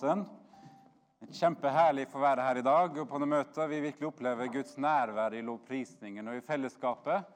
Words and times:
Hansen. 0.00 0.22
Kjempeherlig 1.36 2.06
å 2.08 2.10
få 2.14 2.20
være 2.22 2.44
her 2.46 2.58
i 2.60 2.64
dag 2.64 2.94
og 3.02 3.08
på 3.08 3.18
noen 3.20 3.34
møter. 3.34 3.68
Vi 3.68 3.80
virkelig 3.84 4.06
opplever 4.08 4.48
Guds 4.48 4.78
nærvær 4.80 5.34
i 5.36 5.42
lovprisningen 5.44 6.30
og 6.30 6.38
i 6.38 6.44
fellesskapet. 6.46 7.28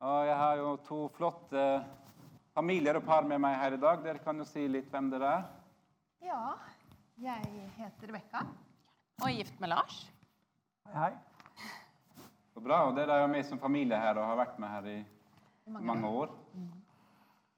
Og 0.00 0.22
jeg 0.30 0.38
har 0.40 0.62
jo 0.62 0.70
to 0.86 1.00
flotte 1.18 1.64
familier 2.56 2.96
og 2.96 3.04
par 3.04 3.28
med 3.28 3.42
meg 3.44 3.58
her 3.60 3.76
i 3.76 3.82
dag. 3.82 4.00
Dere 4.06 4.24
kan 4.24 4.40
jo 4.40 4.48
si 4.48 4.64
litt 4.64 4.88
hvem 4.88 5.12
dere 5.12 5.34
er. 5.42 5.44
Ja, 6.24 6.40
jeg 7.20 7.68
heter 7.76 8.08
Rebekka. 8.08 8.46
Og 9.20 9.28
er 9.28 9.36
gift 9.36 9.60
med 9.60 9.74
Lars. 9.74 10.00
Hei. 10.96 11.12
Så 12.54 12.64
bra. 12.64 12.86
Og 12.88 12.96
dere 12.96 13.18
er 13.18 13.26
jo 13.26 13.32
med 13.36 13.44
som 13.50 13.60
familie 13.60 14.00
her 14.00 14.16
og 14.16 14.30
har 14.30 14.40
vært 14.40 14.56
med 14.62 14.72
her 14.78 14.92
i 14.96 15.00
mange 15.76 16.16
år. 16.24 16.32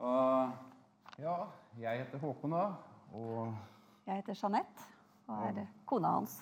Og 0.02 0.72
Ja, 1.20 1.44
jeg 1.78 2.00
heter 2.00 2.18
Håkon 2.18 2.54
da, 2.56 2.70
og, 3.12 3.52
Jeg 4.06 4.18
heter 4.18 4.34
Jeanette 4.34 4.88
og 5.30 5.44
er 5.46 5.66
kona 5.86 6.16
hans. 6.16 6.40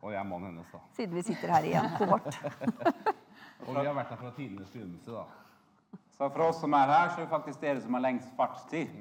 og 0.00 0.12
jeg 0.12 0.20
er 0.20 0.26
mannen 0.28 0.50
hennes, 0.52 0.68
da. 0.72 0.80
Siden 0.96 1.14
vi 1.16 1.22
sitter 1.22 1.52
her 1.54 1.64
i 1.64 1.72
en 1.76 1.88
kohort. 1.98 2.36
Og 3.66 3.74
vi 3.76 3.84
har 3.86 3.94
vært 3.96 4.12
her 4.12 4.20
fra 4.20 4.30
tidenes 4.36 4.70
begynnelse, 4.72 5.12
da. 5.12 5.24
Så 6.16 6.28
for 6.28 6.44
oss 6.50 6.60
som 6.60 6.72
er 6.76 6.86
her, 6.92 7.08
så 7.08 7.20
er 7.20 7.24
det 7.24 7.32
faktisk 7.32 7.60
dere 7.64 7.80
som 7.80 7.96
har 7.96 8.04
lengst 8.04 8.32
fartstid. 8.36 8.92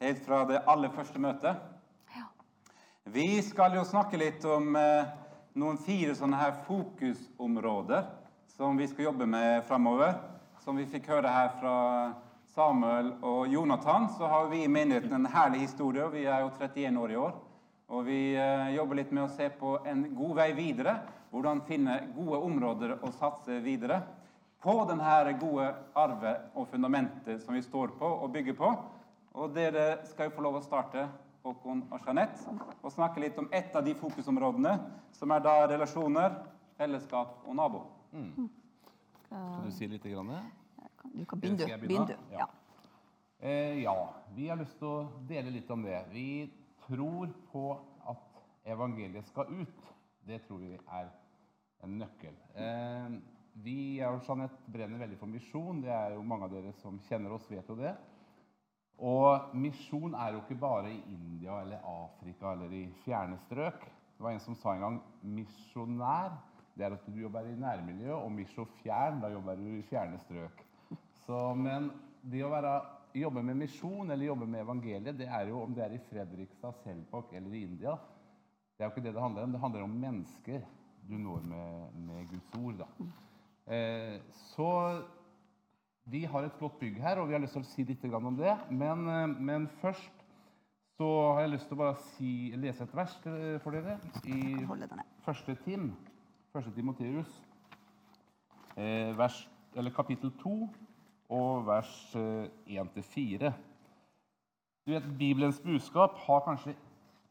Helt 0.00 0.22
fra 0.26 0.44
det 0.46 0.62
aller 0.70 0.90
første 0.94 1.18
møtet. 1.22 1.58
Vi 3.10 3.26
skal 3.42 3.74
jo 3.74 3.82
snakke 3.84 4.18
litt 4.20 4.44
om 4.46 4.76
eh, 4.78 5.10
noen 5.58 5.78
fire 5.82 6.14
sånne 6.14 6.38
her 6.38 6.52
fokusområder 6.66 8.06
som 8.54 8.78
vi 8.78 8.86
skal 8.86 9.08
jobbe 9.08 9.26
med 9.26 9.64
framover. 9.66 10.14
Som 10.62 10.78
vi 10.78 10.86
fikk 10.86 11.08
høre 11.10 11.30
her 11.32 11.50
fra 11.58 11.74
Samuel 12.54 13.12
og 13.22 13.48
Jonathan, 13.48 14.08
så 14.16 14.26
har 14.26 14.48
vi 14.50 14.64
i 14.64 14.68
menigheten 14.68 15.12
en 15.14 15.28
herlig 15.30 15.64
historie. 15.68 16.08
Vi 16.10 16.24
er 16.26 16.42
jo 16.42 16.50
31 16.58 16.98
år 16.98 17.12
i 17.12 17.18
år. 17.20 17.34
Og 17.90 18.04
vi 18.06 18.20
eh, 18.38 18.70
jobber 18.74 18.98
litt 18.98 19.12
med 19.14 19.24
å 19.24 19.32
se 19.34 19.48
på 19.54 19.76
en 19.86 20.04
god 20.14 20.36
vei 20.38 20.50
videre. 20.58 20.96
Hvordan 21.30 21.62
finne 21.66 22.00
gode 22.16 22.40
områder 22.42 22.96
å 23.06 23.12
satse 23.14 23.60
videre 23.62 24.00
på 24.62 24.74
denne 24.88 25.32
gode 25.40 25.70
arvet 25.96 26.50
og 26.58 26.68
fundamentet 26.68 27.42
som 27.44 27.54
vi 27.56 27.62
står 27.64 27.94
på 27.98 28.06
og 28.06 28.30
bygger 28.34 28.58
på. 28.58 28.70
Og 29.38 29.54
dere 29.54 30.04
skal 30.10 30.28
jo 30.28 30.36
få 30.36 30.44
lov 30.44 30.58
å 30.58 30.64
starte, 30.64 31.06
Håkon 31.40 31.86
og 31.88 32.04
Jeanette, 32.04 32.52
og 32.82 32.92
snakke 32.92 33.22
litt 33.22 33.38
om 33.40 33.46
ett 33.56 33.72
av 33.78 33.86
de 33.86 33.94
fokusområdene, 33.96 34.74
som 35.16 35.32
er 35.32 35.40
da 35.46 35.54
relasjoner, 35.70 36.34
fellesskap 36.76 37.46
og 37.46 37.56
nabo. 37.56 37.86
Kan 39.30 39.64
du 39.64 39.72
si 39.72 39.88
litt? 39.88 40.04
Grann? 40.04 40.34
Du 41.02 41.24
kan 41.24 41.40
begynne, 41.40 41.66
du. 41.66 41.86
begynne? 41.86 42.16
Ja. 42.32 42.46
Eh, 43.40 43.82
ja, 43.82 44.14
vi 44.34 44.48
har 44.48 44.58
lyst 44.60 44.76
til 44.78 44.88
å 44.88 45.08
dele 45.28 45.52
litt 45.54 45.70
om 45.72 45.82
det. 45.86 46.02
Vi 46.12 46.28
tror 46.84 47.30
på 47.52 47.64
at 48.10 48.42
evangeliet 48.68 49.28
skal 49.30 49.48
ut. 49.62 49.86
Det 50.28 50.42
tror 50.44 50.60
vi 50.60 50.74
er 50.76 51.08
en 51.84 51.96
nøkkel. 52.02 52.36
Eh, 52.54 53.16
vi 53.64 53.78
og 54.04 54.20
Jeanette 54.26 54.72
brenner 54.72 55.00
veldig 55.00 55.18
for 55.18 55.32
misjon. 55.32 55.80
Det 55.82 55.92
er 55.94 56.14
jo 56.18 56.26
mange 56.26 56.46
av 56.46 56.54
dere 56.54 56.74
som 56.82 57.00
kjenner 57.08 57.32
oss, 57.34 57.48
vet 57.50 57.68
jo 57.68 57.78
det. 57.80 57.94
Og 59.00 59.54
misjon 59.56 60.12
er 60.12 60.34
jo 60.34 60.42
ikke 60.42 60.60
bare 60.60 60.92
i 60.92 61.00
India 61.08 61.62
eller 61.62 61.80
Afrika 61.88 62.52
eller 62.52 62.72
i 62.76 62.84
fjerne 63.06 63.40
strøk. 63.46 63.86
Det 64.16 64.26
var 64.26 64.36
en 64.36 64.42
som 64.44 64.56
sa 64.60 64.74
en 64.74 64.84
gang 64.84 64.98
misjonær. 65.24 66.36
Det 66.76 66.84
er 66.84 66.94
at 66.94 67.06
du 67.08 67.16
jobber 67.22 67.48
i 67.48 67.56
nærmiljø, 67.56 68.12
og 68.14 68.32
misjofjern, 68.32 69.20
da 69.22 69.32
jobber 69.32 69.56
du 69.56 69.66
i 69.78 69.86
fjerne 69.88 70.20
strøk. 70.26 70.59
Så, 71.30 71.40
men 71.54 71.84
det 72.26 72.40
å 72.42 72.50
være, 72.50 72.70
jobbe 73.14 73.42
med 73.46 73.60
misjon 73.60 74.10
eller 74.10 74.26
jobbe 74.26 74.48
med 74.50 74.64
evangeliet, 74.64 75.14
det 75.18 75.28
er 75.30 75.50
jo 75.50 75.60
om 75.62 75.76
det 75.76 75.84
er 75.84 75.92
i 75.94 76.00
Fredrikstad, 76.08 76.74
Selbakk 76.82 77.30
eller 77.38 77.54
i 77.54 77.60
India. 77.68 77.94
Det 78.74 78.82
er 78.82 78.88
jo 78.88 78.94
ikke 78.96 79.04
det 79.04 79.12
det 79.14 79.22
handler 79.22 79.46
om. 79.46 79.52
Det 79.54 79.60
handler 79.62 79.84
om 79.84 79.94
mennesker 80.06 80.64
du 81.06 81.14
når 81.22 81.46
med, 81.52 82.00
med 82.08 82.26
Guds 82.32 82.56
ord. 82.58 82.82
da. 82.82 82.88
Eh, 83.70 84.16
så 84.56 84.72
vi 86.10 86.24
har 86.26 86.48
et 86.48 86.58
flott 86.58 86.80
bygg 86.82 86.98
her, 86.98 87.22
og 87.22 87.30
vi 87.30 87.38
har 87.38 87.44
lyst 87.44 87.54
til 87.54 87.62
å 87.62 87.70
si 87.70 87.86
litt 87.86 88.10
om 88.10 88.34
det. 88.40 88.56
Men, 88.74 89.06
eh, 89.06 89.38
men 89.38 89.70
først 89.84 90.26
så 90.98 91.14
har 91.36 91.44
jeg 91.46 91.54
lyst 91.54 91.70
til 91.70 91.78
å 91.78 91.82
bare 91.84 92.04
si, 92.10 92.34
lese 92.58 92.90
et 92.90 92.96
vers 92.96 93.18
eh, 93.30 93.56
for 93.62 93.70
dere 93.70 94.00
i 94.26 94.58
første 95.22 95.54
Tim, 95.62 95.92
første 96.50 96.74
Timoteus, 96.74 97.40
eh, 98.74 99.14
vers, 99.14 99.44
eller 99.78 99.94
kapittel 99.94 100.34
2 100.42 100.58
og 101.30 101.66
vers 101.66 101.90
eh, 102.18 102.78
1-4. 102.82 103.52
Du 104.86 104.92
vet, 104.94 105.10
Bibelens 105.18 105.60
budskap 105.62 106.16
har 106.26 106.44
kanskje 106.46 106.74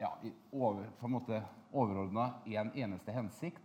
ja, 0.00 0.14
over, 0.52 0.86
på 1.00 1.08
en 1.08 1.16
måte 1.18 1.42
overordna 1.70 2.30
en 2.48 2.70
eneste 2.74 3.12
hensikt, 3.12 3.62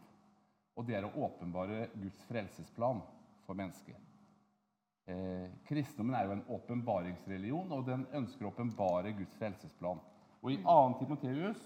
og 0.76 0.88
det 0.88 0.98
er 0.98 1.08
å 1.08 1.14
åpenbare 1.28 1.88
Guds 1.96 2.20
frelsesplan 2.28 3.00
for 3.46 3.56
mennesket. 3.58 3.96
Eh, 5.08 5.48
kristendommen 5.70 6.18
er 6.18 6.28
jo 6.28 6.36
en 6.36 6.46
åpenbaringsreligion, 6.58 7.72
og 7.72 7.86
den 7.88 8.04
ønsker 8.18 8.48
å 8.48 8.52
åpenbare 8.52 9.14
Guds 9.16 9.38
frelsesplan. 9.40 10.02
Og 10.42 10.52
I 10.52 10.60
2. 10.66 10.76
Timoteus, 11.00 11.62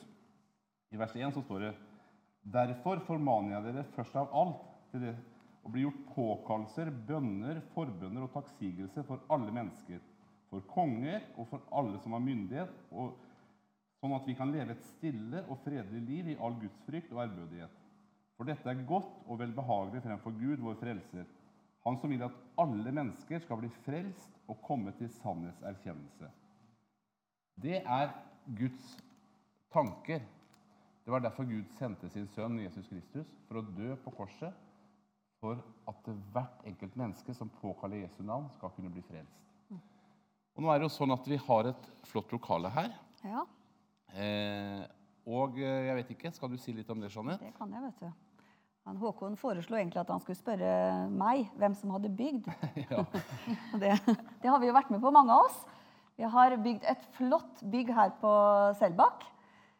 i 0.93 0.99
vers 0.99 1.15
1, 1.15 1.33
så 1.33 1.43
står 1.45 1.65
det 1.65 1.75
Derfor 2.49 3.01
formaner 3.03 3.57
jeg 3.57 3.65
dere 3.65 3.89
først 3.95 4.15
av 4.17 4.29
alt 4.35 4.61
til 4.91 5.03
det 5.03 5.15
å 5.63 5.71
blir 5.71 5.87
gjort 5.87 6.05
påkallelser, 6.13 6.91
bønner, 7.07 7.61
forbønner 7.73 8.25
og 8.25 8.33
takksigelse 8.35 9.03
for 9.07 9.25
alle 9.33 9.53
mennesker, 9.55 9.99
for 10.49 10.65
konger 10.71 11.25
og 11.35 11.49
for 11.51 11.65
alle 11.75 11.99
som 12.03 12.15
har 12.15 12.23
myndighet, 12.25 12.71
og 12.91 13.17
sånn 13.99 14.15
at 14.15 14.29
vi 14.29 14.37
kan 14.39 14.51
leve 14.53 14.73
et 14.73 14.87
stille 14.95 15.43
og 15.47 15.59
fredelig 15.65 16.01
liv 16.07 16.31
i 16.31 16.39
all 16.39 16.55
Guds 16.61 16.79
frykt 16.87 17.11
og 17.13 17.23
ærbødighet. 17.25 17.75
For 18.39 18.47
dette 18.47 18.71
er 18.71 18.87
godt 18.87 19.27
og 19.27 19.41
velbehagelig 19.41 20.01
fremfor 20.05 20.35
Gud, 20.39 20.63
vår 20.63 20.79
frelser, 20.79 21.27
Han 21.87 21.95
som 21.97 22.11
vil 22.11 22.23
at 22.25 22.35
alle 22.59 22.91
mennesker 22.91 23.39
skal 23.39 23.61
bli 23.61 23.69
frelst 23.85 24.33
og 24.51 24.59
komme 24.65 24.91
til 24.99 25.07
sannhetserkjennelse. 25.21 26.27
Det 27.55 27.79
er 27.79 28.11
Guds 28.57 28.97
tanker. 29.71 30.19
Det 31.05 31.13
var 31.13 31.23
derfor 31.23 31.47
Gud 31.47 31.71
sendte 31.77 32.09
sin 32.11 32.27
sønn 32.35 32.59
Jesus 32.59 32.87
Kristus 32.91 33.31
for 33.47 33.61
å 33.61 33.67
dø 33.77 33.93
på 34.03 34.13
korset, 34.17 34.53
for 35.39 35.59
at 35.87 36.09
hvert 36.33 36.65
enkelt 36.67 36.95
menneske 36.99 37.33
som 37.35 37.51
påkaller 37.61 38.03
Jesu 38.03 38.23
navn, 38.23 38.49
skal 38.57 38.73
kunne 38.75 38.91
bli 38.93 39.03
frelst. 39.07 39.35
Og 40.55 40.65
nå 40.65 40.71
er 40.73 40.81
det 40.81 40.89
jo 40.89 40.91
sånn 40.91 41.13
at 41.15 41.27
Vi 41.29 41.37
har 41.39 41.69
et 41.69 41.85
flott 42.09 42.33
lokale 42.35 42.71
her. 42.75 42.91
Ja, 43.23 43.45
Eh, 44.17 44.85
og 45.29 45.59
eh, 45.61 45.85
jeg 45.85 45.95
vet 45.99 46.11
ikke, 46.15 46.31
Skal 46.33 46.49
du 46.49 46.57
si 46.57 46.73
litt 46.73 46.89
om 46.89 47.01
det, 47.01 47.11
Jeanette? 47.13 47.45
det 47.45 47.53
kan 47.57 47.71
jeg, 47.73 47.83
vet 47.83 47.99
du. 48.01 48.39
Han 48.89 48.97
Håkon 48.97 49.35
foreslo 49.37 49.77
egentlig 49.77 49.99
at 50.01 50.09
han 50.09 50.21
skulle 50.23 50.39
spørre 50.39 50.71
meg 51.13 51.51
hvem 51.59 51.75
som 51.77 51.91
hadde 51.93 52.09
bygd. 52.09 52.49
Ja. 52.89 53.03
Det, 53.81 53.91
det 54.41 54.49
har 54.49 54.57
vi 54.59 54.69
jo 54.71 54.73
vært 54.73 54.89
med 54.89 55.03
på, 55.03 55.11
mange 55.13 55.35
av 55.35 55.45
oss. 55.45 55.59
Vi 56.17 56.25
har 56.25 56.55
bygd 56.57 56.87
et 56.89 57.05
flott 57.19 57.61
bygg 57.69 57.93
her 57.93 58.15
på 58.19 58.31
Selbakk. 58.79 59.27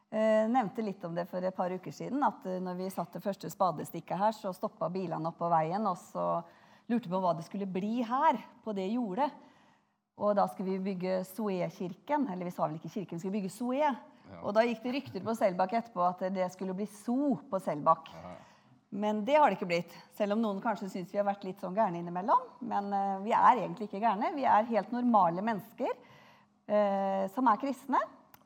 Eh, 0.10 0.50
nevnte 0.50 0.82
litt 0.82 1.04
om 1.06 1.14
det 1.14 1.28
for 1.30 1.46
et 1.46 1.56
par 1.56 1.70
uker 1.70 1.94
siden. 1.94 2.24
At 2.26 2.46
eh, 2.50 2.58
når 2.64 2.80
vi 2.80 2.90
satte 2.94 3.22
første 3.22 3.52
spadestikket 3.54 4.18
her, 4.18 4.34
så 4.34 4.54
stoppa 4.58 4.90
bilene 4.90 5.30
opp 5.30 5.38
på 5.38 5.52
veien. 5.52 5.86
Og 5.86 6.00
så 6.02 6.26
lurte 6.90 7.06
vi 7.06 7.14
på 7.14 7.22
hva 7.22 7.36
det 7.38 7.46
skulle 7.46 7.70
bli 7.70 8.02
her, 8.08 8.42
på 8.66 8.74
det 8.78 8.90
jordet. 8.90 9.30
Og 10.20 10.34
da 10.36 10.48
skulle 10.50 10.76
vi 10.76 10.92
bygge 10.92 11.22
Soé-kirken. 11.30 12.26
Eller 12.34 12.50
vi 12.50 12.56
sa 12.56 12.66
vel 12.66 12.80
ikke 12.80 12.96
kirken, 12.96 13.20
vi 13.20 13.24
skulle 13.24 13.38
bygge 13.38 13.54
Soé. 13.54 13.94
Og 14.44 14.54
da 14.54 14.66
gikk 14.66 14.84
det 14.84 14.94
rykter 14.94 15.24
på 15.26 15.34
Selbakk 15.38 15.72
etterpå 15.78 16.04
at 16.06 16.28
det 16.34 16.52
skulle 16.54 16.76
bli 16.78 16.86
So 16.90 17.38
på 17.50 17.62
Selbakk. 17.64 18.12
Men 18.90 19.24
det 19.26 19.38
har 19.38 19.50
det 19.50 19.60
ikke 19.60 19.70
blitt. 19.70 19.94
Selv 20.18 20.34
om 20.34 20.42
noen 20.42 20.62
kanskje 20.62 20.90
syns 20.90 21.12
vi 21.14 21.20
har 21.22 21.28
vært 21.28 21.46
litt 21.46 21.62
sånn 21.62 21.78
gærne 21.78 22.02
innimellom. 22.02 22.48
Men 22.66 22.90
eh, 22.94 23.18
vi 23.28 23.34
er 23.38 23.62
egentlig 23.62 23.90
ikke 23.90 24.02
gærne. 24.02 24.34
Vi 24.34 24.46
er 24.50 24.70
helt 24.72 24.94
normale 24.94 25.46
mennesker 25.46 25.92
eh, 25.94 27.26
som 27.36 27.50
er 27.52 27.62
kristne. 27.62 28.02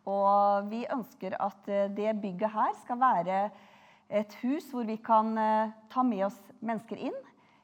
Og 0.09 0.67
vi 0.67 0.83
ønsker 0.91 1.35
at 1.39 1.69
eh, 1.71 1.91
det 1.95 2.17
bygget 2.21 2.51
her 2.51 2.73
skal 2.81 2.99
være 2.99 3.43
et 4.13 4.33
hus 4.41 4.67
hvor 4.73 4.87
vi 4.87 4.97
kan 5.03 5.31
eh, 5.39 5.71
ta 5.91 6.03
med 6.03 6.25
oss 6.27 6.39
mennesker 6.59 6.99
inn. 7.07 7.15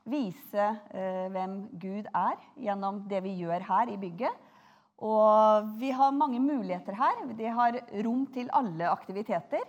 Vise 0.09 0.69
eh, 0.95 1.25
hvem 1.33 1.65
Gud 1.81 2.07
er 2.07 2.37
gjennom 2.55 3.03
det 3.11 3.21
vi 3.25 3.35
gjør 3.41 3.65
her 3.67 3.91
i 3.91 3.99
bygget. 3.99 4.47
Og 5.03 5.67
vi 5.79 5.91
har 5.95 6.15
mange 6.15 6.39
muligheter 6.43 6.95
her. 6.95 7.27
De 7.35 7.51
har 7.55 7.75
rom 8.03 8.25
til 8.35 8.49
alle 8.55 8.89
aktiviteter. 8.91 9.63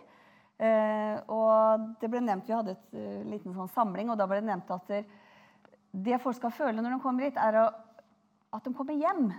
Og 1.31 1.84
det 2.02 2.08
ble 2.11 2.20
nevnt, 2.20 2.49
Vi 2.49 2.52
hadde 2.52 2.75
et 2.75 2.96
liten 3.31 3.55
sånn 3.55 3.70
samling, 3.72 4.11
og 4.11 4.19
da 4.19 4.26
ble 4.28 4.43
det 4.43 4.49
nevnt 4.50 4.72
at 4.75 4.90
det, 4.90 6.19
folk 6.20 6.37
skal 6.37 6.52
føle 6.52 6.82
når 6.82 6.96
de 6.96 6.99
kommer 7.00 7.25
hit, 7.25 7.38
er 7.38 7.61
at 7.62 8.67
de 8.67 8.75
kommer 8.75 8.99
hjem. 8.99 9.31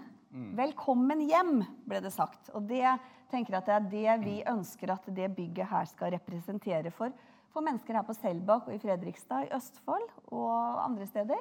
Velkommen 0.55 1.25
hjem, 1.27 1.59
ble 1.91 1.99
det 2.01 2.13
sagt. 2.15 2.49
Og 2.55 2.63
det 2.71 2.87
tenker 3.31 3.57
at 3.57 3.65
det 3.65 3.75
er 4.05 4.17
det 4.19 4.25
vi 4.25 4.37
ønsker 4.47 4.91
at 4.93 5.05
det 5.15 5.29
bygget 5.35 5.67
her 5.71 5.85
skal 5.89 6.11
representere 6.13 6.91
for, 6.91 7.11
for 7.51 7.63
mennesker 7.65 7.95
her 7.97 8.03
på 8.07 8.13
Selbakk 8.15 8.67
og 8.69 8.75
i 8.75 8.79
Fredrikstad, 8.79 9.47
i 9.47 9.55
Østfold 9.55 10.05
og 10.31 10.83
andre 10.85 11.07
steder. 11.09 11.39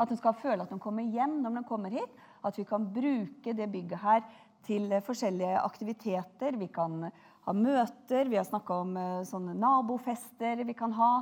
At 0.00 0.08
de 0.10 0.16
skal 0.18 0.34
føle 0.38 0.62
at 0.64 0.70
de 0.70 0.78
kommer 0.82 1.02
hjem 1.06 1.40
når 1.42 1.58
de 1.60 1.64
kommer 1.68 1.90
hit. 1.94 2.10
At 2.44 2.56
vi 2.58 2.64
kan 2.66 2.86
bruke 2.94 3.54
det 3.54 3.68
bygget 3.70 3.98
her 4.02 4.24
til 4.66 4.88
forskjellige 5.06 5.58
aktiviteter. 5.62 6.56
Vi 6.58 6.66
kan 6.70 7.10
ha 7.46 7.52
møter, 7.54 8.28
vi 8.30 8.36
har 8.38 8.46
snakka 8.46 8.80
om 8.84 8.96
eh, 8.96 9.22
sånne 9.26 9.54
nabofester 9.58 10.62
vi 10.66 10.74
kan 10.78 10.92
ha. 10.94 11.12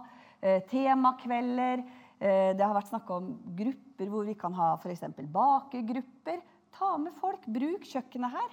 eh, 0.43 0.61
Temakvelder. 0.69 1.85
eh, 2.21 2.53
Det 2.57 2.65
har 2.65 2.75
vært 2.77 2.91
snakka 2.93 3.17
om 3.17 3.31
grupper 3.57 4.09
hvor 4.13 4.25
vi 4.29 4.35
kan 4.35 4.53
ha 4.57 4.75
f.eks. 4.77 5.05
bakegrupper. 5.33 6.41
Ta 6.77 6.97
med 7.01 7.13
folk. 7.21 7.45
Bruk 7.49 7.85
kjøkkenet 7.89 8.31
her. 8.37 8.51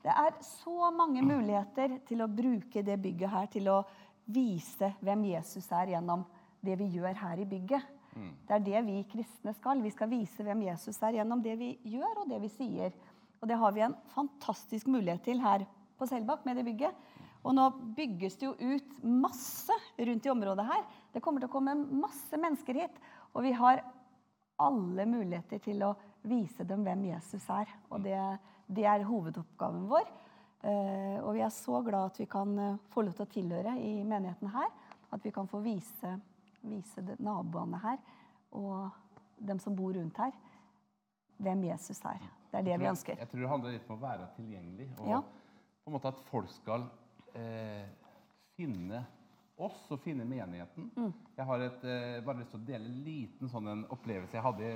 Det 0.00 0.12
er 0.12 0.36
så 0.46 0.90
mange 0.96 1.22
muligheter 1.22 1.98
til 2.08 2.22
å 2.24 2.30
bruke 2.32 2.82
det 2.84 2.96
bygget 3.02 3.32
her 3.34 3.48
til 3.52 3.68
å 3.68 3.78
vise 4.30 4.94
hvem 5.04 5.26
Jesus 5.32 5.66
er 5.76 5.94
gjennom 5.94 6.24
det 6.64 6.76
vi 6.80 6.88
gjør 6.96 7.18
her 7.20 7.42
i 7.42 7.48
bygget. 7.48 7.96
Det 8.48 8.56
er 8.56 8.64
det 8.64 8.82
vi 8.86 8.96
kristne 9.10 9.54
skal. 9.54 9.82
Vi 9.82 9.92
skal 9.94 10.10
vise 10.10 10.44
hvem 10.44 10.64
Jesus 10.66 10.98
er 11.02 11.20
gjennom 11.20 11.42
det 11.44 11.56
vi 11.60 11.70
gjør 11.92 12.24
og 12.24 12.32
det 12.32 12.40
vi 12.42 12.50
sier. 12.52 12.96
Og 13.40 13.48
det 13.48 13.58
har 13.60 13.72
vi 13.76 13.84
en 13.86 13.96
fantastisk 14.14 14.90
mulighet 14.90 15.22
til 15.24 15.40
her 15.40 15.64
på 15.98 16.08
Selbakk 16.08 16.44
med 16.48 16.58
det 16.58 16.66
bygget. 16.66 17.06
Og 17.40 17.54
nå 17.56 17.68
bygges 17.96 18.36
det 18.40 18.50
jo 18.50 18.56
ut 18.56 18.98
masse 19.04 19.76
rundt 19.96 20.26
i 20.26 20.32
området 20.32 20.66
her. 20.68 20.84
Det 21.14 21.22
kommer 21.24 21.40
til 21.40 21.48
å 21.48 21.54
komme 21.54 21.76
masse 21.76 22.36
mennesker 22.40 22.82
hit. 22.82 23.00
Og 23.32 23.46
vi 23.46 23.54
har 23.56 23.84
alle 24.60 25.06
muligheter 25.08 25.62
til 25.64 25.86
å 25.86 25.94
vise 26.28 26.66
dem 26.68 26.84
hvem 26.84 27.06
Jesus 27.08 27.46
er. 27.52 27.70
Og 27.88 28.02
det, 28.04 28.18
det 28.70 28.86
er 28.86 29.04
hovedoppgaven 29.08 29.86
vår. 29.90 30.08
Eh, 30.60 31.18
og 31.24 31.34
vi 31.34 31.42
er 31.44 31.52
så 31.54 31.80
glad 31.82 32.10
at 32.10 32.18
vi 32.20 32.26
kan 32.30 32.52
eh, 32.58 32.76
få 32.92 33.02
lov 33.06 33.16
til 33.16 33.24
å 33.26 33.32
tilhøre 33.32 33.76
i 33.80 33.94
menigheten 34.04 34.50
her. 34.52 34.68
At 35.10 35.24
vi 35.24 35.32
kan 35.34 35.48
få 35.50 35.62
vise, 35.64 36.12
vise 36.62 37.02
naboene 37.18 37.80
her 37.82 37.98
og 38.54 38.90
dem 39.40 39.58
som 39.62 39.74
bor 39.78 39.94
rundt 39.94 40.18
her, 40.20 40.34
hvem 41.40 41.62
Jesus 41.70 42.00
er. 42.04 42.20
Det 42.50 42.58
er 42.60 42.66
det 42.66 42.78
vi 42.82 42.88
ønsker. 42.90 43.18
Jeg 43.18 43.30
tror 43.30 43.40
det 43.44 43.50
handler 43.52 43.74
litt 43.76 43.88
om 43.88 43.96
å 43.96 44.02
være 44.02 44.26
tilgjengelig. 44.36 44.88
Og 44.98 45.08
Ja. 45.08 45.20
på 45.22 45.90
en 45.90 45.94
måte 45.96 46.10
at 46.10 46.20
folk 46.28 46.50
skal 46.50 46.84
eh, 47.34 47.86
finne 48.56 49.04
oss 49.56 49.86
og 49.90 50.00
finne 50.00 50.24
menigheten. 50.24 50.90
Mm. 50.96 51.12
Jeg 51.36 51.46
har 51.46 51.60
et, 51.60 51.84
eh, 51.84 52.20
bare 52.24 52.38
lyst 52.42 52.50
til 52.50 52.60
å 52.60 52.66
dele 52.66 52.90
en 52.90 53.04
liten 53.04 53.48
sånn 53.48 53.68
en 53.68 53.86
opplevelse 53.86 54.36
jeg 54.36 54.42
hadde 54.42 54.70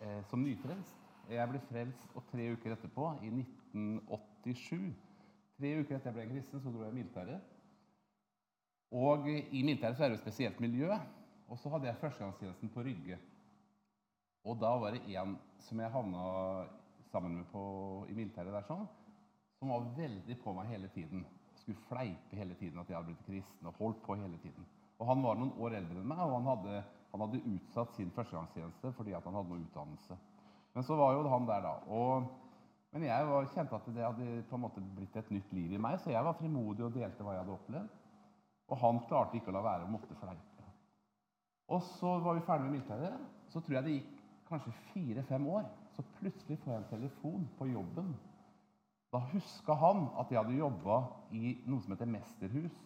eh, 0.00 0.22
som 0.30 0.42
nyfrelst. 0.44 1.03
Jeg 1.32 1.48
ble 1.48 1.60
frelst 1.70 2.16
og 2.18 2.24
tre 2.28 2.50
uker 2.52 2.74
etterpå, 2.74 3.10
i 3.24 3.30
1987. 3.32 4.88
Tre 5.54 5.70
uker 5.80 5.96
etter 5.96 6.10
jeg 6.10 6.16
ble 6.18 6.26
kristen, 6.32 6.60
så 6.60 6.72
dro 6.72 6.82
jeg 6.84 6.92
i 6.92 6.98
militæret. 6.98 7.52
Og 8.94 9.28
i 9.28 9.62
militæret 9.64 9.96
så 9.96 10.04
er 10.04 10.12
det 10.12 10.18
jo 10.18 10.20
et 10.20 10.26
spesielt 10.26 10.60
miljø. 10.60 10.90
Og 11.48 11.58
så 11.60 11.70
hadde 11.72 11.88
jeg 11.88 12.00
førstegangstjenesten 12.00 12.72
på 12.74 12.84
Rygge. 12.84 13.18
Og 14.44 14.58
da 14.60 14.74
var 14.80 14.94
det 14.94 15.04
en 15.16 15.38
som 15.64 15.80
jeg 15.80 15.92
havna 15.92 16.24
sammen 17.10 17.38
med 17.38 17.48
på, 17.52 17.62
i 18.10 18.16
militæret 18.16 18.52
der 18.52 18.66
sånn, 18.68 18.84
som 19.58 19.70
var 19.72 19.86
veldig 19.96 20.36
på 20.42 20.52
meg 20.56 20.68
hele 20.72 20.90
tiden. 20.92 21.24
Skulle 21.56 21.80
fleipe 21.88 22.36
hele 22.36 22.56
tiden 22.60 22.80
at 22.82 22.90
jeg 22.90 22.98
hadde 22.98 23.12
blitt 23.12 23.26
kristen, 23.28 23.70
og 23.70 23.78
holdt 23.80 24.02
på 24.04 24.18
hele 24.20 24.38
tiden. 24.42 24.66
Og 24.98 25.08
han 25.08 25.22
var 25.24 25.38
noen 25.38 25.54
år 25.62 25.78
eldre 25.80 26.00
enn 26.00 26.10
meg, 26.10 26.20
og 26.26 26.36
han 26.36 26.50
hadde, 26.52 26.82
han 27.12 27.24
hadde 27.24 27.42
utsatt 27.54 27.96
sin 27.96 28.12
førstegangstjeneste 28.14 28.92
fordi 28.98 29.14
han 29.16 29.38
hadde 29.38 29.52
noe 29.52 29.64
utdannelse. 29.64 30.18
Men 30.74 30.86
så 30.86 30.96
var 30.98 31.14
jo 31.14 31.28
han 31.30 31.46
der, 31.46 31.62
da. 31.62 31.74
Og, 31.94 32.26
men 32.94 33.06
jeg 33.06 33.28
var, 33.28 33.46
kjente 33.54 33.78
at 33.78 33.86
det 33.94 34.06
hadde 34.06 34.40
på 34.48 34.58
en 34.58 34.64
måte 34.64 34.82
blitt 34.96 35.16
et 35.16 35.30
nytt 35.34 35.52
liv 35.54 35.76
i 35.76 35.80
meg, 35.80 36.00
så 36.02 36.10
jeg 36.10 36.26
var 36.26 36.36
frimodig 36.38 36.84
og 36.86 36.96
delte 36.96 37.22
hva 37.22 37.36
jeg 37.36 37.44
hadde 37.44 37.54
opplevd. 37.54 38.02
Og 38.72 38.80
han 38.80 39.00
klarte 39.08 39.38
ikke 39.38 39.52
å 39.52 39.56
la 39.58 39.62
være 39.64 39.86
å 39.86 39.92
måtte 39.92 40.16
fleipe. 40.18 40.68
Og 41.72 41.82
så 41.94 42.18
var 42.24 42.36
vi 42.36 42.44
ferdig 42.44 42.66
med 42.66 42.76
militæret. 42.78 43.24
Så 43.52 43.60
tror 43.60 43.78
jeg 43.78 43.86
det 43.86 43.96
gikk 43.98 44.22
kanskje 44.48 44.74
fire-fem 44.92 45.46
år. 45.48 45.68
Så 45.94 46.04
plutselig 46.18 46.58
får 46.62 46.72
jeg 46.72 46.82
en 46.82 46.90
telefon 46.90 47.46
på 47.58 47.68
jobben. 47.70 48.14
Da 49.14 49.20
huska 49.30 49.76
han 49.78 50.08
at 50.18 50.32
jeg 50.32 50.40
hadde 50.40 50.58
jobba 50.58 50.98
i 51.38 51.54
noe 51.70 51.84
som 51.84 51.94
heter 51.94 52.10
Mesterhus. 52.10 52.76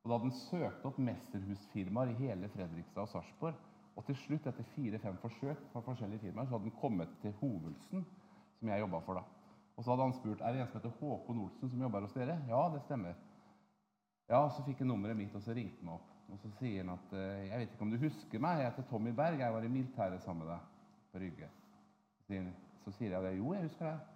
Og 0.00 0.08
da 0.08 0.16
hadde 0.16 0.30
han 0.30 0.38
søkt 0.48 0.86
opp 0.88 0.98
mesterhusfirmaer 0.98 2.10
i 2.10 2.20
hele 2.24 2.48
Fredrikstad 2.50 3.04
og 3.04 3.12
Sarpsborg. 3.12 3.58
Og 4.00 4.06
til 4.08 4.16
slutt, 4.16 4.46
etter 4.48 4.64
fire-fem 4.72 5.18
forsøk 5.20 5.58
fra 5.74 5.82
forskjellige 5.84 6.22
firmaer, 6.22 6.46
så 6.48 6.56
hadde 6.56 6.70
han 6.70 6.80
kommet 6.80 7.10
til 7.20 7.34
Hovelsen, 7.36 8.06
som 8.56 8.68
jeg 8.72 8.80
jobba 8.80 9.00
for 9.04 9.20
da. 9.20 9.24
Og 9.76 9.84
så 9.84 9.92
hadde 9.92 10.06
han 10.06 10.14
spurt 10.16 10.40
er 10.40 10.54
det 10.54 10.62
en 10.62 10.70
som 10.70 10.78
heter 10.78 10.94
Håkon 11.00 11.42
Olsen 11.42 11.70
som 11.72 11.82
jobber 11.84 12.06
hos 12.06 12.16
dere. 12.16 12.38
Ja, 12.48 12.62
det 12.72 12.80
stemmer. 12.86 13.18
Ja, 14.30 14.40
så 14.48 14.64
fikk 14.64 14.80
han 14.80 14.88
nummeret 14.88 15.18
mitt, 15.18 15.34
og 15.36 15.44
så 15.44 15.52
ringte 15.56 15.84
han 15.84 15.92
opp. 15.98 16.08
Og 16.30 16.40
så 16.40 16.48
sier 16.60 16.80
han 16.80 16.94
at 16.94 17.12
eh, 17.18 17.44
jeg 17.50 17.60
vet 17.60 17.74
ikke 17.74 17.84
om 17.84 17.92
du 17.92 17.98
husker 18.00 18.42
meg, 18.46 18.62
jeg 18.62 18.70
heter 18.70 18.88
Tommy 18.88 19.12
Berg, 19.20 19.42
jeg 19.42 19.52
var 19.52 19.66
i 19.66 19.72
militæret 19.74 20.24
sammen 20.24 20.46
med 20.46 20.54
deg 20.54 21.12
på 21.12 21.22
Rygge. 21.24 21.50
Så 22.84 22.94
sier, 22.96 23.18
jeg. 23.18 23.36
Jo, 23.36 23.52
jeg 23.52 23.66
husker 23.68 23.88
deg. 23.90 24.08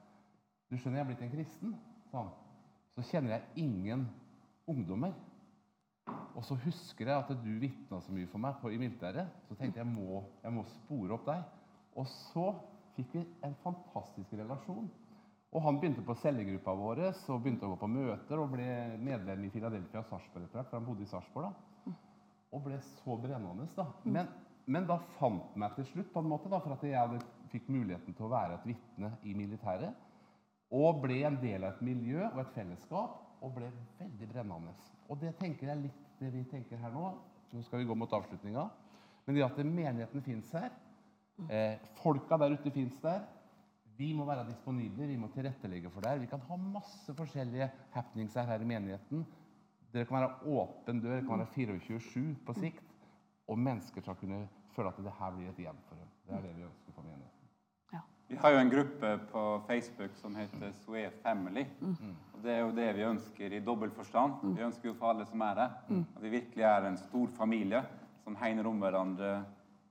Du 0.71 0.79
skjønner, 0.79 1.01
jeg 1.01 1.05
er 1.05 1.11
blitt 1.13 1.25
en 1.27 1.33
kristen, 1.35 1.77
sa 2.09 2.23
han. 2.23 2.35
Så 2.95 3.05
kjenner 3.11 3.35
jeg 3.35 3.67
ingen 3.67 4.07
ungdommer. 4.71 5.13
Og 6.35 6.43
så 6.45 6.57
husker 6.65 7.09
jeg 7.09 7.17
at 7.17 7.31
du 7.45 7.53
vitna 7.63 8.01
så 8.03 8.13
mye 8.13 8.29
for 8.31 8.43
meg 8.43 8.59
på, 8.61 8.73
i 8.75 8.81
militæret. 8.81 9.31
Så 9.49 9.57
tenkte 9.59 9.81
jeg 9.81 9.89
må, 9.89 10.25
jeg 10.43 10.53
må 10.53 10.65
spore 10.81 11.17
opp 11.17 11.27
deg. 11.29 11.45
Og 11.97 12.09
så 12.11 12.51
fikk 12.97 13.15
vi 13.17 13.23
en 13.47 13.55
fantastisk 13.63 14.35
relasjon. 14.37 14.89
Og 15.55 15.63
han 15.63 15.79
begynte 15.79 16.03
på 16.03 16.17
cellegruppa 16.19 16.75
vår 16.75 17.05
og 17.07 17.43
begynte 17.43 17.67
å 17.69 17.75
gå 17.75 17.79
på 17.85 17.91
møter 17.91 18.41
og 18.43 18.51
ble 18.57 18.67
medlem 18.99 19.45
i 19.47 19.53
Philadelphia 19.55 20.03
og 20.03 20.09
Sarpsborg 20.09 20.49
etter 20.49 20.59
hvert, 20.59 20.71
for 20.73 20.81
han 20.81 20.89
bodde 20.89 21.05
i 21.05 21.11
Sarpsborg 21.11 21.47
da. 21.47 21.93
Og 22.55 22.65
ble 22.67 22.79
så 22.89 23.17
brennende, 23.23 23.69
da. 23.77 23.87
Men, 24.03 24.31
men 24.67 24.89
da 24.91 24.99
fant 25.21 25.47
han 25.55 25.63
meg 25.63 25.77
til 25.79 25.87
slutt, 25.93 26.11
på 26.11 26.23
en 26.23 26.31
måte, 26.31 26.51
da, 26.51 26.59
for 26.63 26.75
at 26.75 26.83
jeg 26.87 26.99
hadde, 26.99 27.23
fikk 27.55 27.71
muligheten 27.71 28.17
til 28.19 28.27
å 28.27 28.33
være 28.33 28.59
et 28.59 28.67
vitne 28.73 29.13
i 29.23 29.35
militæret. 29.39 29.95
Og 30.75 30.99
ble 31.05 31.21
en 31.29 31.39
del 31.39 31.63
av 31.63 31.77
et 31.77 31.87
miljø 31.87 32.25
og 32.33 32.41
et 32.43 32.55
fellesskap, 32.57 33.21
og 33.45 33.53
ble 33.57 33.69
veldig 33.99 34.29
brennende. 34.31 34.73
Og 35.13 35.21
det 35.21 35.35
tenker 35.39 35.69
jeg 35.71 35.83
litt 35.85 36.03
det 36.21 36.33
vi 36.33 36.43
tenker 36.49 36.81
her 36.81 36.93
nå. 36.95 37.13
Nå 37.53 37.63
skal 37.67 37.83
vi 37.83 37.89
gå 37.89 37.97
mot 37.99 38.13
avslutninga. 38.17 38.65
Men 39.25 39.37
det 39.37 39.45
at 39.45 39.61
menigheten 39.65 40.25
fins 40.25 40.51
her, 40.57 40.73
eh, 41.49 41.79
folka 42.01 42.39
der 42.41 42.57
ute 42.57 42.73
fins 42.73 43.01
der, 43.01 43.25
vi 43.97 44.13
må 44.13 44.25
være 44.27 44.47
disponible, 44.49 45.07
vi 45.07 45.17
må 45.17 45.29
tilrettelegge 45.29 45.91
for 45.91 46.01
det. 46.01 46.11
her. 46.11 46.19
Vi 46.19 46.27
kan 46.27 46.41
ha 46.41 46.57
masse 46.57 47.15
forskjellige 47.15 47.71
happenings 47.93 48.35
her, 48.35 48.45
her 48.45 48.61
i 48.61 48.65
menigheten. 48.65 49.27
Dere 49.93 50.05
kan 50.05 50.17
være 50.17 50.35
åpen 50.47 51.01
dør, 51.01 51.21
det 51.21 51.29
kan 51.29 51.39
være 51.39 51.79
24-7 51.79 52.45
på 52.47 52.53
sikt. 52.55 52.85
Og 53.49 53.59
mennesker 53.59 54.01
skal 54.01 54.15
kunne 54.15 54.49
føle 54.75 54.89
at 54.89 54.97
det 54.97 55.13
her 55.19 55.31
blir 55.31 55.49
et 55.49 55.57
hjem 55.57 55.77
for 55.87 55.95
dem. 55.95 56.09
Det 56.27 56.35
er 56.35 56.43
det 56.43 56.57
vi 56.57 56.63
ønsker. 56.63 56.84
Vi 58.29 58.37
har 58.37 58.51
jo 58.51 58.59
en 58.59 58.71
gruppe 58.71 59.19
på 59.33 59.63
Facebook 59.67 60.15
som 60.17 60.37
heter 60.37 60.73
Swea 60.85 61.11
Family. 61.23 61.67
Og 62.35 62.43
det 62.43 62.53
er 62.53 62.61
jo 62.63 62.71
det 62.77 62.87
vi 62.97 63.05
ønsker 63.05 63.53
i 63.53 63.61
dobbelt 63.61 63.95
forstand. 63.95 64.33
Vi 64.57 64.63
ønsker 64.65 64.89
jo 64.89 64.95
for 64.99 65.13
alle 65.13 65.27
som 65.27 65.41
er 65.41 65.55
her, 65.61 65.75
at 66.17 66.23
vi 66.23 66.29
virkelig 66.33 66.65
er 66.65 66.89
en 66.89 66.97
stor 66.99 67.29
familie 67.37 67.83
som 68.25 68.37
hegner 68.41 68.67
om 68.67 68.79
hverandre, 68.81 69.45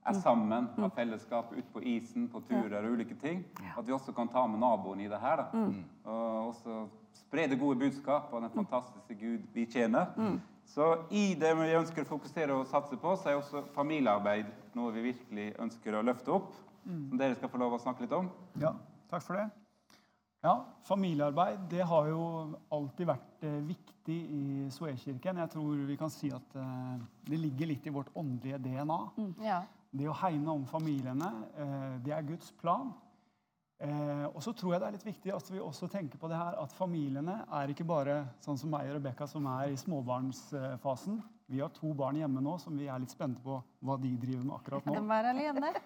er 0.04 0.12
sammen, 0.20 0.66
har 0.76 0.90
fellesskap 0.92 1.52
ute 1.54 1.68
på 1.72 1.80
isen, 1.80 2.26
på 2.28 2.42
turer 2.44 2.84
og 2.84 2.92
ulike 2.92 3.14
ting. 3.22 3.44
At 3.78 3.86
vi 3.86 3.92
også 3.92 4.12
kan 4.12 4.28
ta 4.28 4.46
med 4.46 4.60
naboen 4.60 5.00
i 5.00 5.08
det 5.08 5.20
her. 5.20 5.36
da. 5.36 5.62
Og 6.04 6.48
også 6.48 6.88
spre 7.14 7.46
det 7.48 7.58
gode 7.60 7.78
budskap 7.78 8.34
av 8.34 8.42
den 8.42 8.50
fantastiske 8.50 9.14
Gud 9.14 9.46
vi 9.54 9.64
tjener. 9.66 10.10
Så 10.66 10.90
i 11.10 11.34
det 11.40 11.54
vi 11.56 11.72
ønsker 11.78 12.02
å 12.04 12.10
fokusere 12.10 12.52
og 12.52 12.66
satse 12.66 12.96
på, 12.96 13.16
så 13.16 13.30
er 13.30 13.38
også 13.40 13.64
familiearbeid 13.74 14.46
noe 14.74 14.92
vi 14.92 15.06
virkelig 15.12 15.54
ønsker 15.58 15.94
å 15.96 16.02
løfte 16.02 16.32
opp. 16.32 16.52
Som 16.84 17.18
dere 17.20 17.36
skal 17.38 17.50
få 17.52 17.60
lov 17.60 17.76
å 17.76 17.82
snakke 17.82 18.04
litt 18.04 18.14
om. 18.16 18.30
Ja, 18.60 18.74
takk 19.10 19.24
for 19.26 19.40
det. 19.40 19.48
Ja, 20.44 20.58
Familiearbeid 20.84 21.62
det 21.72 21.86
har 21.88 22.10
jo 22.10 22.24
alltid 22.74 23.08
vært 23.08 23.46
eh, 23.48 23.62
viktig 23.64 24.16
i 24.36 24.42
Sveakirken. 24.74 25.40
Jeg 25.40 25.52
tror 25.54 25.86
vi 25.88 25.96
kan 25.96 26.12
si 26.12 26.28
at 26.36 26.58
eh, 26.60 26.98
det 27.30 27.38
ligger 27.40 27.70
litt 27.70 27.86
i 27.88 27.94
vårt 27.94 28.12
åndelige 28.12 28.60
DNA. 28.66 28.98
Ja. 29.46 29.62
Det 29.94 30.10
å 30.10 30.18
hegne 30.20 30.52
om 30.52 30.66
familiene, 30.68 31.30
eh, 31.56 31.96
det 32.04 32.12
er 32.12 32.28
Guds 32.28 32.52
plan. 32.60 32.92
Eh, 33.84 34.26
og 34.28 34.42
så 34.44 34.52
tror 34.52 34.74
jeg 34.74 34.82
det 34.82 34.86
er 34.90 34.96
litt 34.98 35.06
viktig 35.08 35.32
at 35.34 35.48
vi 35.50 35.62
også 35.64 35.88
tenker 35.90 36.20
på 36.20 36.28
det 36.30 36.38
her 36.38 36.58
at 36.60 36.72
familiene 36.76 37.40
er 37.58 37.72
ikke 37.72 37.86
bare 37.88 38.20
sånn 38.44 38.60
som 38.60 38.70
meg 38.70 38.90
og 38.90 38.98
Rebekka 38.98 39.26
som 39.30 39.48
er 39.50 39.72
i 39.72 39.80
småbarnsfasen. 39.80 41.18
Vi 41.46 41.60
har 41.60 41.68
to 41.76 41.90
barn 41.96 42.16
hjemme 42.16 42.40
nå 42.40 42.54
som 42.60 42.76
vi 42.78 42.86
er 42.88 43.00
litt 43.02 43.12
spente 43.12 43.42
på 43.44 43.58
hva 43.84 43.96
de 44.00 44.14
driver 44.20 44.46
med 44.46 44.54
akkurat 44.56 44.86
nå. 44.88 44.94
De 44.96 45.18
er 45.18 45.30
alene. 45.32 45.72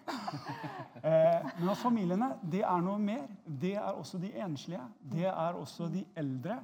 Eh, 0.99 1.45
men 1.61 1.69
at 1.71 1.79
familiene, 1.79 2.27
det 2.50 2.65
er 2.67 2.81
noe 2.83 2.99
mer. 2.99 3.29
Det 3.47 3.77
er 3.79 3.95
også 4.00 4.19
de 4.19 4.33
enslige. 4.43 4.83
Det 4.99 5.29
er 5.31 5.55
også 5.57 5.87
de 5.93 6.03
eldre. 6.19 6.57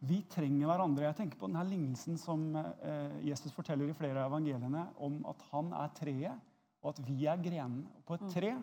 Vi 0.00 0.22
trenger 0.32 0.70
hverandre. 0.70 1.04
Jeg 1.10 1.18
tenker 1.18 1.38
på 1.38 1.50
denne 1.50 1.64
lignelsen 1.68 2.16
som 2.18 2.46
eh, 2.56 3.18
Jesus 3.28 3.52
forteller 3.52 3.92
i 3.92 3.96
flere 3.96 4.22
av 4.22 4.32
evangeliene 4.32 4.86
om 5.04 5.20
at 5.28 5.44
han 5.50 5.68
er 5.76 5.92
treet, 5.98 6.48
og 6.80 6.94
at 6.94 7.02
vi 7.04 7.18
er 7.28 7.44
grenene. 7.44 7.84
På 8.08 8.16
et 8.16 8.24
tre 8.32 8.54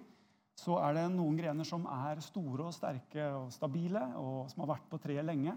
så 0.59 0.79
er 0.81 0.97
det 0.97 1.05
noen 1.13 1.37
grener 1.39 1.67
som 1.67 1.85
er 1.93 2.19
store 2.25 2.67
og 2.67 2.75
sterke 2.75 3.29
og 3.37 3.53
stabile, 3.53 4.01
og 4.19 4.49
som 4.51 4.65
har 4.65 4.73
vært 4.73 4.89
på 4.89 4.99
treet 5.05 5.29
lenge. 5.29 5.53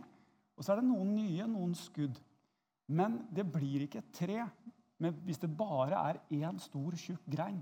Og 0.53 0.63
så 0.63 0.75
er 0.75 0.83
det 0.83 0.91
noen 0.93 1.17
nye, 1.17 1.49
noen 1.49 1.73
skudd. 1.79 2.21
Men 2.89 3.21
det 3.31 3.45
blir 3.49 3.85
ikke 3.87 4.03
et 4.03 4.15
tre 4.17 4.41
men 5.03 5.19
hvis 5.27 5.41
det 5.43 5.51
bare 5.59 5.99
er 5.99 6.21
én 6.31 6.59
stor, 6.63 6.95
tjukk 6.95 7.25
grein. 7.31 7.59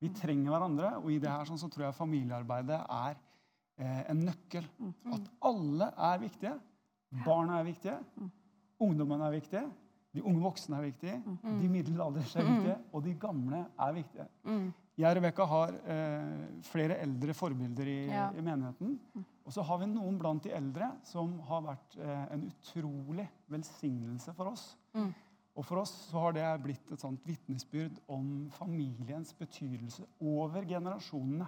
Vi 0.00 0.10
trenger 0.16 0.50
hverandre, 0.50 0.94
og 0.98 1.10
i 1.12 1.20
det 1.22 1.30
her 1.30 1.46
sånn, 1.46 1.60
så 1.60 1.68
tror 1.70 1.86
jeg 1.86 1.98
familiearbeidet 1.98 2.78
er 2.80 3.18
eh, 3.78 4.00
en 4.10 4.24
nøkkel. 4.26 4.66
At 5.14 5.28
alle 5.50 5.90
er 6.08 6.22
viktige. 6.24 6.56
Barna 7.26 7.60
er 7.60 7.68
viktige. 7.68 7.98
Ungdommene 8.80 9.28
er 9.28 9.36
viktig, 9.36 9.62
de 10.14 10.22
unge 10.26 10.40
voksne 10.42 10.76
er 10.76 10.82
viktige, 10.88 11.22
de 11.60 11.68
middelalders 11.70 12.36
er 12.36 12.42
viktige, 12.44 12.76
og 12.92 13.04
de 13.04 13.14
gamle 13.14 13.64
er 13.78 13.92
viktige. 13.92 14.26
Jeg 14.98 15.08
og 15.10 15.16
Rebekka 15.16 15.44
har 15.48 15.70
eh, 15.86 16.60
flere 16.66 16.96
eldre 17.00 17.34
forbilder 17.34 17.86
i, 17.88 18.06
Ja. 18.10 18.30
i 18.36 18.40
menigheten. 18.42 18.98
Og 19.46 19.52
så 19.52 19.62
har 19.62 19.78
vi 19.78 19.86
noen 19.86 20.18
blant 20.18 20.42
de 20.44 20.50
eldre 20.52 20.90
som 21.04 21.38
har 21.48 21.62
vært 21.62 21.96
eh, 21.98 22.26
en 22.34 22.42
utrolig 22.50 23.28
velsignelse 23.48 24.34
for 24.36 24.50
oss. 24.52 24.76
Og 25.56 25.64
for 25.64 25.80
oss 25.80 25.90
så 26.10 26.18
har 26.26 26.32
det 26.32 26.44
blitt 26.62 26.92
et 26.92 27.00
sånt 27.00 27.20
vitnesbyrd 27.26 27.96
om 28.08 28.50
familiens 28.50 29.32
betydelse 29.34 30.04
over 30.20 30.62
generasjonene. 30.68 31.46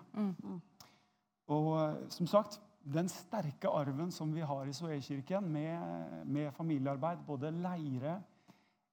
Og 1.52 1.68
eh, 1.80 1.96
som 2.14 2.26
sagt, 2.26 2.60
den 2.82 3.08
sterke 3.08 3.68
arven 3.70 4.10
som 4.10 4.32
vi 4.34 4.40
har 4.40 4.66
i 4.66 4.72
Soekirken 4.74 5.44
med, 5.52 6.24
med 6.26 6.50
familiearbeid, 6.56 7.18
både 7.26 7.50
leire, 7.54 8.16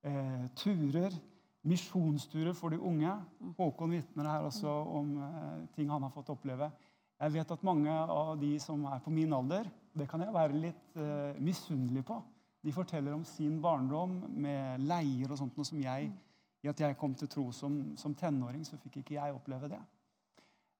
eh, 0.05 0.45
turer, 0.55 1.13
misjonsturer 1.67 2.55
for 2.57 2.73
de 2.73 2.79
unge. 2.79 3.11
Håkon 3.57 3.95
vitner 3.95 4.29
her 4.31 4.47
også 4.47 4.69
om 4.69 5.17
eh, 5.25 5.67
ting 5.75 5.91
han 5.91 6.05
har 6.05 6.13
fått 6.13 6.31
oppleve. 6.33 6.71
Jeg 7.19 7.33
vet 7.35 7.51
at 7.51 7.65
mange 7.67 7.91
av 7.91 8.37
de 8.39 8.53
som 8.63 8.85
er 8.87 9.01
på 9.03 9.11
min 9.11 9.33
alder, 9.35 9.67
det 9.91 10.07
kan 10.07 10.23
jeg 10.23 10.35
være 10.35 10.61
litt 10.67 10.99
eh, 10.99 11.39
misunnelig 11.43 12.05
på. 12.07 12.21
De 12.63 12.71
forteller 12.75 13.15
om 13.15 13.25
sin 13.27 13.59
barndom 13.63 14.21
med 14.35 14.83
leier 14.87 15.31
og 15.31 15.39
sånt, 15.39 15.55
noe 15.57 15.67
som 15.67 15.79
jeg 15.81 16.11
I 16.59 16.67
at 16.67 16.79
jeg 16.83 16.97
kom 16.99 17.13
til 17.15 17.29
tro 17.31 17.45
som, 17.55 17.95
som 17.95 18.15
tenåring, 18.15 18.65
så 18.67 18.75
fikk 18.81 18.99
ikke 18.99 19.15
jeg 19.15 19.35
oppleve 19.35 19.69
det. 19.71 19.79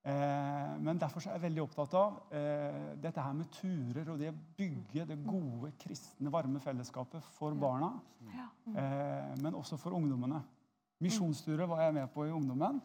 Eh, 0.07 0.75
men 0.79 0.99
derfor 0.99 1.25
er 1.25 1.35
jeg 1.35 1.43
veldig 1.43 1.63
opptatt 1.65 1.95
av 1.99 2.19
eh, 2.35 2.93
dette 3.03 3.23
her 3.23 3.33
med 3.35 3.49
turer 3.51 4.07
og 4.13 4.21
det 4.21 4.29
å 4.31 4.37
bygge 4.57 5.05
det 5.09 5.17
gode, 5.25 5.73
kristne, 5.81 6.31
varme 6.31 6.61
fellesskapet 6.63 7.25
for 7.35 7.57
barna. 7.59 7.91
Eh, 8.23 9.33
men 9.43 9.57
også 9.59 9.79
for 9.81 9.97
ungdommene. 9.97 10.39
Misjonsturer 11.03 11.67
var 11.69 11.83
jeg 11.85 11.97
med 11.99 12.07
på 12.13 12.27
i 12.27 12.33
ungdommen. 12.35 12.81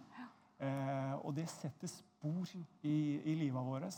Og 1.27 1.33
det 1.37 1.49
setter 1.51 1.91
spor 1.91 2.47
i, 2.87 2.95
i 3.27 3.33
livet 3.37 3.67
vårt 3.67 3.97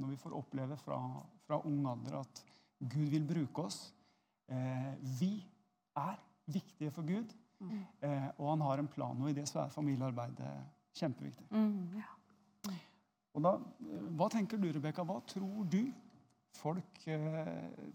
når 0.00 0.08
vi 0.08 0.16
får 0.18 0.34
oppleve 0.34 0.78
fra, 0.80 0.96
fra 1.44 1.58
ung 1.68 1.84
alder 1.86 2.16
at 2.22 2.40
Gud 2.80 3.12
vil 3.12 3.26
bruke 3.28 3.66
oss. 3.68 3.76
Vi 5.20 5.34
er 6.00 6.16
viktige 6.46 6.90
for 6.90 7.06
Gud, 7.06 7.34
eh, 8.02 8.28
og 8.38 8.50
han 8.50 8.60
har 8.60 8.78
en 8.78 8.88
plan. 8.88 9.22
Og 9.22 9.30
i 9.30 9.36
det 9.36 9.48
så 9.48 9.60
er 9.62 9.74
familiearbeidet 9.74 10.50
kjempeviktig. 10.98 11.48
Og 13.32 13.44
da, 13.44 13.56
eh, 13.56 14.06
Hva 14.18 14.28
tenker 14.32 14.60
du, 14.60 14.70
Rebekka? 14.72 15.04
Hva 15.08 15.20
tror 15.26 15.64
du 15.72 15.82
folk 16.58 17.06
eh, 17.08 17.90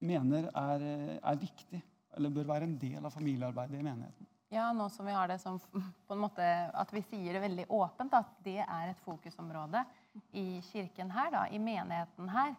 mener 0.00 0.48
er, 0.48 0.82
eh, 0.82 1.16
er 1.20 1.40
viktig, 1.40 1.82
eller 2.16 2.30
bør 2.30 2.52
være 2.54 2.68
en 2.68 2.78
del 2.80 3.04
av 3.04 3.12
familiearbeidet 3.12 3.78
i 3.78 3.84
menigheten? 3.84 4.28
Ja, 4.50 4.72
nå 4.74 4.88
som 4.90 5.06
vi 5.06 5.14
har 5.14 5.28
det 5.30 5.38
som 5.38 5.60
på 5.60 6.14
en 6.14 6.22
måte 6.24 6.42
At 6.74 6.90
vi 6.90 7.04
sier 7.06 7.36
det 7.36 7.42
veldig 7.44 7.68
åpent, 7.70 8.14
at 8.18 8.32
det 8.42 8.58
er 8.64 8.90
et 8.90 9.02
fokusområde 9.04 9.84
i 10.34 10.60
kirken 10.72 11.10
her, 11.14 11.30
da, 11.30 11.44
i 11.46 11.58
menigheten 11.62 12.28
her. 12.28 12.56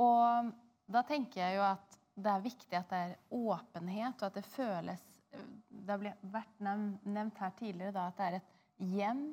Og 0.00 0.52
da 0.88 1.02
tenker 1.04 1.42
jeg 1.42 1.58
jo 1.58 1.66
at 1.66 1.98
det 2.22 2.30
er 2.32 2.44
viktig 2.44 2.78
at 2.78 2.90
det 2.92 3.02
er 3.02 3.18
åpenhet, 3.32 4.22
og 4.22 4.26
at 4.30 4.38
det 4.38 4.44
føles 4.44 5.04
Det 5.72 5.88
har 5.88 6.16
vært 6.28 6.58
nevnt 6.60 7.38
her 7.40 7.52
tidligere 7.56 7.92
da, 7.96 8.08
at 8.10 8.18
det 8.18 8.24
er 8.26 8.34
et 8.36 8.51
hjem. 8.82 9.24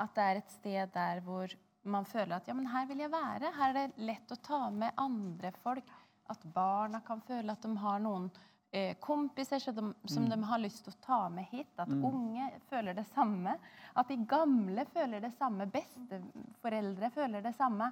At 0.00 0.14
det 0.16 0.26
er 0.26 0.40
et 0.40 0.54
sted 0.54 0.94
der 0.94 1.24
hvor 1.24 1.52
man 1.88 2.04
føler 2.04 2.36
at 2.36 2.48
ja, 2.48 2.54
men 2.56 2.68
her 2.68 2.86
vil 2.90 3.00
jeg 3.04 3.12
være. 3.12 3.52
Her 3.56 3.72
er 3.72 3.78
det 3.78 4.06
lett 4.10 4.32
å 4.32 4.38
ta 4.44 4.60
med 4.74 4.96
andre 5.00 5.52
folk. 5.62 5.90
At 6.30 6.44
barna 6.54 7.00
kan 7.06 7.22
føle 7.26 7.52
at 7.52 7.64
de 7.64 7.72
har 7.82 8.02
noen 8.04 8.28
eh, 8.70 8.96
kompiser 9.02 9.58
som, 9.58 9.74
de, 9.74 10.10
som 10.12 10.28
de 10.30 10.38
har 10.46 10.62
lyst 10.62 10.84
til 10.84 10.94
å 10.94 11.00
ta 11.04 11.20
med 11.32 11.48
hit. 11.50 11.72
At 11.80 11.90
unge 11.90 12.50
føler 12.70 12.94
det 12.94 13.06
samme. 13.10 13.56
At 13.98 14.12
de 14.12 14.20
gamle 14.30 14.84
føler 14.92 15.24
det 15.24 15.32
samme. 15.38 15.66
Besteforeldre 15.72 17.10
føler 17.14 17.46
det 17.46 17.56
samme. 17.58 17.90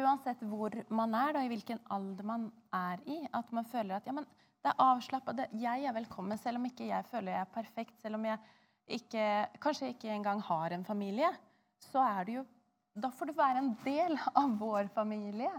Uansett 0.00 0.42
hvor 0.46 0.74
man 0.94 1.16
er, 1.18 1.34
da, 1.34 1.42
i 1.42 1.50
hvilken 1.50 1.82
alder 1.90 2.26
man 2.26 2.46
er 2.76 3.02
i. 3.10 3.18
At 3.34 3.50
man 3.52 3.66
føler 3.68 3.98
at 3.98 4.06
ja, 4.06 4.14
men 4.16 4.28
det 4.60 4.70
er 4.70 4.82
avslappa. 4.84 5.34
Jeg 5.56 5.84
er 5.88 5.96
velkommen, 5.96 6.38
selv 6.38 6.60
om 6.60 6.66
ikke 6.68 6.88
jeg 6.88 7.06
føler 7.10 7.34
jeg 7.34 7.42
er 7.42 7.54
perfekt. 7.54 8.00
Selv 8.00 8.20
om 8.20 8.26
jeg 8.28 8.38
ikke, 8.96 9.26
kanskje 9.62 9.92
ikke 9.94 10.10
engang 10.12 10.40
har 10.46 10.74
en 10.76 10.86
familie. 10.86 11.30
Så 11.90 12.02
er 12.04 12.24
du 12.26 12.32
jo 12.40 12.48
Da 13.00 13.06
får 13.14 13.30
du 13.30 13.32
være 13.38 13.60
en 13.62 13.68
del 13.84 14.16
av 14.34 14.56
vår 14.58 14.88
familie. 14.92 15.50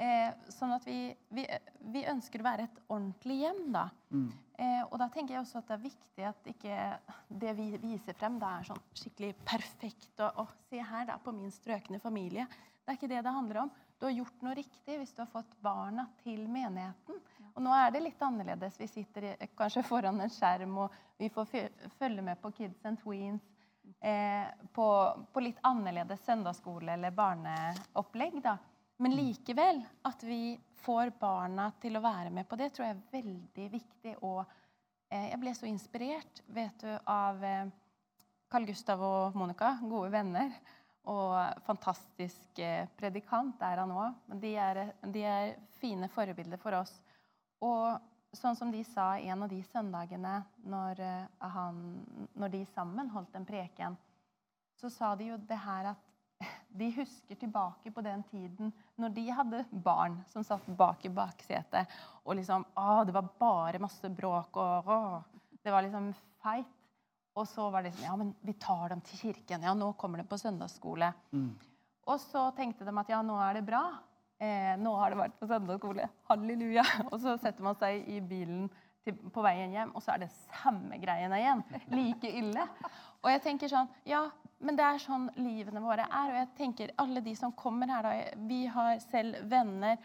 Eh, 0.00 0.32
sånn 0.50 0.72
at 0.72 0.86
vi, 0.88 1.12
vi, 1.28 1.44
vi 1.92 2.00
ønsker 2.08 2.40
å 2.40 2.46
være 2.46 2.64
et 2.64 2.78
ordentlig 2.88 3.36
hjem, 3.42 3.60
da. 3.74 3.84
Eh, 4.56 4.80
og 4.88 4.96
da 4.98 5.08
tenker 5.12 5.36
jeg 5.36 5.42
også 5.42 5.60
at 5.60 5.68
det 5.68 5.76
er 5.76 5.84
viktig 5.84 6.24
at 6.26 6.48
ikke 6.48 6.78
det 7.44 7.52
vi 7.60 7.68
viser 7.82 8.16
frem, 8.18 8.40
da 8.40 8.56
er 8.56 8.66
sånn 8.70 8.82
skikkelig 8.98 9.34
perfekt. 9.44 10.10
Og, 10.16 10.42
og 10.42 10.56
se 10.70 10.80
her, 10.80 11.06
da, 11.12 11.20
på 11.22 11.36
min 11.36 11.52
strøkne 11.52 12.00
familie. 12.02 12.48
Det 12.82 12.90
er 12.90 12.98
ikke 12.98 13.12
det 13.12 13.22
det 13.28 13.36
handler 13.36 13.62
om. 13.66 13.76
Du 14.00 14.08
har 14.08 14.16
gjort 14.16 14.42
noe 14.42 14.56
riktig 14.58 14.98
hvis 14.98 15.12
du 15.14 15.22
har 15.22 15.30
fått 15.30 15.52
barna 15.62 16.08
til 16.24 16.48
menigheten. 16.50 17.20
Og 17.54 17.62
nå 17.64 17.72
er 17.76 17.92
det 17.92 18.02
litt 18.04 18.22
annerledes. 18.22 18.78
Vi 18.80 18.88
sitter 18.88 19.34
kanskje 19.58 19.84
foran 19.86 20.20
en 20.20 20.32
skjerm, 20.32 20.76
og 20.84 20.94
vi 21.20 21.28
får 21.32 21.50
følge 21.98 22.24
med 22.24 22.40
på 22.40 22.52
Kids 22.56 22.84
and 22.88 23.00
Tweens. 23.02 23.42
Eh, 24.00 24.46
på, 24.72 24.86
på 25.32 25.42
litt 25.42 25.58
annerledes 25.66 26.24
søndagsskole 26.26 26.94
eller 26.94 27.14
barneopplegg. 27.14 28.40
da. 28.42 28.56
Men 29.02 29.16
likevel, 29.18 29.82
at 30.02 30.22
vi 30.22 30.56
får 30.82 31.12
barna 31.20 31.70
til 31.82 31.98
å 31.98 32.02
være 32.02 32.30
med 32.34 32.48
på 32.48 32.58
det, 32.58 32.72
tror 32.74 32.88
jeg 32.88 32.96
er 32.96 33.16
veldig 33.16 33.68
viktig. 33.72 34.16
Og 34.22 34.42
eh, 35.10 35.28
jeg 35.32 35.40
ble 35.42 35.54
så 35.58 35.68
inspirert 35.70 36.42
vet 36.54 36.84
du, 36.84 36.92
av 37.10 37.42
eh, 37.46 37.72
Carl 38.52 38.68
Gustav 38.68 39.02
og 39.02 39.38
Monica, 39.38 39.74
gode 39.82 40.12
venner. 40.14 40.54
Og 41.10 41.34
fantastisk 41.66 42.60
eh, 42.62 42.86
predikant 42.98 43.62
er 43.66 43.82
han 43.82 43.94
òg. 43.94 44.20
De, 44.42 44.52
de 45.14 45.24
er 45.26 45.56
fine 45.80 46.10
forbilder 46.12 46.60
for 46.62 46.78
oss. 46.78 46.94
Og 47.62 48.36
sånn 48.36 48.56
som 48.56 48.70
de 48.72 48.80
sa 48.84 49.14
en 49.20 49.44
av 49.44 49.50
de 49.50 49.60
søndagene 49.70 50.38
når, 50.68 51.00
eh, 51.04 51.50
han, 51.54 51.82
når 52.34 52.54
de 52.54 52.62
sammen 52.72 53.10
holdt 53.12 53.36
en 53.36 53.46
preken, 53.46 53.98
så 54.80 54.90
sa 54.90 55.12
de 55.16 55.30
jo 55.30 55.36
det 55.36 55.58
her 55.62 55.92
at 55.92 56.08
de 56.80 56.88
husker 56.96 57.38
tilbake 57.38 57.92
på 57.94 58.02
den 58.02 58.24
tiden 58.30 58.72
når 58.98 59.14
de 59.14 59.26
hadde 59.30 59.64
barn 59.70 60.18
som 60.32 60.44
satt 60.46 60.66
bak 60.78 61.04
i 61.06 61.12
baksetet. 61.12 61.90
Og 62.24 62.38
liksom 62.40 62.64
Å, 62.74 63.02
det 63.06 63.14
var 63.14 63.34
bare 63.38 63.82
masse 63.82 64.10
bråk, 64.10 64.56
og 64.56 64.88
å, 64.90 65.00
det 65.62 65.74
var 65.74 65.84
liksom 65.86 66.10
feit. 66.42 66.78
Og 67.32 67.46
så 67.48 67.70
var 67.72 67.84
det 67.84 67.94
sånn 67.94 68.04
Ja, 68.04 68.16
men 68.18 68.34
vi 68.44 68.52
tar 68.60 68.90
dem 68.92 69.00
til 69.06 69.20
kirken. 69.20 69.62
Ja, 69.64 69.72
nå 69.72 69.92
kommer 69.96 70.20
de 70.20 70.26
på 70.28 70.36
søndagsskole. 70.40 71.12
Og 72.02 72.18
så 72.20 72.48
tenkte 72.56 72.84
de 72.84 72.92
at 72.98 73.12
ja, 73.12 73.22
nå 73.24 73.38
er 73.40 73.56
det 73.56 73.62
bra. 73.64 73.86
Eh, 74.42 74.72
nå 74.78 74.92
har 74.98 75.12
det 75.12 75.20
vært 75.20 75.34
på 75.38 75.46
søndagsskole. 75.46 76.08
Halleluja. 76.26 76.82
Og 77.12 77.20
så 77.22 77.36
setter 77.38 77.62
man 77.62 77.76
seg 77.78 78.08
i 78.10 78.18
bilen 78.26 78.66
til, 79.06 79.14
på 79.34 79.42
veien 79.44 79.74
hjem, 79.74 79.90
og 79.98 80.02
så 80.02 80.12
er 80.14 80.22
det 80.22 80.28
samme 80.30 80.98
greiene 81.02 81.38
igjen. 81.40 81.62
Like 81.90 82.30
ille. 82.38 82.66
Og 83.22 83.30
jeg 83.32 83.42
tenker 83.42 83.70
sånn 83.70 83.88
Ja, 84.06 84.24
men 84.62 84.78
det 84.78 84.84
er 84.86 85.02
sånn 85.02 85.28
livene 85.38 85.82
våre 85.82 86.06
er. 86.06 86.30
Og 86.30 86.38
jeg 86.38 86.50
tenker 86.58 86.94
alle 87.02 87.22
de 87.24 87.34
som 87.38 87.54
kommer 87.58 87.90
her, 87.90 88.06
da 88.06 88.44
Vi 88.48 88.60
har 88.70 88.98
selv 89.02 89.42
venner 89.50 89.98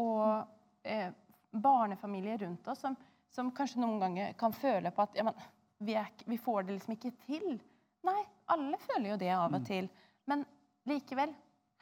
og 0.00 0.44
eh, 0.88 1.08
barnefamilier 1.52 2.40
rundt 2.44 2.68
oss 2.68 2.80
som, 2.84 2.96
som 3.32 3.52
kanskje 3.56 3.80
noen 3.80 4.00
ganger 4.00 4.36
kan 4.40 4.52
føle 4.56 4.92
på 4.92 5.04
at 5.04 5.16
ja, 5.16 5.24
men, 5.28 5.48
vi, 5.84 5.96
er, 6.00 6.08
vi 6.28 6.40
får 6.40 6.68
det 6.68 6.78
liksom 6.78 6.96
ikke 6.96 7.12
til. 7.26 7.56
Nei, 8.08 8.20
alle 8.52 8.80
føler 8.84 9.14
jo 9.14 9.20
det 9.20 9.32
av 9.36 9.56
og 9.56 9.64
til. 9.68 9.88
Men 10.28 10.44
likevel, 10.88 11.32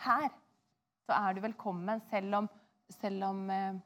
her 0.07 0.31
så 1.11 1.19
er 1.19 1.35
du 1.35 1.43
velkommen, 1.43 2.02
selv 2.11 2.37
om, 2.38 2.49
selv 3.00 3.26
om 3.26 3.43
eh, 3.50 3.81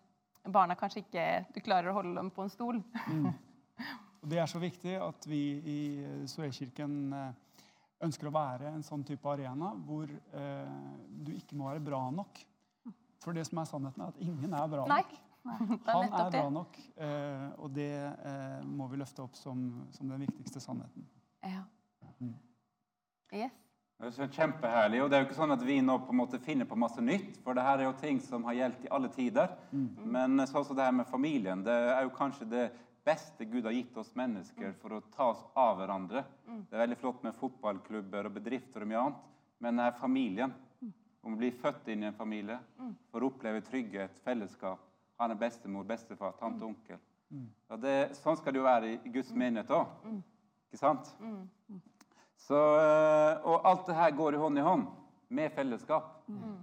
barna 0.52 0.76
kanskje 0.76 1.04
ikke 1.06 1.28
du 1.54 1.62
klarer 1.64 1.88
å 1.90 1.96
holde 1.96 2.18
dem 2.18 2.28
på 2.34 2.44
en 2.44 2.52
stol. 2.52 2.82
Og 4.24 4.30
Det 4.32 4.38
er 4.40 4.48
så 4.48 4.60
viktig 4.60 4.94
at 5.00 5.26
vi 5.28 5.40
i 5.68 5.80
Soe-kirken 6.28 7.12
ønsker 8.04 8.28
å 8.28 8.34
være 8.34 8.72
en 8.72 8.84
sånn 8.84 9.04
type 9.06 9.28
arena 9.28 9.72
hvor 9.86 10.08
eh, 10.08 10.78
du 11.08 11.32
ikke 11.34 11.56
må 11.60 11.68
være 11.70 11.84
bra 11.84 12.00
nok. 12.12 12.40
For 13.24 13.36
det 13.36 13.46
som 13.48 13.60
er 13.60 13.68
sannheten, 13.68 14.04
er 14.04 14.12
at 14.12 14.20
ingen 14.20 14.52
er 14.52 14.72
bra 14.72 14.84
Nei. 14.88 15.00
nok. 15.00 15.20
Nei, 15.44 15.56
er 15.60 15.90
Han 15.92 16.14
er 16.16 16.30
bra 16.32 16.44
nok, 16.52 16.78
eh, 17.04 17.48
og 17.60 17.72
det 17.76 17.90
eh, 18.00 18.60
må 18.64 18.88
vi 18.88 19.00
løfte 19.00 19.24
opp 19.24 19.36
som, 19.36 19.66
som 19.92 20.08
den 20.12 20.24
viktigste 20.24 20.60
sannheten. 20.60 21.04
Ja. 21.44 21.64
Yes. 23.34 23.63
Det 24.04 24.20
er 24.20 24.32
kjempeherlig. 24.36 24.98
Og 25.00 25.08
det 25.08 25.16
er 25.16 25.22
jo 25.22 25.26
ikke 25.30 25.38
sånn 25.38 25.54
at 25.54 25.62
vi 25.64 25.78
nå 25.80 25.94
på 26.04 26.12
en 26.12 26.18
måte 26.18 26.40
finner 26.44 26.68
på 26.68 26.76
masse 26.76 27.00
nytt, 27.00 27.38
for 27.44 27.56
det 27.56 27.62
her 27.64 27.80
er 27.80 27.86
jo 27.88 27.94
ting 28.00 28.18
som 28.20 28.44
har 28.44 28.58
gjeldt 28.58 28.84
i 28.84 28.90
alle 28.92 29.08
tider. 29.08 29.54
Men 30.16 30.42
sånn 30.50 30.66
som 30.68 30.76
det 30.76 30.84
her 30.84 30.92
med 30.92 31.08
familien, 31.08 31.62
det 31.64 31.72
er 31.94 32.02
jo 32.04 32.12
kanskje 32.16 32.48
det 32.50 32.66
beste 33.04 33.44
Gud 33.48 33.64
har 33.64 33.72
gitt 33.72 33.96
oss 34.00 34.12
mennesker 34.16 34.74
for 34.82 34.96
å 34.96 35.00
ta 35.14 35.30
oss 35.32 35.40
av 35.56 35.78
hverandre. 35.80 36.24
Det 36.68 36.76
er 36.76 36.84
veldig 36.84 36.98
flott 37.00 37.24
med 37.24 37.36
fotballklubber 37.40 38.28
og 38.28 38.36
bedrifter 38.36 38.84
og 38.84 38.90
mye 38.92 39.00
annet, 39.06 39.24
men 39.64 39.80
det 39.80 39.88
er 39.88 39.98
familien. 40.02 40.54
Om 41.24 41.38
å 41.38 41.40
bli 41.40 41.48
født 41.56 41.88
inn 41.88 42.02
i 42.04 42.10
en 42.10 42.16
familie, 42.18 42.58
for 43.08 43.24
å 43.24 43.30
oppleve 43.32 43.62
trygghet, 43.64 44.20
fellesskap 44.26 44.90
Han 45.16 45.30
er 45.30 45.38
bestemor, 45.38 45.84
bestefar, 45.88 46.34
tante, 46.36 46.64
onkel. 46.66 46.98
Og 47.70 47.80
det, 47.80 48.16
sånn 48.18 48.36
skal 48.36 48.52
det 48.52 48.58
jo 48.58 48.64
være 48.66 48.88
i, 48.90 48.96
i 49.06 49.12
Guds 49.14 49.30
menighet 49.32 49.70
òg. 49.70 49.86
Ikke 50.68 50.80
sant? 50.80 51.14
Så, 52.36 52.58
eh, 52.80 53.46
og 53.46 53.66
alt 53.66 53.86
det 53.86 53.94
her 53.96 54.10
går 54.16 54.34
i 54.34 54.40
hånd 54.42 54.58
i 54.58 54.64
hånd 54.66 54.86
med 55.28 55.52
fellesskap. 55.52 56.10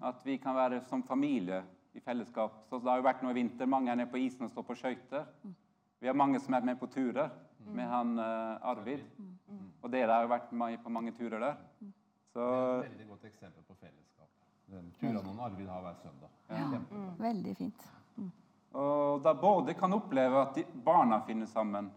At 0.02 0.26
vi 0.26 0.38
kan 0.38 0.56
være 0.56 0.82
som 0.90 1.04
familie 1.04 1.64
i 1.94 2.00
fellesskap. 2.00 2.64
Så 2.70 2.80
det 2.80 2.90
har 2.90 2.98
jo 3.02 3.08
vært 3.08 3.24
noe 3.24 3.32
i 3.32 3.40
vinter. 3.42 3.66
Mange 3.66 3.92
er 3.92 3.96
nede 3.96 4.12
på 4.12 4.18
isen 4.22 4.46
og 4.46 4.52
står 4.52 4.64
på 4.68 4.76
skøyter. 4.76 5.26
Vi 6.02 6.08
har 6.08 6.18
mange 6.18 6.40
som 6.40 6.54
er 6.54 6.66
med 6.66 6.80
på 6.80 6.88
turer 6.90 7.30
med 7.66 7.88
han 7.88 8.20
eh, 8.20 8.70
Arvid. 8.72 9.04
Og 9.82 9.92
dere 9.92 10.12
har 10.12 10.26
jo 10.26 10.32
vært 10.32 10.52
med 10.52 10.78
på 10.84 10.90
mange 10.90 11.12
turer 11.18 11.40
der. 11.40 11.58
Så 12.34 12.42
Et 12.82 12.92
veldig 12.92 13.08
godt 13.10 13.26
eksempel 13.28 13.64
på 13.68 13.76
fellesskap. 13.76 14.30
Den 14.72 14.92
turene 15.00 15.24
han 15.28 15.40
Arvid 15.40 15.68
har 15.68 15.82
hver 15.82 15.98
søndag. 16.02 16.30
Ja, 16.50 16.80
Veldig 17.20 17.56
fint. 17.58 17.88
Og 18.72 19.22
da 19.24 19.34
både 19.36 19.74
kan 19.76 19.94
oppleve 19.94 20.42
at 20.46 20.56
de, 20.56 20.64
barna 20.86 21.20
finner 21.28 21.46
sammen 21.46 21.90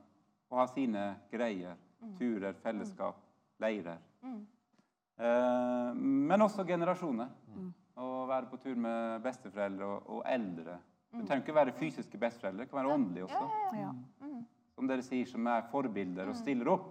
og 0.50 0.59
har 0.59 0.73
sine 0.75 1.04
greier. 1.31 1.76
Turer, 2.19 2.52
fellesskap, 2.61 3.16
leirer. 3.62 4.00
Eh, 4.25 5.92
men 5.94 6.42
også 6.42 6.64
generasjoner. 6.66 7.30
Å 7.94 8.08
være 8.26 8.50
på 8.50 8.58
tur 8.62 8.75
med 8.75 9.23
besteforeldre 9.23 9.87
og, 9.87 10.08
og 10.16 10.25
eldre. 10.26 10.80
du 11.12 11.20
trenger 11.23 11.44
ikke 11.44 11.54
være 11.54 11.76
fysiske 11.78 12.18
besteforeldre, 12.18 12.64
det 12.64 12.70
kan 12.70 12.80
være 12.80 12.94
åndelige 12.94 13.28
også. 13.28 13.78
Ja. 13.78 13.92
Som 14.75 14.88
dere 14.90 15.04
sier, 15.06 15.28
som 15.30 15.46
er 15.46 15.68
forbilder 15.70 16.32
og 16.32 16.38
stiller 16.40 16.73
opp. 16.73 16.88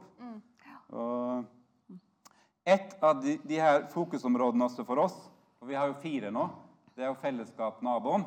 Og 0.94 1.44
et 2.64 2.96
av 3.04 3.20
de, 3.20 3.36
de 3.44 3.60
her 3.60 3.90
fokusområdene 3.92 4.70
også 4.70 4.86
for 4.88 5.04
oss, 5.04 5.18
og 5.60 5.68
vi 5.68 5.76
har 5.76 5.90
jo 5.90 6.00
fire 6.00 6.32
nå, 6.32 6.46
det 6.96 7.04
er 7.04 7.12
jo 7.12 7.20
fellesskap, 7.20 7.82
naboen 7.84 8.24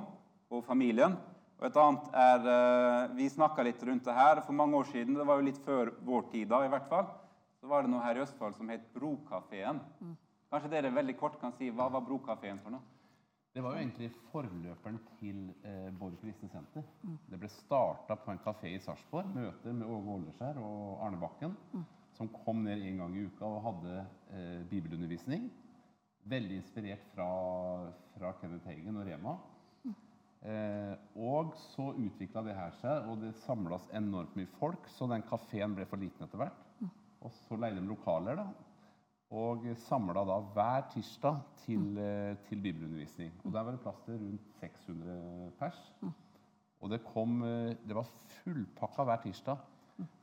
og 0.53 0.65
familien. 0.67 1.17
Og 1.57 1.69
et 1.71 1.79
annet 1.81 2.17
er 2.21 2.49
eh, 2.53 3.13
Vi 3.17 3.29
snakka 3.33 3.65
litt 3.65 3.83
rundt 3.87 4.05
det 4.05 4.17
her 4.17 4.43
for 4.45 4.57
mange 4.57 4.77
år 4.77 4.91
siden. 4.91 5.17
Det 5.17 5.25
var 5.25 5.39
jo 5.41 5.47
litt 5.47 5.61
før 5.65 5.95
vår 6.05 6.27
tid 6.33 6.51
da, 6.51 6.61
i 6.67 6.73
hvert 6.73 6.89
fall. 6.91 7.07
Så 7.61 7.71
var 7.71 7.83
det 7.83 7.91
noe 7.93 8.05
her 8.05 8.19
i 8.19 8.23
Østfold 8.25 8.57
som 8.59 8.69
het 8.73 8.85
Brokafeen. 8.95 9.81
Kanskje 10.53 10.71
dere 10.71 10.93
veldig 10.95 11.17
kort 11.19 11.41
kan 11.41 11.55
si 11.57 11.71
hva 11.71 11.89
var 11.93 12.05
Brokafeen 12.07 12.61
for 12.63 12.77
noe? 12.77 12.85
Det 13.57 13.63
var 13.65 13.73
jo 13.73 13.81
egentlig 13.81 14.11
forløperen 14.29 14.99
til 15.17 15.39
eh, 15.65 15.89
Borg 15.97 16.19
kristne 16.21 16.51
senter. 16.53 16.85
Det 17.31 17.39
ble 17.41 17.49
starta 17.49 18.19
på 18.21 18.31
en 18.35 18.43
kafé 18.45 18.75
i 18.75 18.81
Sarpsborg. 18.85 19.31
Møter 19.33 19.73
med 19.73 19.89
Åge 19.89 20.17
Åleskjær 20.19 20.61
og 20.61 21.01
Arne 21.07 21.21
Bakken. 21.23 21.55
Som 22.19 22.29
kom 22.45 22.63
ned 22.65 22.85
en 22.85 23.01
gang 23.01 23.17
i 23.17 23.25
uka 23.25 23.49
og 23.49 23.63
hadde 23.65 23.95
eh, 24.37 24.61
bibelundervisning. 24.69 25.49
Veldig 26.29 26.61
inspirert 26.61 27.09
fra, 27.15 27.31
fra 28.19 28.35
Kenneth 28.43 28.69
Hagen 28.69 29.01
og 29.01 29.09
Rema. 29.09 29.39
Eh, 30.47 30.93
og 31.17 31.57
så 31.73 31.89
utvikla 31.97 32.45
det 32.45 32.55
her 32.59 32.77
seg, 32.83 33.09
og 33.09 33.25
det 33.25 33.33
samlas 33.47 33.89
enormt 33.97 34.37
mye 34.37 34.53
folk, 34.61 34.85
så 34.93 35.09
den 35.11 35.25
kafeen 35.27 35.75
ble 35.75 35.89
for 35.89 35.99
liten 35.99 36.29
etter 36.29 36.45
hvert. 36.45 36.66
Og 37.25 37.33
så 37.33 37.57
leide 37.59 37.81
de 37.81 37.89
lokaler, 37.89 38.39
da. 38.39 38.47
Og 39.35 39.65
samla 39.83 40.23
da 40.27 40.37
hver 40.55 40.85
tirsdag 40.93 41.41
til, 41.65 41.99
eh, 41.99 42.37
til 42.47 42.61
bibelundervisning. 42.63 43.33
Og 43.45 43.53
der 43.53 43.63
var 43.63 43.73
det 43.73 43.81
plass 43.81 44.01
til 44.05 44.15
rundt 44.15 44.53
600 44.61 45.53
pers. 45.59 45.95
Og 46.81 46.91
det 46.91 47.05
kom 47.05 47.43
eh, 47.43 47.75
Det 47.89 47.95
var 47.95 48.07
fullpakka 48.43 49.05
hver 49.05 49.23
tirsdag. 49.23 49.59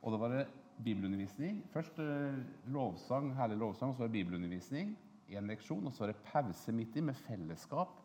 Og 0.02 0.12
da 0.12 0.16
var 0.16 0.28
det 0.28 0.46
bibelundervisning. 0.84 1.64
Først 1.72 1.98
eh, 1.98 2.40
lovsang, 2.66 3.34
herlig 3.36 3.58
lovsang, 3.58 3.90
og 3.90 3.96
så 3.96 4.02
var 4.02 4.08
det 4.08 4.24
bibelundervisning. 4.24 4.96
Én 5.28 5.46
leksjon, 5.48 5.86
og 5.86 5.92
så 5.92 6.04
var 6.04 6.12
det 6.12 6.24
pause 6.24 6.72
midt 6.72 6.96
i 6.96 7.00
med 7.00 7.14
fellesskap. 7.14 8.00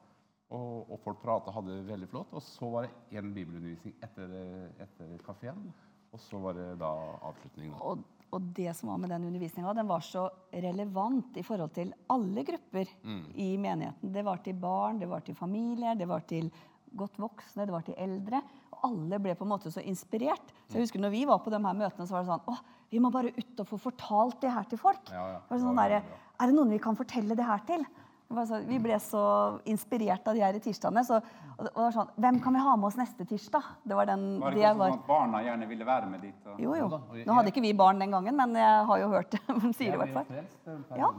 Og, 0.50 0.92
og 0.92 1.00
folk 1.00 1.22
prata, 1.22 1.52
hadde 1.52 1.78
det 1.78 1.88
veldig 1.88 2.10
flott. 2.10 2.34
Og 2.34 2.42
så 2.42 2.70
var 2.70 2.88
det 2.88 3.18
én 3.18 3.34
bibelundervisning 3.34 3.96
etter, 4.04 4.34
etter 4.82 5.18
kafeen. 5.24 5.70
Og 6.12 6.20
så 6.20 6.40
var 6.42 6.58
det 6.58 6.72
da 6.82 6.90
avslutning. 7.30 7.72
Da. 7.72 8.19
Og, 8.30 8.50
det 8.56 8.74
som 8.78 8.92
var 8.92 9.00
med 9.02 9.10
den 9.14 9.26
undervisninga, 9.30 9.74
den 9.74 9.90
var 9.90 10.04
så 10.06 10.28
relevant 10.54 11.38
i 11.40 11.44
forhold 11.46 11.74
til 11.74 11.94
alle 12.14 12.44
grupper 12.46 12.90
i 13.36 13.52
menigheten. 13.58 14.14
Det 14.14 14.26
var 14.26 14.44
til 14.46 14.58
barn, 14.60 15.00
det 15.02 15.10
var 15.10 15.26
til 15.26 15.38
familier, 15.38 15.98
det 15.98 16.08
var 16.10 16.26
til 16.30 16.52
godt 17.00 17.20
voksne, 17.22 17.66
det 17.66 17.74
var 17.74 17.86
til 17.86 17.98
eldre. 17.98 18.42
Og 18.74 18.86
alle 18.90 19.20
ble 19.22 19.36
på 19.38 19.46
en 19.46 19.54
måte 19.54 19.72
så 19.74 19.82
inspirert. 19.82 20.54
Så 20.68 20.78
jeg 20.78 20.86
husker 20.88 21.02
når 21.02 21.14
vi 21.14 21.26
var 21.30 21.42
på 21.42 21.54
de 21.54 21.62
her 21.62 21.80
møtene, 21.82 22.06
så 22.08 22.18
var 22.18 22.26
det 22.26 22.32
sånn 22.32 22.50
Å, 22.54 22.58
vi 22.90 23.02
må 23.02 23.12
bare 23.14 23.34
ut 23.36 23.64
og 23.64 23.70
få 23.70 23.82
fortalt 23.90 24.40
det 24.46 24.54
her 24.54 24.70
til 24.70 24.82
folk. 24.82 25.10
Ja, 25.14 25.26
ja. 25.36 25.40
Det 25.46 25.56
var 25.56 25.64
sånn 25.66 25.82
veldig 25.82 26.04
er 26.40 26.48
det 26.48 26.56
noen 26.56 26.72
vi 26.72 26.80
kan 26.80 26.96
fortelle 26.96 27.36
det 27.36 27.46
her 27.46 27.64
til? 27.68 27.84
Så, 28.30 28.60
vi 28.70 28.78
ble 28.78 28.94
så 29.02 29.22
inspirert 29.66 30.28
av 30.30 30.36
de 30.38 30.42
her 30.44 30.54
tirsdagene. 30.62 31.02
Så, 31.04 31.18
og 31.58 31.64
det 31.66 31.72
var 31.74 31.92
sånn, 31.96 32.12
Hvem 32.22 32.38
kan 32.44 32.54
vi 32.54 32.60
ha 32.62 32.76
med 32.78 32.86
oss 32.92 32.98
neste 33.00 33.26
tirsdag? 33.26 33.64
Det 33.90 33.96
var 33.98 34.06
den, 34.06 34.26
Var 34.40 34.54
det 34.54 34.60
ikke 34.62 34.70
ikke 34.70 34.78
var, 34.84 34.92
sånn 34.94 35.00
at 35.02 35.08
barna 35.10 35.42
gjerne 35.48 35.68
ville 35.72 35.88
være 35.90 36.10
med 36.12 36.22
dit? 36.28 36.46
Og... 36.46 36.60
jo, 36.62 36.76
jo. 36.78 36.90
Nå 37.26 37.34
hadde 37.40 37.50
ikke 37.50 37.64
vi 37.66 37.74
barn 37.74 38.00
den 38.00 38.14
gangen, 38.14 38.38
men 38.38 38.54
jeg 38.62 38.86
har 38.92 39.02
jo 39.02 39.10
hørt 39.16 39.32
det. 39.34 39.42
De 39.50 39.74
sier 39.74 39.98
det 39.98 39.98
i 39.98 40.14
Jeg 40.14 40.14
hvert 40.14 40.30
ble 40.30 40.46
fall. 40.70 41.02
Ja. 41.02 41.10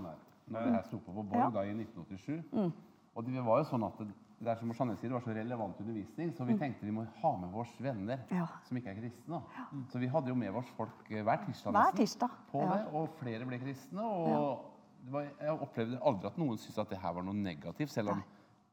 Når 0.50 0.70
jeg 0.76 0.84
sto 0.86 0.98
på 1.02 1.12
på 1.18 1.22
Borg 1.26 1.38
Ja. 1.40 1.48
Mm. 1.50 1.54
da 1.58 1.66
i 1.66 1.74
1987. 1.74 2.72
Og 3.18 3.26
det 3.26 3.42
var 3.44 3.58
jo 3.58 3.66
sånn 3.74 3.84
at 3.90 3.98
det, 3.98 4.08
det 4.40 4.48
er 4.54 4.56
som 4.62 4.70
Jeanette 4.72 5.00
sier, 5.02 5.10
det 5.10 5.18
var 5.18 5.26
så 5.26 5.34
relevant 5.34 5.80
undervisning, 5.82 6.30
så 6.38 6.46
vi 6.46 6.54
tenkte 6.62 6.86
vi 6.86 6.94
må 6.94 7.02
ha 7.20 7.32
med 7.42 7.50
våre 7.52 7.84
venner 7.84 8.22
Mm. 8.30 8.38
Ja. 8.38 8.46
som 8.70 8.78
ikke 8.78 8.94
er 8.94 9.00
kristne. 9.02 9.40
da. 9.42 9.64
Så 9.90 9.98
vi 9.98 10.06
hadde 10.14 10.30
jo 10.30 10.38
med 10.38 10.54
oss 10.62 10.70
folk 10.78 11.10
eh, 11.10 11.22
hver 11.26 11.42
tirsdag 11.44 11.74
Hver 11.74 11.96
tirsdag, 11.98 12.30
på 12.52 12.62
ja. 12.62 12.70
det, 12.76 12.84
og 12.94 13.08
flere 13.18 13.44
ble 13.50 13.58
kristne. 13.58 14.00
og 14.00 14.68
var, 15.08 15.30
Jeg 15.40 15.56
opplevde 15.66 16.02
aldri 16.06 16.28
at 16.30 16.38
noen 16.38 16.58
syntes 16.60 16.78
at 16.78 16.92
det 16.92 17.00
her 17.00 17.16
var 17.16 17.26
noe 17.26 17.36
negativt, 17.36 17.92
selv 17.92 18.14
om 18.14 18.22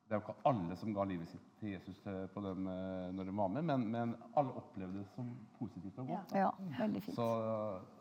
det 0.08 0.16
er 0.16 0.22
jo 0.22 0.24
ikke 0.24 0.48
alle 0.48 0.76
som 0.80 0.94
ga 0.96 1.04
livet 1.04 1.28
sitt 1.28 1.48
til 1.60 1.74
Jesus 1.74 1.98
på 2.32 2.42
dem 2.46 2.68
eh, 2.72 3.08
når 3.12 3.28
de 3.28 3.34
var 3.36 3.50
med, 3.52 3.66
men, 3.68 3.88
men 3.92 4.14
alle 4.40 4.54
opplevde 4.56 5.02
det 5.02 5.08
som 5.16 5.34
positivt 5.60 6.00
og 6.00 6.14
godt. 6.14 6.36
Ja, 6.40 6.52
veldig 6.78 7.02
fint. 7.04 7.18
Så, 7.18 7.28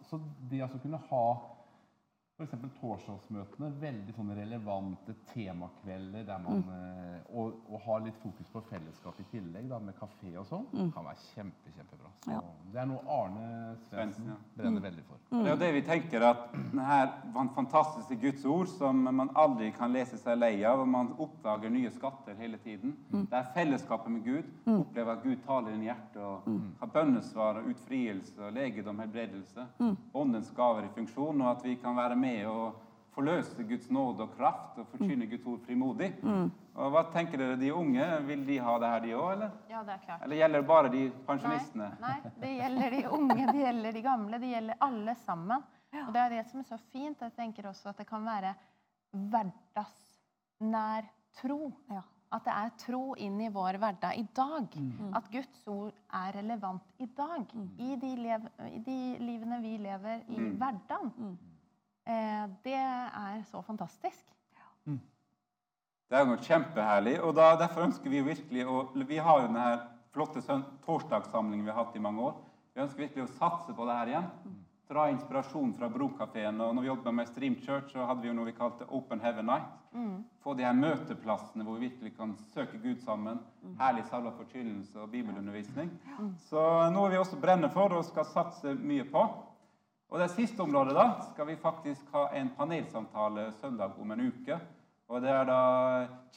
så 0.06 0.20
det 0.50 0.62
altså 0.62 0.78
kunne 0.84 1.00
ha 1.08 1.24
f.eks. 2.37 2.53
torsdagsmøtene, 2.77 3.70
veldig 3.81 4.12
sånne 4.12 4.35
relevante 4.37 5.14
temakvelder 5.31 6.27
der 6.29 6.40
man, 6.44 6.59
mm. 6.66 7.31
og, 7.33 7.62
og 7.70 7.81
har 7.87 8.03
litt 8.05 8.18
fokus 8.20 8.51
på 8.53 8.61
fellesskap 8.68 9.22
i 9.22 9.25
tillegg, 9.31 9.70
da, 9.70 9.79
med 9.81 9.96
kafé 9.96 10.35
og 10.37 10.44
sånn, 10.51 10.66
kan 10.92 11.07
være 11.07 11.22
kjempe, 11.31 11.72
kjempebra. 11.72 12.12
Så 12.27 12.35
Ja. 12.37 12.42
Det 12.66 12.81
er 12.83 12.88
noe 12.90 13.01
Arne 13.09 13.77
Svendsen 13.88 14.27
ja. 14.29 14.35
brenner 14.59 14.83
veldig 14.85 15.05
for. 15.07 15.20
Det 15.31 15.46
er 15.46 15.55
jo 15.55 15.61
det 15.62 15.70
vi 15.79 15.83
tenker, 15.87 16.25
at 16.27 16.42
denne 16.53 17.46
fantastiske 17.57 18.18
Guds 18.20 18.44
ord, 18.44 18.68
som 18.68 19.01
man 19.07 19.31
aldri 19.38 19.70
kan 19.72 19.94
lese 19.94 20.18
seg 20.20 20.37
lei 20.37 20.59
av, 20.66 20.83
og 20.83 20.90
man 20.92 21.14
oppdager 21.22 21.72
nye 21.72 21.92
skatter 21.94 22.37
hele 22.37 22.61
tiden. 22.66 22.92
Det 23.14 23.38
er 23.38 23.49
fellesskapet 23.55 24.12
med 24.12 24.27
Gud. 24.27 24.51
Opplever 24.75 25.14
at 25.14 25.25
Gud 25.25 25.40
taler 25.46 25.72
inn 25.72 25.87
i 25.87 25.88
hjertet, 25.88 26.20
og 26.20 26.51
har 26.83 26.92
bønnesvar 26.92 27.62
og 27.62 27.70
utfrielse 27.72 28.37
og 28.42 28.53
legedom, 28.59 29.01
helbredelse. 29.07 29.68
Åndens 30.12 30.53
gaver 30.59 30.90
i 30.90 30.92
funksjon, 30.99 31.40
og 31.40 31.53
at 31.55 31.64
vi 31.64 31.79
kan 31.81 31.96
være 31.96 32.18
med 32.18 32.25
og 32.50 32.82
forløse 33.16 33.64
Guds 33.64 33.88
nåde 33.90 34.26
og 34.26 34.34
kraft 34.36 34.78
og 34.82 34.88
forkynne 34.92 35.28
Guds 35.30 35.46
ord 35.48 35.60
frimodig. 35.64 36.10
Og 36.76 36.90
hva 36.92 37.06
tenker 37.14 37.40
dere, 37.40 37.56
de 37.60 37.70
unge, 37.72 38.06
vil 38.28 38.42
de 38.44 38.58
ha 38.60 38.74
det 38.82 38.90
her, 38.92 39.04
de 39.06 39.14
òg, 39.16 39.28
eller? 39.32 39.54
Ja, 39.72 39.80
det 39.86 39.94
er 39.94 40.02
klart. 40.04 40.24
Eller 40.26 40.40
gjelder 40.42 40.60
det 40.60 40.68
bare 40.68 40.90
de 40.92 41.04
pensjonistene? 41.28 41.88
nei, 42.02 42.16
det 42.42 42.50
gjelder 42.58 42.96
de 42.96 43.02
unge, 43.16 43.46
det 43.48 43.62
gjelder 43.62 43.96
de 43.96 44.02
gamle, 44.04 44.40
det 44.42 44.50
gjelder 44.52 44.82
alle 44.88 45.14
sammen. 45.22 45.64
Og 46.02 46.10
det 46.12 46.20
er 46.20 46.34
det 46.34 46.42
som 46.50 46.60
er 46.60 46.68
så 46.68 46.76
fint. 46.92 47.22
Jeg 47.24 47.32
tenker 47.38 47.70
også 47.70 47.88
at 47.94 48.02
det 48.02 48.08
kan 48.10 48.26
være 48.26 48.52
hverdagsnær 49.30 51.08
tro. 51.40 51.72
Ja. 51.92 52.04
At 52.36 52.44
det 52.44 52.52
er 52.52 52.72
tro 52.82 53.02
inn 53.22 53.38
i 53.40 53.48
vår 53.54 53.78
hverdag 53.80 54.18
i 54.18 54.26
dag. 54.36 54.72
At 55.16 55.28
Guds 55.32 55.60
ord 55.70 55.94
er 56.20 56.34
relevant 56.36 57.00
i 57.00 57.06
dag. 57.16 57.46
I, 57.78 57.94
de 58.02 58.14
lev, 58.18 58.48
I 58.66 58.80
de 58.84 58.96
livene 59.22 59.60
vi 59.62 59.76
lever 59.80 60.24
i 60.28 60.40
hverdagen. 60.58 61.36
Eh, 62.07 62.49
det 62.62 62.79
er 62.79 63.42
så 63.51 63.62
fantastisk. 63.66 64.23
Det 66.07 66.14
er 66.14 66.23
jo 66.23 66.31
noe 66.31 66.42
kjempeherlig. 66.42 67.16
og 67.21 67.35
da, 67.35 67.57
Derfor 67.59 67.88
ønsker 67.88 68.11
vi 68.11 68.23
virkelig 68.23 68.66
å 68.66 68.85
Vi 68.95 69.16
har 69.19 69.40
jo 69.40 69.49
denne 69.49 69.81
flotte 70.14 70.40
torsdagssamlingen 70.87 71.66
vi 71.66 71.73
har 71.73 71.85
hatt 71.85 71.97
i 71.97 72.03
mange 72.03 72.23
år. 72.23 72.37
Vi 72.75 72.83
ønsker 72.85 73.03
virkelig 73.09 73.25
å 73.25 73.35
satse 73.40 73.75
på 73.75 73.87
det 73.88 73.97
her 73.99 74.12
igjen. 74.12 74.29
Dra 74.87 75.09
inspirasjon 75.11 75.73
fra 75.75 75.88
Brokafeen. 75.90 76.61
Og 76.61 76.77
når 76.77 76.83
vi 76.83 76.88
jobbet 76.88 77.14
med 77.14 77.29
Stream 77.29 77.57
Church, 77.59 77.90
så 77.90 78.07
hadde 78.07 78.23
vi 78.23 78.29
jo 78.29 78.37
noe 78.38 78.47
vi 78.47 78.55
kalte 78.55 78.87
Open 78.95 79.21
Heaven 79.21 79.47
Night. 79.51 79.66
Få 80.45 80.55
de 80.55 80.62
her 80.62 80.79
møteplassene 80.79 81.64
hvor 81.66 81.75
vi 81.81 81.88
virkelig 81.88 82.14
kan 82.16 82.37
søke 82.55 82.79
Gud 82.79 83.03
sammen. 83.03 83.40
Herlig 83.81 84.05
salva 84.07 84.31
forkynnelse 84.31 85.01
og 85.03 85.11
bibelundervisning. 85.11 85.90
Så 86.47 86.62
noe 86.95 87.11
vi 87.11 87.19
også 87.19 87.40
brenner 87.42 87.69
for 87.75 87.90
og 87.99 88.05
skal 88.05 88.25
satse 88.31 88.75
mye 88.79 89.05
på. 89.11 89.27
Og 90.16 90.22
det 90.22 90.31
siste 90.33 90.62
området 90.64 90.94
da, 90.96 91.02
skal 91.29 91.44
vi 91.50 91.59
faktisk 91.61 92.07
ha 92.16 92.22
en 92.33 92.48
panelsamtale 92.57 93.50
søndag 93.61 93.98
om 94.00 94.14
en 94.14 94.22
uke. 94.31 94.57
Og 95.12 95.20
det 95.20 95.29
er 95.29 95.44
da 95.44 95.59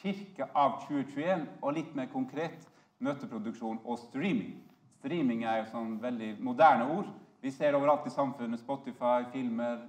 Kirke 0.02 0.50
av 0.52 0.82
2021, 0.82 1.46
og 1.62 1.78
litt 1.78 1.94
mer 1.96 2.10
konkret 2.12 2.66
møteproduksjon 3.00 3.80
og 3.86 4.02
streaming. 4.02 4.58
Streaming 4.98 5.48
er 5.48 5.62
jo 5.62 5.72
sånn 5.72 5.96
veldig 6.04 6.34
moderne 6.44 6.92
ord. 6.98 7.08
Vi 7.40 7.56
ser 7.56 7.80
overalt 7.80 8.12
i 8.12 8.12
samfunnet. 8.12 8.60
Spotify, 8.60 9.24
filmer, 9.32 9.86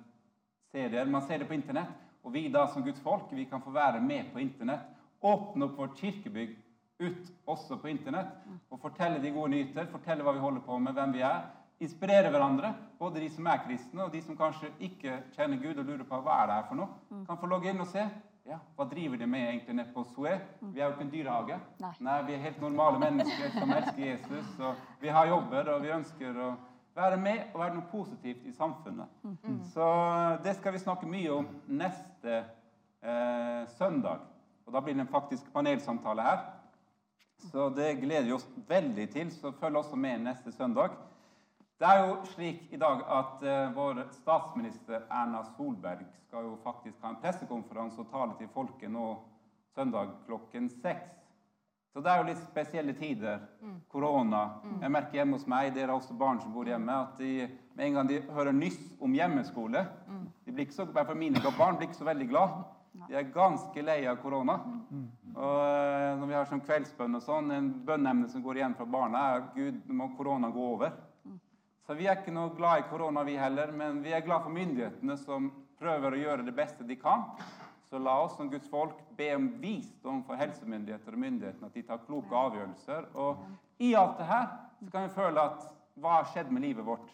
serier. 0.70 1.10
Man 1.10 1.26
ser 1.26 1.42
det 1.42 1.50
på 1.50 1.58
internett. 1.58 1.90
Og 2.22 2.38
vi 2.38 2.46
da 2.46 2.68
som 2.70 2.86
Guds 2.86 3.02
folk, 3.02 3.34
vi 3.34 3.50
kan 3.50 3.66
få 3.66 3.74
være 3.74 3.98
med 4.06 4.30
på 4.30 4.38
internett. 4.38 4.86
Åpne 5.18 5.66
opp 5.66 5.82
vårt 5.82 5.98
kirkebygg 5.98 6.54
ut 7.02 7.34
også 7.42 7.82
på 7.82 7.90
internett. 7.90 8.38
Og 8.70 8.86
fortelle 8.86 9.18
de 9.18 9.34
gode 9.34 9.50
nyheter, 9.56 9.90
fortelle 9.90 10.22
hva 10.22 10.38
vi 10.38 10.46
holder 10.46 10.62
på 10.62 10.78
med, 10.78 10.94
hvem 10.94 11.18
vi 11.18 11.26
er. 11.26 11.48
Inspirere 11.80 12.28
hverandre, 12.28 12.74
både 12.98 13.22
de 13.22 13.28
som 13.32 13.46
er 13.48 13.62
kristne, 13.64 14.04
og 14.04 14.12
de 14.12 14.20
som 14.22 14.36
kanskje 14.36 14.68
ikke 14.84 15.14
kjenner 15.36 15.60
Gud 15.62 15.78
og 15.80 15.86
lurer 15.88 16.04
på 16.04 16.18
hva 16.20 16.42
er 16.42 16.50
det 16.50 16.56
her 16.58 16.66
for 16.68 16.80
noe. 16.80 17.22
Kan 17.28 17.38
få 17.40 17.48
logge 17.48 17.70
inn 17.72 17.80
og 17.80 17.88
se. 17.88 18.04
Ja, 18.48 18.56
Hva 18.76 18.84
driver 18.88 19.16
de 19.20 19.26
med 19.28 19.46
egentlig 19.46 19.74
nede 19.76 19.92
på 19.94 20.02
Soe? 20.10 20.32
Vi 20.60 20.80
er 20.80 20.86
jo 20.88 20.94
ikke 20.94 21.04
en 21.06 21.12
dyrehage. 21.12 21.58
Nei. 21.80 22.16
vi 22.26 22.34
er 22.34 22.44
helt 22.44 22.60
normale 22.60 22.98
mennesker 22.98 23.52
som 23.54 23.72
elsker 23.76 24.04
Jesus. 24.04 24.48
Og 24.58 24.80
vi 25.00 25.08
har 25.12 25.28
jobber, 25.28 25.68
og 25.74 25.82
vi 25.84 25.92
ønsker 25.94 26.40
å 26.40 26.48
være 26.96 27.16
med 27.20 27.42
og 27.54 27.60
være 27.60 27.74
noe 27.76 27.88
positivt 27.92 28.46
i 28.48 28.52
samfunnet. 28.52 29.08
Så 29.72 29.86
det 30.44 30.56
skal 30.56 30.72
vi 30.74 30.82
snakke 30.82 31.08
mye 31.08 31.32
om 31.32 31.46
neste 31.68 32.40
eh, 32.40 33.68
søndag. 33.76 34.24
Og 34.66 34.72
da 34.74 34.80
blir 34.84 34.96
det 34.96 35.04
en 35.06 35.12
faktisk 35.12 35.52
panelsamtale 35.52 36.22
her. 36.22 36.42
Så 37.50 37.68
det 37.72 38.00
gleder 38.02 38.26
vi 38.28 38.32
oss 38.36 38.48
veldig 38.68 39.06
til. 39.14 39.30
Så 39.32 39.52
følg 39.60 39.76
også 39.80 39.96
med 39.96 40.26
neste 40.26 40.52
søndag. 40.52 40.96
Det 41.80 41.88
er 41.88 42.02
jo 42.04 42.16
slik 42.28 42.66
i 42.74 42.76
dag 42.76 42.98
at 43.08 43.40
uh, 43.40 43.70
vår 43.72 44.02
statsminister 44.12 45.06
Erna 45.08 45.40
Solberg 45.54 46.02
skal 46.26 46.44
jo 46.44 46.58
faktisk 46.64 47.00
ha 47.00 47.14
en 47.14 47.22
pressekonferanse 47.22 48.02
og 48.02 48.10
tale 48.12 48.36
til 48.36 48.50
folket 48.52 48.92
nå 48.92 49.14
søndag 49.74 50.12
klokken 50.26 50.68
seks. 50.82 51.16
Så 51.94 52.02
det 52.04 52.12
er 52.12 52.20
jo 52.20 52.26
litt 52.28 52.42
spesielle 52.42 52.92
tider. 52.94 53.40
Korona. 53.88 54.42
Jeg 54.82 54.92
merker 54.92 55.18
hjemme 55.18 55.38
hos 55.38 55.48
meg, 55.48 55.72
dere 55.74 55.88
har 55.88 55.96
også 55.96 56.14
barn 56.20 56.38
som 56.42 56.52
bor 56.52 56.68
hjemme, 56.68 56.92
at 56.92 57.16
de, 57.18 57.48
med 57.74 57.86
en 57.86 57.96
gang 57.96 58.12
de 58.12 58.20
hører 58.28 58.54
nyss 58.54 58.78
om 59.00 59.16
hjemmeskole 59.16 59.86
de 60.44 60.52
blir 60.52 60.66
ikke 60.66 60.76
så, 60.76 60.84
hvert 60.84 61.06
fall 61.06 61.18
Mine 61.18 61.40
barn 61.56 61.76
blir 61.78 61.88
ikke 61.88 62.02
så 62.02 62.06
veldig 62.12 62.28
glad. 62.28 62.60
De 63.08 63.14
er 63.14 63.32
ganske 63.32 63.82
lei 63.86 64.00
av 64.10 64.20
korona. 64.20 64.56
Og 65.36 65.60
eh, 65.64 66.16
når 66.18 66.26
vi 66.26 66.34
har 66.34 66.48
sånn 66.50 66.62
kveldsbønn 66.66 67.16
og 67.16 67.22
sånn, 67.22 67.52
en 67.54 67.68
bønneemne 67.86 68.28
som 68.28 68.42
går 68.42 68.58
igjen 68.58 68.74
fra 68.76 68.86
barna, 68.90 69.20
er 69.36 69.44
Gud, 69.54 69.84
må 69.94 70.10
korona 70.18 70.50
gå 70.50 70.64
over. 70.74 70.96
Så 71.90 71.96
vi 71.98 72.04
er 72.06 72.20
ikke 72.20 72.30
noe 72.30 72.52
glad 72.54 72.84
i 72.84 72.86
korona, 72.86 73.24
vi 73.26 73.32
heller, 73.34 73.72
men 73.74 73.96
vi 74.04 74.12
er 74.14 74.22
glad 74.22 74.44
for 74.44 74.54
myndighetene 74.54 75.16
som 75.18 75.48
prøver 75.80 76.14
å 76.14 76.20
gjøre 76.20 76.44
det 76.46 76.52
beste 76.54 76.84
de 76.86 76.94
kan. 76.94 77.24
Så 77.90 77.98
la 77.98 78.12
oss 78.22 78.36
som 78.38 78.46
Guds 78.52 78.70
folk 78.70 79.00
be 79.18 79.26
om 79.34 79.48
visdom 79.58 80.20
for 80.28 80.38
helsemyndigheter 80.38 81.18
og 81.18 81.22
myndighetene, 81.24 81.66
at 81.66 81.74
de 81.74 81.82
tar 81.88 82.04
kloke 82.06 82.30
avgjørelser. 82.30 83.10
Og 83.18 83.42
i 83.82 83.90
alt 83.98 84.22
det 84.22 84.30
her 84.30 84.46
så 84.78 84.92
kan 84.94 85.08
vi 85.08 85.16
føle 85.18 85.48
at 85.50 85.66
hva 85.98 86.14
har 86.20 86.30
skjedd 86.30 86.54
med 86.54 86.68
livet 86.68 86.86
vårt? 86.86 87.10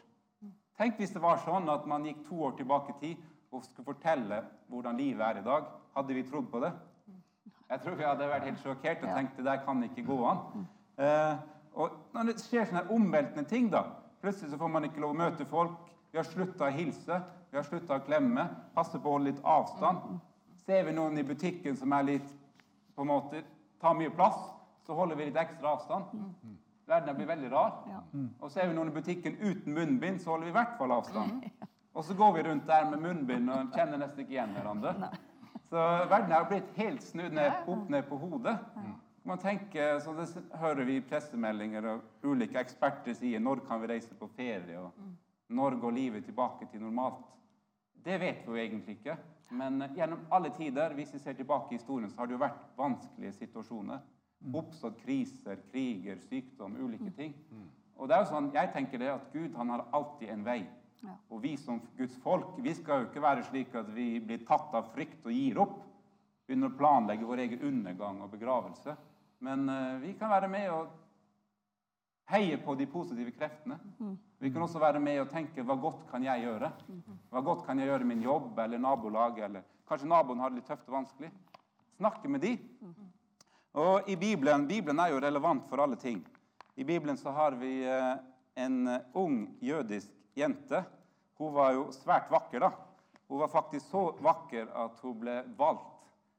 Tenk 0.77 1.01
hvis 1.01 1.17
det 1.17 1.25
var 1.25 1.41
sånn 1.49 1.73
at 1.73 1.89
man 1.89 2.05
gikk 2.05 2.27
to 2.29 2.45
år 2.45 2.61
tilbake 2.61 2.99
i 2.99 3.01
tid 3.01 3.27
og 3.57 3.65
skulle 3.65 3.95
fortelle 3.95 4.45
hvordan 4.69 5.01
livet 5.01 5.25
er 5.25 5.41
i 5.41 5.51
dag. 5.51 5.77
Hadde 5.97 6.21
vi 6.21 6.29
trodd 6.29 6.53
på 6.53 6.67
det? 6.69 6.75
Jeg 7.73 7.81
tror 7.81 7.97
vi 7.97 8.11
hadde 8.13 8.35
vært 8.37 8.51
helt 8.53 8.67
sjokkert 8.69 9.09
og 9.09 9.17
tenkt 9.17 9.41
det 9.41 9.49
der 9.55 9.65
kan 9.65 9.87
ikke 9.89 10.05
gå 10.05 10.25
an. 10.37 10.67
Eh, 11.01 11.47
og 11.81 12.03
når 12.13 12.35
det 12.35 12.43
skjer 12.45 12.69
sånne 12.69 12.91
omveltende 12.93 13.49
ting, 13.49 13.73
da 13.73 13.89
Plutselig 14.27 14.51
så 14.51 14.59
får 14.59 14.69
man 14.69 14.85
ikke 14.89 14.99
lov 14.99 15.13
å 15.15 15.19
møte 15.21 15.45
folk. 15.47 15.91
Vi 16.11 16.19
har 16.19 16.25
slutta 16.27 16.67
å 16.67 16.75
hilse, 16.75 17.19
vi 17.53 17.59
har 17.61 17.63
slutta 17.63 17.95
å 17.95 18.03
klemme. 18.03 18.43
Passe 18.75 18.99
på 18.99 19.07
å 19.07 19.13
holde 19.15 19.31
litt 19.31 19.45
avstand. 19.47 20.17
Ser 20.67 20.83
vi 20.89 20.95
noen 20.97 21.21
i 21.21 21.23
butikken 21.23 21.77
som 21.79 21.95
er 21.95 22.09
litt 22.09 22.33
på 22.97 23.05
en 23.05 23.11
måte 23.13 23.45
tar 23.79 23.95
mye 23.95 24.11
plass, 24.11 24.41
så 24.83 24.97
holder 24.99 25.21
vi 25.21 25.29
litt 25.29 25.39
ekstra 25.39 25.77
avstand. 25.77 26.27
Verden 26.91 27.21
blir 27.21 27.31
veldig 27.31 27.53
rar. 27.55 27.79
Og 28.41 28.51
ser 28.51 28.67
vi 28.67 28.75
noen 28.75 28.91
i 28.91 28.97
butikken 28.97 29.39
uten 29.45 29.79
munnbind, 29.79 30.19
så 30.25 30.33
holder 30.35 30.49
vi 30.49 30.55
i 30.57 30.59
hvert 30.59 30.75
fall 30.81 30.97
avstand. 30.97 31.47
Og 31.95 32.11
så 32.11 32.19
går 32.19 32.35
vi 32.35 32.47
rundt 32.49 32.67
der 32.67 32.91
med 32.91 33.07
munnbind 33.07 33.53
og 33.55 33.79
kjenner 33.79 34.03
nesten 34.03 34.25
ikke 34.25 34.41
igjen 34.41 34.59
hverandre. 34.59 35.13
Så 35.71 35.87
verden 36.11 36.35
er 36.35 36.51
blitt 36.51 36.75
helt 36.83 37.07
snudd 37.07 37.39
ned, 37.39 37.63
opp 37.71 37.87
ned 37.95 38.11
på 38.11 38.19
hodet. 38.27 38.59
Man 39.27 39.39
tenker, 39.43 39.99
så 40.01 40.13
det 40.15 40.29
hører 40.55 40.85
vi 40.87 41.01
i 41.01 41.03
pressemeldinger 41.03 41.87
og 41.91 42.27
ulike 42.31 42.61
eksperter 42.61 43.17
sier 43.19 43.41
når 43.43 43.65
kan 43.67 43.81
vi 43.83 43.89
reise 43.91 44.15
på 44.15 44.29
ferie, 44.37 44.79
og 44.79 44.93
når 45.51 45.79
går 45.83 45.97
livet 45.97 46.29
tilbake 46.29 46.69
til 46.71 46.85
normalt? 46.85 47.25
Det 48.07 48.21
vet 48.23 48.45
vi 48.47 48.53
jo 48.53 48.61
egentlig 48.63 48.95
ikke. 49.01 49.17
Men 49.51 49.83
gjennom 49.97 50.23
alle 50.31 50.53
tider, 50.55 50.95
hvis 50.95 51.11
vi 51.15 51.19
ser 51.19 51.35
tilbake 51.35 51.75
i 51.75 51.79
historien, 51.81 52.11
så 52.11 52.21
har 52.21 52.31
det 52.31 52.37
jo 52.37 52.43
vært 52.45 52.61
vanskelige 52.79 53.33
situasjoner. 53.41 54.05
Oppstått 54.55 55.03
kriser, 55.03 55.59
kriger, 55.73 56.23
sykdom, 56.29 56.79
ulike 56.79 57.11
ting. 57.19 57.35
Og 57.97 58.07
det 58.07 58.15
er 58.15 58.23
jo 58.23 58.31
sånn, 58.31 58.53
jeg 58.55 58.71
tenker 58.75 59.03
det 59.03 59.11
at 59.11 59.27
Gud 59.35 59.59
han 59.59 59.75
har 59.75 59.89
alltid 59.97 60.31
en 60.37 60.47
vei. 60.47 60.61
Og 61.31 61.43
vi 61.43 61.57
som 61.59 61.83
Guds 61.99 62.15
folk 62.23 62.55
vi 62.63 62.75
skal 62.79 63.03
jo 63.03 63.11
ikke 63.11 63.27
være 63.27 63.45
slik 63.51 63.75
at 63.75 63.91
vi 63.95 64.21
blir 64.23 64.47
tatt 64.47 64.75
av 64.75 64.93
frykt 64.95 65.27
og 65.27 65.35
gir 65.35 65.59
opp. 65.67 65.77
Begynner 66.47 66.71
å 66.71 66.79
planlegge 66.79 67.27
vår 67.27 67.43
egen 67.43 67.67
undergang 67.73 68.23
og 68.23 68.31
begravelse. 68.31 68.95
Men 69.47 69.69
eh, 69.71 69.99
vi 70.03 70.15
kan 70.19 70.33
være 70.33 70.51
med 70.51 70.71
og 70.75 70.89
heie 72.33 72.59
på 72.59 72.75
de 72.75 72.87
positive 72.91 73.31
kreftene. 73.37 73.79
Vi 74.43 74.51
kan 74.51 74.63
også 74.65 74.81
være 74.83 75.01
med 75.01 75.21
og 75.23 75.31
tenke 75.31 75.63
hva 75.63 75.77
godt 75.81 76.03
kan 76.11 76.25
jeg 76.27 76.43
gjøre? 76.43 76.71
Hva 77.31 77.43
godt 77.47 77.63
kan 77.67 77.79
jeg 77.79 77.89
gjøre 77.89 78.03
i 78.03 78.09
min 78.11 78.25
jobb 78.25 78.59
eller 78.59 78.83
nabolag? 78.83 79.39
Eller 79.47 79.63
kanskje 79.89 80.11
naboen 80.11 80.43
har 80.43 80.51
det 80.51 80.59
litt 80.61 80.67
tøft 80.69 80.89
og 80.91 80.99
vanskelig. 80.99 81.31
Snakke 81.97 82.29
med 82.29 82.43
de. 82.43 82.57
Og 83.77 84.09
i 84.11 84.17
Bibelen, 84.17 84.67
Bibelen 84.69 84.99
er 84.99 85.13
jo 85.13 85.21
relevant 85.23 85.69
for 85.71 85.85
alle 85.85 85.97
ting. 86.01 86.25
I 86.77 86.85
Bibelen 86.85 87.17
så 87.17 87.31
har 87.31 87.57
vi 87.61 87.85
eh, 87.87 88.17
en 88.57 88.89
eh, 88.89 89.01
ung 89.15 89.57
jødisk 89.61 90.11
jente. 90.37 90.83
Hun 91.39 91.55
var 91.55 91.73
jo 91.77 91.87
svært 91.93 92.31
vakker, 92.33 92.67
da. 92.67 92.73
Hun 93.29 93.41
var 93.45 93.53
faktisk 93.53 93.87
så 93.91 94.11
vakker 94.25 94.67
at 94.85 95.01
hun 95.05 95.21
ble 95.21 95.43
valgt. 95.57 95.96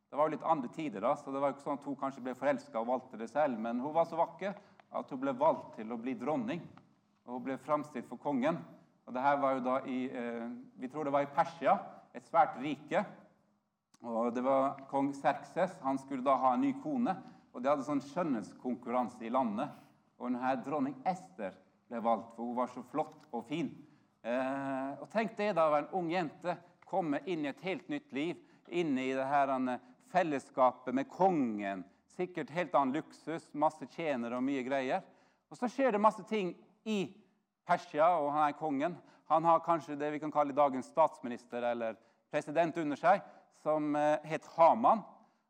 Det 0.07 0.15
var 0.15 0.29
jo 0.29 0.35
litt 0.37 0.47
andre 0.47 0.69
tider, 0.71 1.03
da, 1.03 1.13
så 1.19 1.31
det 1.33 1.39
var 1.43 1.51
jo 1.51 1.57
ikke 1.57 1.65
sånn 1.65 1.79
at 1.81 1.85
hun 1.89 1.99
kanskje 1.99 2.23
ble 2.23 2.33
forelska 2.39 2.79
og 2.79 2.87
valgte 2.87 3.19
det 3.19 3.27
selv. 3.27 3.59
Men 3.59 3.81
hun 3.83 3.95
var 3.95 4.07
så 4.07 4.19
vakker 4.19 4.53
at 4.95 5.09
hun 5.11 5.19
ble 5.19 5.33
valgt 5.35 5.73
til 5.75 5.91
å 5.91 5.99
bli 5.99 6.13
dronning. 6.15 6.61
Og 7.27 7.33
hun 7.35 7.45
ble 7.49 7.57
framstilt 7.59 8.07
for 8.07 8.21
kongen. 8.23 8.61
Og 9.07 9.15
det 9.15 9.23
her 9.23 9.39
var 9.43 9.57
jo 9.57 9.65
da 9.65 9.77
i 9.87 9.97
eh, 10.07 10.45
Vi 10.79 10.87
tror 10.91 11.07
det 11.07 11.13
var 11.15 11.25
i 11.25 11.31
Persia, 11.35 11.75
et 12.15 12.27
svært 12.27 12.55
rike. 12.63 13.03
Og 14.07 14.31
det 14.35 14.43
var 14.45 14.79
kong 14.91 15.11
Serkses. 15.15 15.75
Han 15.83 15.99
skulle 15.99 16.23
da 16.23 16.37
ha 16.39 16.53
en 16.55 16.63
ny 16.63 16.71
kone. 16.83 17.17
Og 17.51 17.59
de 17.59 17.71
hadde 17.71 17.87
sånn 17.87 18.03
skjønnhetskonkurranse 18.07 19.27
i 19.27 19.33
landet. 19.33 19.75
Og 20.17 20.29
denne 20.29 20.53
dronning 20.63 20.95
Ester 21.07 21.51
ble 21.87 21.99
valgt, 22.03 22.31
for 22.35 22.47
hun 22.47 22.57
var 22.57 22.71
så 22.71 22.83
flott 22.93 23.27
og 23.35 23.43
fin. 23.51 23.73
Eh, 24.23 24.91
og 25.01 25.07
tenk 25.11 25.35
det 25.35 25.53
da 25.57 25.67
å 25.67 25.75
være 25.75 25.87
en 25.87 25.99
ung 25.99 26.09
jente, 26.11 26.55
komme 26.87 27.19
inn 27.27 27.45
i 27.45 27.51
et 27.51 27.63
helt 27.67 27.91
nytt 27.91 28.15
liv. 28.15 28.39
Inn 28.67 28.95
i 28.99 29.11
det 29.15 29.27
her 29.27 29.51
eh, 29.55 29.83
fellesskapet 30.11 30.95
med 30.95 31.09
kongen. 31.09 31.83
Sikkert 32.17 32.51
helt 32.55 32.75
annen 32.75 32.95
luksus, 32.97 33.49
masse 33.53 33.85
tjenere 33.93 34.39
og 34.39 34.45
mye 34.45 34.63
greier. 34.65 35.03
Og 35.51 35.59
så 35.59 35.69
skjer 35.71 35.93
det 35.95 36.01
masse 36.03 36.23
ting 36.27 36.53
i 36.87 37.05
Persia, 37.67 38.07
og 38.19 38.31
han 38.33 38.47
er 38.47 38.57
kongen. 38.57 38.97
Han 39.27 39.43
har 39.43 39.63
kanskje 39.65 39.97
det 39.99 40.13
vi 40.13 40.21
kan 40.23 40.31
kalle 40.31 40.55
dagens 40.55 40.87
statsminister 40.91 41.63
eller 41.71 41.97
president 42.31 42.77
under 42.79 42.99
seg, 42.99 43.21
som 43.63 43.95
eh, 43.95 44.23
het 44.27 44.45
Haman. 44.55 45.03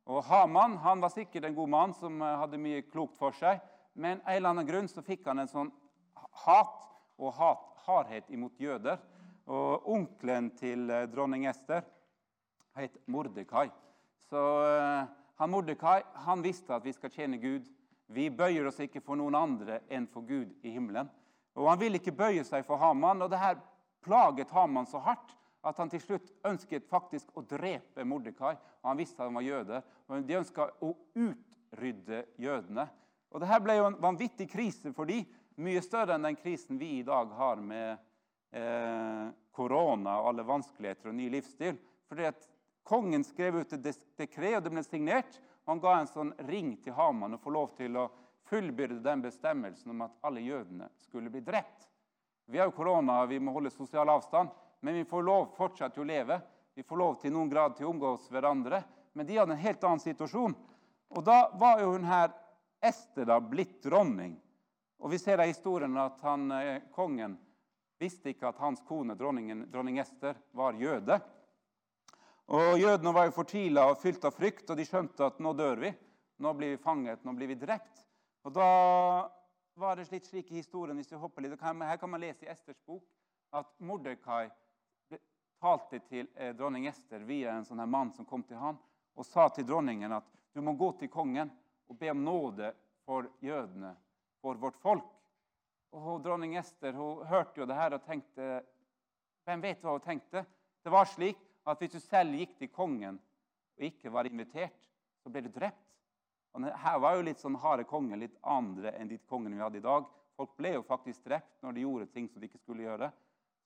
Og 0.08 0.24
Haman 0.26 0.78
han 0.82 1.02
var 1.04 1.13
sikkert 1.13 1.46
en 1.46 1.58
god 1.58 1.70
mann 1.70 1.93
som 1.98 2.22
eh, 2.22 2.38
hadde 2.41 2.62
mye 2.62 2.86
klokt 2.89 3.17
for 3.20 3.36
seg. 3.38 3.62
Men 3.93 4.22
en 4.22 4.36
eller 4.36 4.54
annen 4.54 4.67
grunn 4.67 4.89
så 4.89 5.04
fikk 5.06 5.28
han 5.30 5.41
en 5.43 5.52
sånn 5.52 5.72
hat 6.46 6.76
og 7.17 7.34
hat, 7.38 7.65
hardhet 7.86 8.30
imot 8.34 8.58
jøder. 8.62 9.02
Og 9.50 9.86
onkelen 9.93 10.52
til 10.58 10.89
eh, 10.89 11.06
dronning 11.12 11.48
Ester 11.50 11.86
het 12.78 12.98
Mordekai. 13.10 13.70
Så 14.30 14.44
eh, 14.66 15.04
han 15.38 15.52
Mordekai 15.52 16.02
han 16.26 16.44
visste 16.44 16.76
at 16.76 16.86
vi 16.86 16.94
skal 16.96 17.13
tjene 17.13 17.40
Gud. 17.42 17.68
Vi 18.08 18.30
bøyer 18.32 18.68
oss 18.68 18.80
ikke 18.84 19.04
for 19.04 19.20
noen 19.20 19.36
andre 19.36 19.82
enn 19.92 20.08
for 20.12 20.26
Gud 20.28 20.54
i 20.63 20.72
himmelen. 20.72 21.10
Og 21.58 21.68
Han 21.72 21.80
ville 21.80 21.98
ikke 21.98 22.16
bøye 22.16 22.44
seg 22.46 22.66
for 22.68 22.78
Haman, 22.78 23.24
og 23.26 23.32
det 23.34 23.40
her 23.42 23.58
plaget 24.06 24.52
Haman 24.54 24.86
så 24.86 25.02
hardt 25.02 25.34
at 25.66 25.80
han 25.82 25.90
til 25.90 26.04
slutt 26.04 26.30
ønsket 26.46 26.86
faktisk 26.88 27.32
å 27.36 27.44
drepe 27.44 28.06
Mordekai. 28.06 28.54
Og 28.84 28.92
han 28.92 29.00
visste 29.00 29.22
at 29.22 29.28
han 29.28 29.40
var 29.40 29.48
jøde, 29.48 29.82
og 30.08 30.28
de 30.28 30.38
ønska 30.38 30.70
å 30.86 30.92
utrydde 31.18 32.24
jødene. 32.40 32.86
Og 33.34 33.42
det 33.42 33.50
her 33.50 33.63
ble 33.63 33.80
jo 33.80 33.88
en 33.90 34.00
vanvittig 34.02 34.48
krise 34.52 34.94
for 34.96 35.10
de, 35.10 35.24
mye 35.58 35.82
større 35.82 36.16
enn 36.16 36.28
den 36.28 36.38
krisen 36.38 36.78
vi 36.78 37.00
i 37.00 37.06
dag 37.06 37.32
har 37.34 37.60
med 37.60 37.98
eh, 38.54 39.26
korona 39.58 40.20
og 40.22 40.30
alle 40.32 40.46
vanskeligheter 40.48 41.10
og 41.10 41.18
ny 41.18 41.32
livsstil. 41.34 41.80
Fordi 42.08 42.28
at 42.30 42.46
Kongen 42.88 43.23
skrev 43.28 43.60
ut 43.60 43.73
et 43.76 44.00
dekret, 44.17 44.58
og 44.58 44.63
det 44.63 44.71
ble 44.71 44.84
signert. 44.86 45.39
og 45.65 45.73
Han 45.73 45.84
ga 45.84 45.95
en 45.97 46.08
sånn 46.08 46.34
ring 46.47 46.78
til 46.80 46.95
Haman 46.95 47.36
og 47.36 47.43
få 47.43 47.52
lov 47.52 47.73
til 47.76 47.97
å 48.00 48.08
fullbyrde 48.47 49.02
den 49.04 49.21
bestemmelsen 49.26 49.91
om 49.91 50.06
at 50.06 50.15
alle 50.23 50.45
jødene 50.45 50.88
skulle 51.04 51.32
bli 51.34 51.41
drept. 51.43 51.89
Vi 52.47 52.62
har 52.62 52.69
jo 52.69 52.78
korona, 52.78 53.26
vi 53.28 53.41
må 53.43 53.52
holde 53.52 53.73
sosial 53.76 54.08
avstand, 54.10 54.54
men 54.80 54.95
vi 54.95 55.04
får 55.10 55.26
lov 55.28 55.50
fortsatt 55.58 55.97
til 55.97 56.06
å 56.06 56.08
leve. 56.08 56.39
Vi 56.78 56.86
får 56.88 56.97
lov 57.02 57.19
til 57.19 57.34
noen 57.36 57.52
grad 57.52 57.76
til 57.76 57.89
å 57.89 57.91
omgås 57.91 58.30
hverandre. 58.32 58.80
Men 59.17 59.28
de 59.28 59.36
hadde 59.36 59.58
en 59.58 59.65
helt 59.65 59.84
annen 59.84 60.00
situasjon. 60.00 60.56
Og 61.10 61.23
da 61.26 61.50
var 61.60 61.82
jo 61.82 61.91
hun 61.95 62.08
her 62.08 62.32
Ester 62.80 63.26
da 63.26 63.39
blitt 63.41 63.82
dronning. 63.84 64.38
Og 65.02 65.12
vi 65.12 65.19
ser 65.19 65.41
i 65.41 65.50
historien 65.50 65.97
at 65.97 66.21
han, 66.21 66.52
eh, 66.52 66.82
kongen 66.93 67.36
visste 68.00 68.30
ikke 68.30 68.47
at 68.47 68.60
hans 68.62 68.82
kone, 68.88 69.15
dronning 69.17 70.00
Ester, 70.00 70.38
var 70.54 70.73
jøde. 70.73 71.19
Og 72.47 72.79
Jødene 72.79 73.12
var 73.12 73.25
jo 73.27 73.36
fortvila 73.36 73.89
og 73.91 73.97
fylt 73.99 74.23
av 74.23 74.31
frykt, 74.31 74.69
og 74.71 74.77
de 74.79 74.86
skjønte 74.88 75.25
at 75.25 75.39
nå 75.43 75.51
dør 75.57 75.81
vi. 75.81 75.91
Nå 76.39 76.53
blir 76.55 76.75
vi 76.75 76.79
fanget, 76.79 77.25
nå 77.25 77.33
blir 77.36 77.49
vi 77.51 77.57
drept. 77.60 78.05
Og 78.47 78.53
da 78.55 78.67
var 79.75 79.99
det 79.99 80.07
litt 80.13 80.29
slik 80.29 80.53
i 80.53 80.62
historien, 80.62 80.95
hvis 80.95 81.12
vi 81.12 81.19
hopper 81.19 81.43
litt, 81.43 81.60
Her 81.60 81.97
kan 81.97 82.10
man 82.10 82.21
lese 82.21 82.45
i 82.45 82.49
Esters 82.49 82.79
bok 82.86 83.03
at 83.51 83.67
Mordekai 83.79 84.47
talte 85.60 85.99
til 86.07 86.27
eh, 86.36 86.53
dronning 86.55 86.88
Ester 86.88 87.23
via 87.25 87.55
en 87.55 87.65
sånn 87.65 87.81
her 87.81 87.89
mann 87.89 88.13
som 88.13 88.25
kom 88.25 88.43
til 88.43 88.60
han, 88.62 88.77
og 89.17 89.25
sa 89.25 89.49
til 89.49 89.65
dronningen 89.65 90.13
at 90.13 90.27
du 90.53 90.62
må 90.62 90.73
gå 90.77 90.91
til 90.99 91.10
kongen 91.10 91.49
og 91.89 91.97
be 91.97 92.12
om 92.13 92.23
nåde 92.23 92.71
for 93.07 93.27
jødene, 93.41 93.95
for 94.41 94.60
vårt 94.62 94.77
folk. 94.83 95.07
Og 95.97 96.21
dronning 96.23 96.55
Ester 96.60 96.93
hun 96.93 97.25
hørte 97.25 97.62
jo 97.62 97.67
det 97.67 97.75
her 97.75 97.97
og 97.97 98.05
tenkte 98.05 98.62
Hvem 99.47 99.62
vet 99.63 99.79
hva 99.79 99.93
hun 99.95 100.03
tenkte? 100.03 100.41
Det 100.83 100.91
var 100.91 101.07
slik 101.07 101.39
at 101.71 101.82
hvis 101.82 101.97
du 101.97 101.99
selv 101.99 102.36
gikk 102.38 102.56
til 102.60 102.71
kongen 102.71 103.19
og 103.77 103.88
ikke 103.89 104.12
var 104.13 104.30
invitert, 104.30 104.75
så 105.23 105.32
ble 105.32 105.43
du 105.45 105.51
drept. 105.51 105.84
Og 106.56 106.63
her 106.63 106.99
var 107.03 107.17
jo 107.17 107.25
litt 107.27 107.41
sånn 107.41 107.58
harde 107.62 107.86
konger, 107.86 108.17
litt 108.17 108.38
andre 108.41 108.93
enn 108.97 109.10
de 109.12 109.19
kongene 109.30 109.58
vi 109.58 109.63
hadde 109.65 109.82
i 109.82 109.86
dag. 109.86 110.08
Folk 110.38 110.56
ble 110.58 110.75
jo 110.77 110.86
faktisk 110.88 111.25
drept 111.27 111.63
når 111.65 111.75
de 111.75 111.84
gjorde 111.84 112.12
ting 112.13 112.30
som 112.30 112.41
de 112.41 112.49
ikke 112.49 112.62
skulle 112.62 112.86
gjøre. 112.86 113.12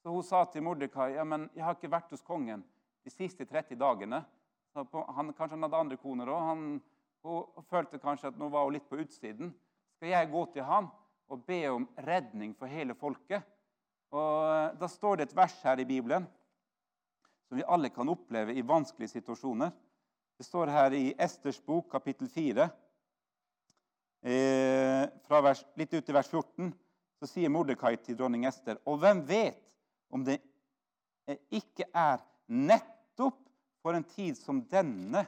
Så 0.02 0.12
hun 0.12 0.26
sa 0.26 0.42
til 0.50 0.66
Mordekai 0.66 1.14
ja, 1.14 1.24
men 1.28 1.46
jeg 1.54 1.64
har 1.64 1.78
ikke 1.78 1.92
vært 1.94 2.12
hos 2.12 2.26
kongen 2.26 2.64
de 3.06 3.14
siste 3.14 3.46
30 3.46 3.78
dagene. 3.80 4.24
Han, 4.74 5.32
kanskje 5.36 5.54
han 5.54 5.68
hadde 5.68 5.82
andre 5.84 6.00
koner 6.02 6.32
òg. 6.32 6.50
Hun 7.22 7.64
følte 7.70 8.02
kanskje 8.02 8.32
at 8.32 8.40
nå 8.40 8.50
var 8.50 8.66
hun 8.66 8.76
litt 8.76 8.90
på 8.90 9.00
utsiden. 9.04 9.54
Skal 9.98 10.16
jeg 10.16 10.32
gå 10.32 10.46
til 10.56 10.66
han 10.66 10.90
og 11.32 11.46
be 11.48 11.62
om 11.70 11.88
redning 12.08 12.56
for 12.58 12.72
hele 12.72 12.96
folket? 12.98 13.46
Og 14.12 14.48
eh, 14.50 14.72
Da 14.80 14.90
står 14.90 15.20
det 15.20 15.30
et 15.30 15.38
vers 15.38 15.60
her 15.64 15.80
i 15.80 15.88
Bibelen 15.88 16.26
som 17.52 17.58
vi 17.58 17.64
alle 17.64 17.90
kan 17.90 18.10
oppleve 18.10 18.54
i 18.54 18.62
vanskelige 18.62 19.10
situasjoner. 19.12 19.72
Det 20.38 20.44
står 20.44 20.70
her 20.72 20.94
i 20.96 21.10
Esters 21.20 21.58
bok, 21.66 21.90
kapittel 21.92 22.30
4, 22.32 22.70
eh, 24.24 25.04
fra 25.28 25.42
vers, 25.44 25.66
litt 25.76 25.92
ut 25.92 26.06
til 26.06 26.16
vers 26.16 26.30
14, 26.32 26.70
så 27.20 27.28
sier 27.28 27.52
Mordekai 27.52 27.98
til 28.00 28.16
dronning 28.16 28.46
Ester 28.48 28.80
Og 28.88 29.02
hvem 29.04 29.20
vet 29.28 29.60
om 30.08 30.24
det 30.24 30.38
ikke 31.52 31.90
er 31.92 32.24
nettopp 32.48 33.44
for 33.84 34.00
en 34.00 34.08
tid 34.08 34.40
som 34.40 34.64
denne 34.72 35.26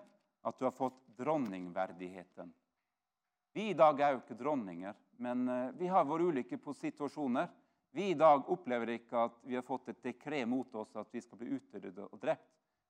at 0.47 0.55
du 0.57 0.63
har 0.63 0.71
fått 0.79 1.01
dronningverdigheten? 1.19 2.55
Vi 3.51 3.67
i 3.73 3.75
dag 3.75 3.99
er 3.99 4.15
jo 4.15 4.23
ikke 4.23 4.39
dronninger, 4.39 4.95
men 5.19 5.43
eh, 5.49 5.75
vi 5.75 5.91
har 5.91 6.07
våre 6.07 6.31
ulike 6.31 6.55
situasjoner. 6.55 7.51
Vi 7.95 8.09
i 8.09 8.13
dag 8.17 8.49
opplever 8.49 8.89
ikke 8.89 9.19
at 9.27 9.35
vi 9.45 9.53
har 9.53 9.65
fått 9.67 9.91
et 9.91 9.99
dekret 10.01 10.47
mot 10.49 10.75
oss 10.81 10.95
at 10.97 11.11
vi 11.13 11.21
skal 11.21 11.37
bli 11.37 11.51
utryddet 11.53 12.07
og 12.07 12.17
drept. 12.17 12.47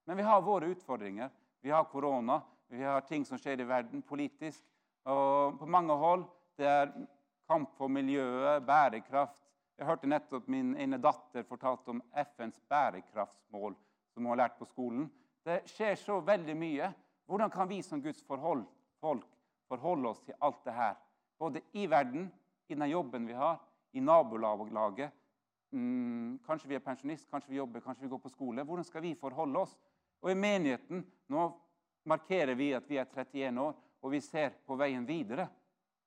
Men 0.07 0.15
vi 0.15 0.23
har 0.23 0.41
våre 0.41 0.69
utfordringer. 0.71 1.27
Vi 1.59 1.71
har 1.75 1.83
korona, 1.91 2.37
vi 2.71 2.83
har 2.83 3.03
ting 3.03 3.25
som 3.27 3.39
skjer 3.39 3.59
i 3.59 3.67
verden 3.67 4.01
politisk. 4.07 4.63
Og 5.03 5.57
på 5.59 5.67
mange 5.67 5.97
hold 5.99 6.23
det 6.55 6.69
er 6.69 6.93
kamp 7.51 7.73
for 7.75 7.91
miljøet, 7.91 8.63
bærekraft. 8.63 9.41
Jeg 9.75 9.89
hørte 9.89 10.07
nettopp 10.07 10.47
min 10.47 10.71
ene 10.79 11.01
datter 11.03 11.43
fortalte 11.49 11.91
om 11.91 11.99
FNs 12.23 12.61
bærekraftsmål 12.71 13.75
som 14.13 14.23
hun 14.23 14.31
har 14.31 14.43
lært 14.45 14.55
på 14.59 14.69
skolen. 14.71 15.09
Det 15.43 15.65
skjer 15.67 15.99
så 15.99 16.21
veldig 16.23 16.55
mye. 16.55 16.93
Hvordan 17.27 17.51
kan 17.51 17.67
vi 17.67 17.81
som 17.83 17.99
Guds 17.99 18.23
forhold, 18.23 18.63
folk 19.03 19.27
forholde 19.67 20.15
oss 20.15 20.23
til 20.23 20.39
alt 20.39 20.63
det 20.63 20.79
her? 20.79 20.95
Både 21.39 21.59
i 21.75 21.89
verden, 21.91 22.31
i 22.71 22.75
den 22.75 22.87
jobben 22.87 23.27
vi 23.27 23.35
har, 23.35 23.59
i 23.93 24.01
nabolaget. 24.01 25.11
Mm, 25.73 26.39
kanskje 26.45 26.69
vi 26.69 26.77
er 26.77 26.85
pensjonist, 26.85 27.29
kanskje 27.31 27.49
vi 27.49 27.57
jobber, 27.57 27.81
kanskje 27.81 28.05
vi 28.05 28.11
går 28.11 28.21
på 28.21 28.29
skole. 28.29 28.63
Hvordan 28.63 28.85
skal 28.85 29.01
vi 29.01 29.15
forholde 29.17 29.59
oss? 29.59 29.73
Og 30.21 30.31
i 30.31 30.37
menigheten 30.37 31.01
nå 31.33 31.47
markerer 32.09 32.55
vi 32.55 32.71
at 32.77 32.87
vi 32.89 32.99
er 33.01 33.09
31 33.09 33.59
år, 33.61 33.73
og 34.03 34.11
vi 34.11 34.21
ser 34.21 34.53
på 34.67 34.77
veien 34.77 35.05
videre. 35.07 35.47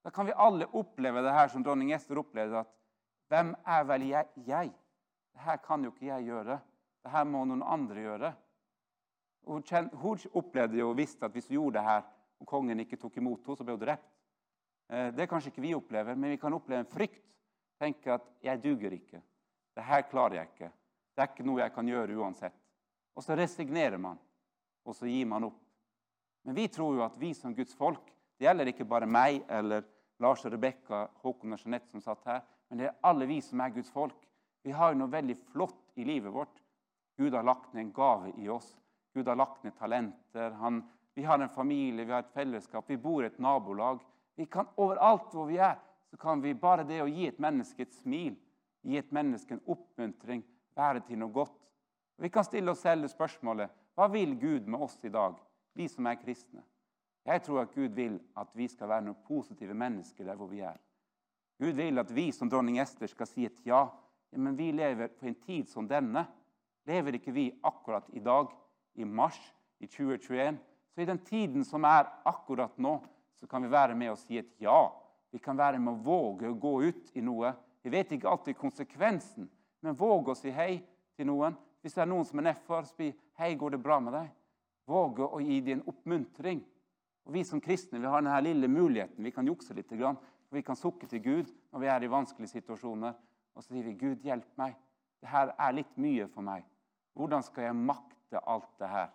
Da 0.05 0.13
kan 0.15 0.29
vi 0.29 0.37
alle 0.37 0.69
oppleve 0.79 1.23
det 1.25 1.35
her 1.35 1.49
som 1.51 1.65
dronning 1.67 1.91
Ester 1.93 2.19
opplevde. 2.21 2.61
at 2.63 2.73
Hvem 3.29 3.55
er 3.67 3.85
vel 3.85 4.09
jeg? 4.09 4.27
jeg? 4.47 4.73
Det 5.35 5.43
her 5.43 5.57
kan 5.57 5.85
jo 5.85 5.91
ikke 5.91 6.07
jeg 6.07 6.29
gjøre. 6.31 6.61
Det 7.03 7.11
her 7.11 7.25
må 7.25 7.45
noen 7.45 7.63
andre 7.63 8.01
gjøre. 8.01 8.33
Hun, 9.47 10.19
opplevde 10.35 10.79
jo 10.79 10.91
og 10.91 10.97
visste 10.99 11.27
at 11.27 11.33
hvis 11.33 11.49
hun 11.49 11.55
gjorde 11.55 11.79
det 11.79 11.87
her, 11.87 12.03
og 12.41 12.47
kongen 12.47 12.81
ikke 12.81 12.97
tok 12.97 13.17
imot 13.17 13.45
henne, 13.47 13.57
så 13.57 13.65
ble 13.65 13.75
hun 13.77 13.83
drept. 13.83 14.09
Eh, 14.91 15.11
det 15.15 15.29
kanskje 15.29 15.51
ikke 15.51 15.63
vi 15.63 15.75
opplever, 15.75 16.15
men 16.15 16.31
vi 16.31 16.39
kan 16.39 16.55
oppleve 16.55 16.85
en 16.85 16.91
frykt 16.91 17.23
tenker 17.79 18.13
at 18.15 18.23
'jeg 18.43 18.63
duger 18.63 18.91
ikke'. 18.91 19.23
Det 19.77 19.85
her 19.85 20.03
klarer 20.03 20.35
jeg 20.35 20.49
ikke. 20.49 20.71
Det 21.17 21.23
er 21.23 21.29
ikke 21.29 21.47
noe 21.47 21.61
jeg 21.61 21.73
kan 21.73 21.89
gjøre 21.89 22.17
uansett. 22.17 22.55
Og 23.17 23.23
så 23.23 23.37
resignerer 23.37 23.99
man, 23.99 24.19
og 24.85 24.95
så 24.95 25.07
gir 25.07 25.27
man 25.27 25.45
opp. 25.45 25.61
Men 26.45 26.55
vi 26.55 26.69
tror 26.69 26.95
jo 26.95 27.05
at 27.05 27.21
vi 27.21 27.33
som 27.35 27.55
Guds 27.55 27.75
folk 27.75 28.13
Det 28.39 28.45
gjelder 28.45 28.69
ikke 28.69 28.85
bare 28.85 29.07
meg 29.07 29.47
eller 29.49 29.83
Lars 30.21 30.45
og 30.45 30.53
Rebekka, 30.53 31.07
Håkon 31.23 31.53
og 31.53 31.59
Jeanette 31.59 31.89
som 31.89 32.03
satt 32.05 32.25
her, 32.29 32.43
men 32.69 32.79
det 32.79 32.87
er 32.87 32.99
alle 33.03 33.27
vi 33.27 33.41
som 33.41 33.61
er 33.61 33.73
Guds 33.73 33.89
folk. 33.91 34.27
Vi 34.63 34.75
har 34.77 34.93
jo 34.93 34.99
noe 34.99 35.09
veldig 35.09 35.37
flott 35.55 35.97
i 35.97 36.05
livet 36.05 36.33
vårt. 36.33 36.61
Gud 37.17 37.33
har 37.33 37.47
lagt 37.47 37.73
ned 37.73 37.87
en 37.87 37.93
gave 37.97 38.33
i 38.37 38.49
oss. 38.53 38.75
Gud 39.15 39.29
har 39.29 39.39
lagt 39.41 39.65
ned 39.65 39.73
talenter. 39.79 40.51
Han, 40.61 40.83
vi 41.15 41.25
har 41.25 41.41
en 41.41 41.49
familie, 41.49 42.05
vi 42.05 42.13
har 42.13 42.27
et 42.27 42.35
fellesskap, 42.35 42.85
vi 42.91 42.99
bor 43.01 43.25
i 43.25 43.31
et 43.31 43.39
nabolag. 43.41 44.03
Vi 44.37 44.45
kan 44.53 44.69
Overalt 44.77 45.33
hvor 45.33 45.49
vi 45.49 45.57
er, 45.57 45.79
så 46.17 46.21
kan 46.23 46.41
vi 46.41 46.55
bare 46.55 46.85
det 46.89 47.03
å 47.05 47.09
gi 47.13 47.27
et 47.29 47.41
menneske 47.45 47.83
et 47.85 47.93
smil, 47.93 48.39
gi 48.81 48.97
et 48.97 49.11
menneske 49.13 49.53
en 49.53 49.61
oppmuntring, 49.69 50.41
være 50.73 51.03
til 51.05 51.21
noe 51.21 51.29
godt. 51.29 51.59
Vi 52.17 52.31
kan 52.33 52.47
stille 52.47 52.73
oss 52.73 52.81
selv 52.87 53.05
spørsmålet 53.13 53.69
hva 53.93 54.07
vil 54.09 54.33
Gud 54.41 54.65
med 54.65 54.81
oss 54.81 54.97
i 55.05 55.13
dag, 55.13 55.37
vi 55.77 55.91
som 55.93 56.09
er 56.09 56.17
kristne? 56.17 56.65
Jeg 57.29 57.45
tror 57.45 57.67
at 57.67 57.77
Gud 57.77 57.93
vil 58.01 58.17
at 58.33 58.49
vi 58.57 58.65
skal 58.65 58.89
være 58.95 59.05
noen 59.11 59.21
positive 59.29 59.77
mennesker 59.77 60.25
der 60.25 60.41
hvor 60.41 60.49
vi 60.49 60.65
er. 60.65 60.81
Gud 61.61 61.77
vil 61.77 62.01
at 62.01 62.17
vi 62.17 62.31
som 62.33 62.49
dronning 62.49 62.81
Ester 62.81 63.13
skal 63.13 63.29
si 63.29 63.45
et 63.45 63.61
ja. 63.69 63.85
ja 64.33 64.41
men 64.41 64.57
vi 64.57 64.73
lever 64.73 65.13
på 65.13 65.29
en 65.29 65.41
tid 65.45 65.69
som 65.69 65.85
denne. 65.85 66.25
Lever 66.89 67.21
ikke 67.21 67.37
vi 67.37 67.51
akkurat 67.61 68.09
i 68.17 68.25
dag, 68.25 68.57
i 68.97 69.05
mars 69.05 69.41
i 69.85 69.87
2021? 69.87 70.65
Så 70.95 71.05
i 71.05 71.13
den 71.13 71.21
tiden 71.29 71.65
som 71.65 71.85
er 71.85 72.09
akkurat 72.25 72.79
nå, 72.81 73.03
så 73.37 73.45
kan 73.51 73.69
vi 73.69 73.77
være 73.77 73.99
med 73.99 74.17
og 74.17 74.23
si 74.23 74.41
et 74.41 74.57
ja 74.65 74.87
vi 75.31 75.39
kan 75.39 75.59
være 75.59 75.79
med 75.79 75.93
å 75.93 76.03
våge 76.03 76.49
å 76.49 76.59
gå 76.59 76.75
ut 76.87 77.11
i 77.15 77.23
noe. 77.25 77.53
Vi 77.83 77.91
vet 77.91 78.13
ikke 78.13 78.29
alltid 78.31 78.59
konsekvensen, 78.59 79.49
men 79.81 79.99
våge 79.99 80.33
å 80.33 80.39
si 80.39 80.51
hei 80.51 80.79
til 81.17 81.29
noen. 81.31 81.57
Hvis 81.83 81.95
det 81.95 82.03
er 82.03 82.11
noen 82.11 82.25
som 82.27 82.39
er 82.41 82.49
nedfor, 82.49 82.83
si 82.83 83.15
'Hei, 83.39 83.55
går 83.55 83.71
det 83.71 83.83
bra 83.83 84.01
med 84.01 84.13
deg?' 84.13 84.31
Våge 84.87 85.23
å 85.23 85.41
gi 85.41 85.61
dem 85.61 85.79
en 85.79 85.89
oppmuntring. 85.89 86.65
Og 87.27 87.33
Vi 87.33 87.45
som 87.45 87.61
kristne 87.61 87.99
vi 87.99 88.07
har 88.07 88.23
denne 88.23 88.41
lille 88.41 88.69
muligheten. 88.69 89.25
Vi 89.25 89.31
kan 89.31 89.47
jukse 89.47 89.75
litt. 89.75 89.93
og 89.93 90.17
vi 90.51 90.63
kan 90.63 90.77
sukke 90.77 91.07
til 91.07 91.23
Gud 91.23 91.47
når 91.73 91.81
vi 91.81 91.87
er 91.87 92.03
i 92.03 92.07
vanskelige 92.07 92.49
situasjoner. 92.49 93.15
Og 93.55 93.63
så 93.63 93.69
sier 93.69 93.85
vi, 93.85 93.95
'Gud, 93.95 94.23
hjelp 94.23 94.57
meg. 94.57 94.75
Det 95.21 95.29
her 95.29 95.55
er 95.59 95.73
litt 95.73 95.97
mye 95.97 96.27
for 96.29 96.43
meg.' 96.43 96.65
Hvordan 97.15 97.43
skal 97.43 97.65
jeg 97.65 97.77
makte 97.77 98.41
alt 98.47 98.79
det 98.79 98.89
her? 98.89 99.09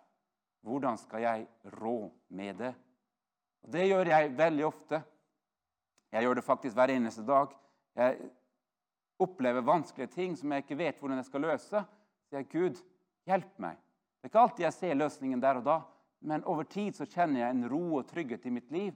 Hvordan 0.62 0.98
skal 0.98 1.20
jeg 1.20 1.46
rå 1.64 2.10
med 2.28 2.54
det? 2.54 2.74
Og 3.62 3.72
Det 3.72 3.88
gjør 3.88 4.06
jeg 4.06 4.38
veldig 4.38 4.66
ofte. 4.66 5.02
Jeg 6.12 6.26
gjør 6.26 6.38
det 6.38 6.44
faktisk 6.44 6.76
hver 6.76 6.92
eneste 6.92 7.24
dag. 7.24 7.52
Jeg 7.96 8.18
opplever 9.22 9.64
vanskelige 9.64 10.12
ting 10.12 10.34
som 10.36 10.52
jeg 10.52 10.64
ikke 10.64 10.78
vet 10.78 10.98
hvordan 11.00 11.20
jeg 11.20 11.28
skal 11.28 11.44
løse. 11.46 11.82
Så 12.28 12.36
jeg, 12.36 12.48
Gud, 12.52 12.82
hjelp 13.28 13.58
meg. 13.62 13.78
Det 14.20 14.28
er 14.28 14.32
ikke 14.32 14.42
alltid 14.42 14.66
jeg 14.66 14.76
ser 14.76 14.98
løsningen 15.00 15.40
der 15.42 15.58
og 15.58 15.64
da, 15.66 15.78
men 16.22 16.44
over 16.46 16.68
tid 16.68 16.94
så 16.94 17.08
kjenner 17.08 17.42
jeg 17.42 17.56
en 17.56 17.68
ro 17.70 17.80
og 17.98 18.06
trygghet 18.10 18.44
i 18.46 18.52
mitt 18.54 18.68
liv. 18.70 18.92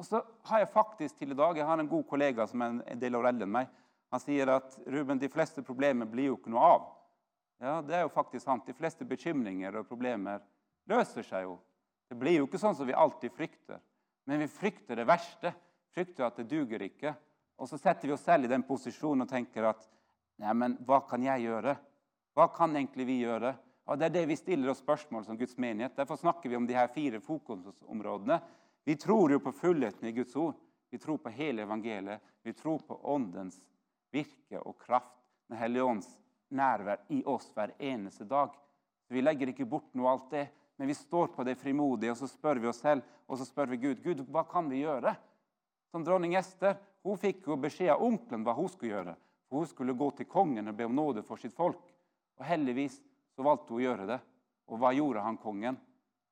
Og 0.00 0.08
så 0.08 0.22
har 0.48 0.64
jeg 0.64 0.72
faktisk 0.74 1.18
til 1.18 1.30
i 1.30 1.36
dag 1.38 1.56
Jeg 1.56 1.66
har 1.66 1.78
en 1.78 1.88
god 1.88 2.02
kollega 2.08 2.46
som 2.50 2.62
er 2.64 2.80
en 2.90 3.00
del 3.00 3.14
år 3.14 3.28
eldre 3.30 3.46
enn 3.46 3.54
meg. 3.54 3.68
Han 4.10 4.22
sier 4.22 4.50
at 4.50 4.74
Ruben, 4.86 5.20
de 5.20 5.30
fleste 5.30 5.62
problemer 5.62 6.08
blir 6.10 6.32
jo 6.32 6.38
ikke 6.38 6.50
noe 6.50 6.64
av. 6.64 6.88
Ja, 7.62 7.80
Det 7.82 7.94
er 7.94 8.02
jo 8.02 8.10
faktisk 8.14 8.44
sant. 8.44 8.66
De 8.66 8.74
fleste 8.74 9.04
bekymringer 9.04 9.76
og 9.78 9.86
problemer 9.88 10.42
løser 10.90 11.22
seg 11.22 11.46
jo. 11.46 11.58
Det 12.10 12.18
blir 12.18 12.40
jo 12.40 12.48
ikke 12.48 12.60
sånn 12.60 12.74
som 12.74 12.86
vi 12.86 12.96
alltid 12.96 13.32
frykter. 13.32 13.78
Men 14.26 14.42
vi 14.42 14.50
frykter 14.50 14.96
det 14.96 15.06
verste 15.06 15.54
frykter 15.94 16.26
at 16.26 16.40
det 16.40 16.48
duger 16.50 16.82
ikke. 16.86 17.14
Og 17.58 17.70
så 17.70 17.78
setter 17.78 18.08
vi 18.08 18.14
oss 18.16 18.24
selv 18.26 18.46
i 18.46 18.50
den 18.50 18.64
posisjonen 18.66 19.26
og 19.26 19.30
tenker 19.30 19.70
at 19.70 19.90
Nei, 20.42 20.50
men 20.50 20.72
hva 20.82 20.98
kan 21.06 21.22
jeg 21.22 21.44
gjøre? 21.44 21.76
Hva 22.34 22.48
kan 22.50 22.72
egentlig 22.74 23.04
vi 23.06 23.20
gjøre? 23.20 23.52
Og 23.86 23.98
Det 24.00 24.08
er 24.08 24.14
det 24.16 24.24
vi 24.26 24.36
stiller 24.36 24.72
oss 24.72 24.80
spørsmål 24.82 25.22
som 25.28 25.38
Guds 25.38 25.54
menighet. 25.62 25.94
Derfor 25.94 26.18
snakker 26.18 26.50
vi 26.50 26.56
om 26.56 26.66
de 26.66 26.74
her 26.74 26.88
fire 26.90 27.20
fokusområdene. 27.22 28.40
Vi 28.84 28.96
tror 28.98 29.30
jo 29.30 29.38
på 29.38 29.52
fullheten 29.54 30.08
i 30.08 30.12
Guds 30.16 30.34
ord. 30.34 30.56
Vi 30.90 30.98
tror 30.98 31.20
på 31.22 31.30
hele 31.30 31.62
evangeliet. 31.62 32.18
Vi 32.42 32.52
tror 32.52 32.82
på 32.82 32.98
Åndens 33.14 33.60
virke 34.10 34.58
og 34.58 34.74
kraft. 34.82 35.14
Den 35.46 35.60
hellige 35.60 35.84
ånds 35.84 36.10
nærvær 36.50 37.06
i 37.14 37.22
oss 37.30 37.52
hver 37.54 37.76
eneste 37.78 38.26
dag. 38.26 38.50
Vi 39.08 39.22
legger 39.22 39.52
ikke 39.52 39.68
bort 39.68 39.94
noe 39.94 40.08
av 40.08 40.18
alt 40.18 40.30
det, 40.32 40.44
men 40.76 40.90
vi 40.90 40.96
står 40.98 41.30
på 41.36 41.44
det 41.46 41.54
frimodige, 41.60 42.10
og 42.10 42.18
så 42.18 42.26
spør 42.26 42.58
vi 42.58 42.70
oss 42.72 42.82
selv 42.82 43.04
og 43.26 43.38
så 43.38 43.46
spør 43.46 43.72
vi 43.72 43.80
Gud 43.82 44.02
Gud, 44.04 44.22
hva 44.28 44.44
kan 44.48 44.68
vi 44.70 44.82
gjøre? 44.82 45.14
Som 45.94 46.04
dronning 46.04 46.34
Ester. 46.34 46.74
Hun 47.06 47.18
fikk 47.22 47.44
jo 47.46 47.54
beskjed 47.60 47.92
av 47.92 48.00
onkelen 48.02 48.42
hva 48.42 48.56
hun 48.56 48.66
skulle 48.66 48.96
gjøre. 48.96 49.12
Hun 49.54 49.66
skulle 49.70 49.94
gå 49.94 50.08
til 50.18 50.26
kongen 50.26 50.66
og 50.66 50.74
be 50.74 50.88
om 50.88 50.96
nåde 50.96 51.22
for 51.22 51.38
sitt 51.38 51.54
folk. 51.54 51.84
Og 52.34 52.42
Heldigvis 52.48 52.96
så 53.36 53.46
valgte 53.46 53.70
hun 53.70 53.78
å 53.78 53.84
gjøre 53.84 54.08
det. 54.08 54.16
Og 54.74 54.82
hva 54.82 54.90
gjorde 54.96 55.22
han 55.22 55.38
kongen? 55.38 55.78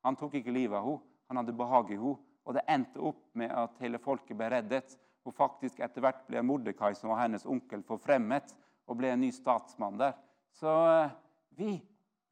Han 0.03 0.19
tok 0.19 0.35
ikke 0.41 0.57
livet 0.57 0.75
av 0.81 0.89
henne. 0.89 1.07
Han 1.31 1.39
hadde 1.39 1.55
behag 1.63 1.95
i 1.95 2.01
henne. 2.01 2.17
Og 2.43 2.59
det 2.59 2.67
endte 2.75 3.07
opp 3.07 3.23
med 3.39 3.55
at 3.55 3.79
hele 3.85 4.03
folket 4.03 4.35
ble 4.35 4.51
reddet. 4.51 4.99
Og 5.23 5.39
faktisk 5.39 5.79
etter 5.79 6.03
hvert 6.03 6.27
ble 6.27 6.43
Mordekai, 6.43 6.97
som 6.99 7.15
var 7.15 7.23
hennes 7.23 7.47
onkel, 7.47 7.87
forfremmet 7.87 8.57
og 8.91 8.99
ble 8.99 9.15
en 9.15 9.23
ny 9.23 9.31
statsmann 9.31 10.01
der. 10.01 10.19
Så 10.59 10.73
eh, 10.91 11.19
vi, 11.55 11.77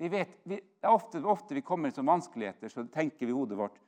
vi 0.02 0.10
vet 0.10 0.40
vi, 0.42 0.58
det 0.58 0.82
er 0.82 0.98
ofte, 0.98 1.22
ofte 1.22 1.54
vi 1.54 1.62
kommer 1.62 1.94
i 1.94 2.10
vanskeligheter, 2.10 2.74
så 2.74 2.90
tenker 2.90 3.22
vi 3.22 3.30
i 3.30 3.38
hodet 3.38 3.60
vårt 3.60 3.78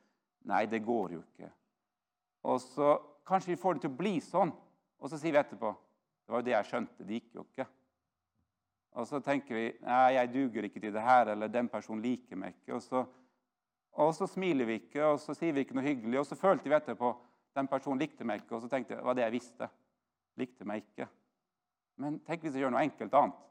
Nei, 0.47 0.63
det 0.67 0.81
går 0.83 1.17
jo 1.17 1.19
ikke. 1.23 1.49
Og 2.47 2.57
så 2.63 2.95
kanskje 3.27 3.53
vi 3.53 3.59
får 3.59 3.77
det 3.77 3.85
til 3.85 3.93
å 3.93 3.97
bli 3.97 4.17
sånn, 4.23 4.51
og 4.99 5.09
så 5.11 5.19
sier 5.19 5.35
vi 5.35 5.41
etterpå 5.41 5.73
Det 6.23 6.31
var 6.31 6.39
jo 6.39 6.47
det 6.47 6.53
jeg 6.53 6.67
skjønte. 6.69 7.03
Det 7.03 7.17
gikk 7.17 7.33
jo 7.35 7.43
ikke. 7.43 7.65
Og 8.95 9.07
så 9.09 9.19
tenker 9.19 9.57
vi 9.57 9.65
nei, 9.83 10.13
jeg 10.15 10.29
duger 10.31 10.67
ikke 10.69 10.79
til 10.79 10.93
det 10.95 11.01
her, 11.03 11.33
eller 11.33 11.51
den 11.51 11.67
personen 11.67 12.03
liker 12.05 12.39
meg 12.39 12.53
ikke. 12.53 12.77
Og 12.77 12.83
så, 12.85 13.01
og 13.99 14.13
så 14.15 14.27
smiler 14.31 14.69
vi 14.69 14.77
ikke, 14.79 15.01
og 15.03 15.19
så 15.19 15.35
sier 15.35 15.51
vi 15.51 15.65
ikke 15.65 15.75
noe 15.75 15.83
hyggelig. 15.83 16.21
Og 16.21 16.29
så 16.29 16.37
følte 16.39 16.71
vi 16.71 16.77
etterpå 16.77 17.11
den 17.57 17.67
personen 17.67 17.99
likte 18.01 18.25
meg 18.25 18.41
ikke, 18.41 18.55
og 18.55 18.63
så 18.63 18.69
tenkte 18.71 18.95
jeg 18.95 19.01
det 19.01 19.07
var 19.09 19.17
det 19.17 19.25
jeg 19.25 19.35
visste. 19.35 19.69
Likte 20.39 20.69
meg 20.69 20.85
ikke. 20.85 21.09
Men 22.01 22.21
tenk 22.25 22.45
hvis 22.45 22.55
jeg 22.55 22.63
gjør 22.63 22.73
noe 22.73 22.85
enkelt 22.87 23.19
annet. 23.19 23.41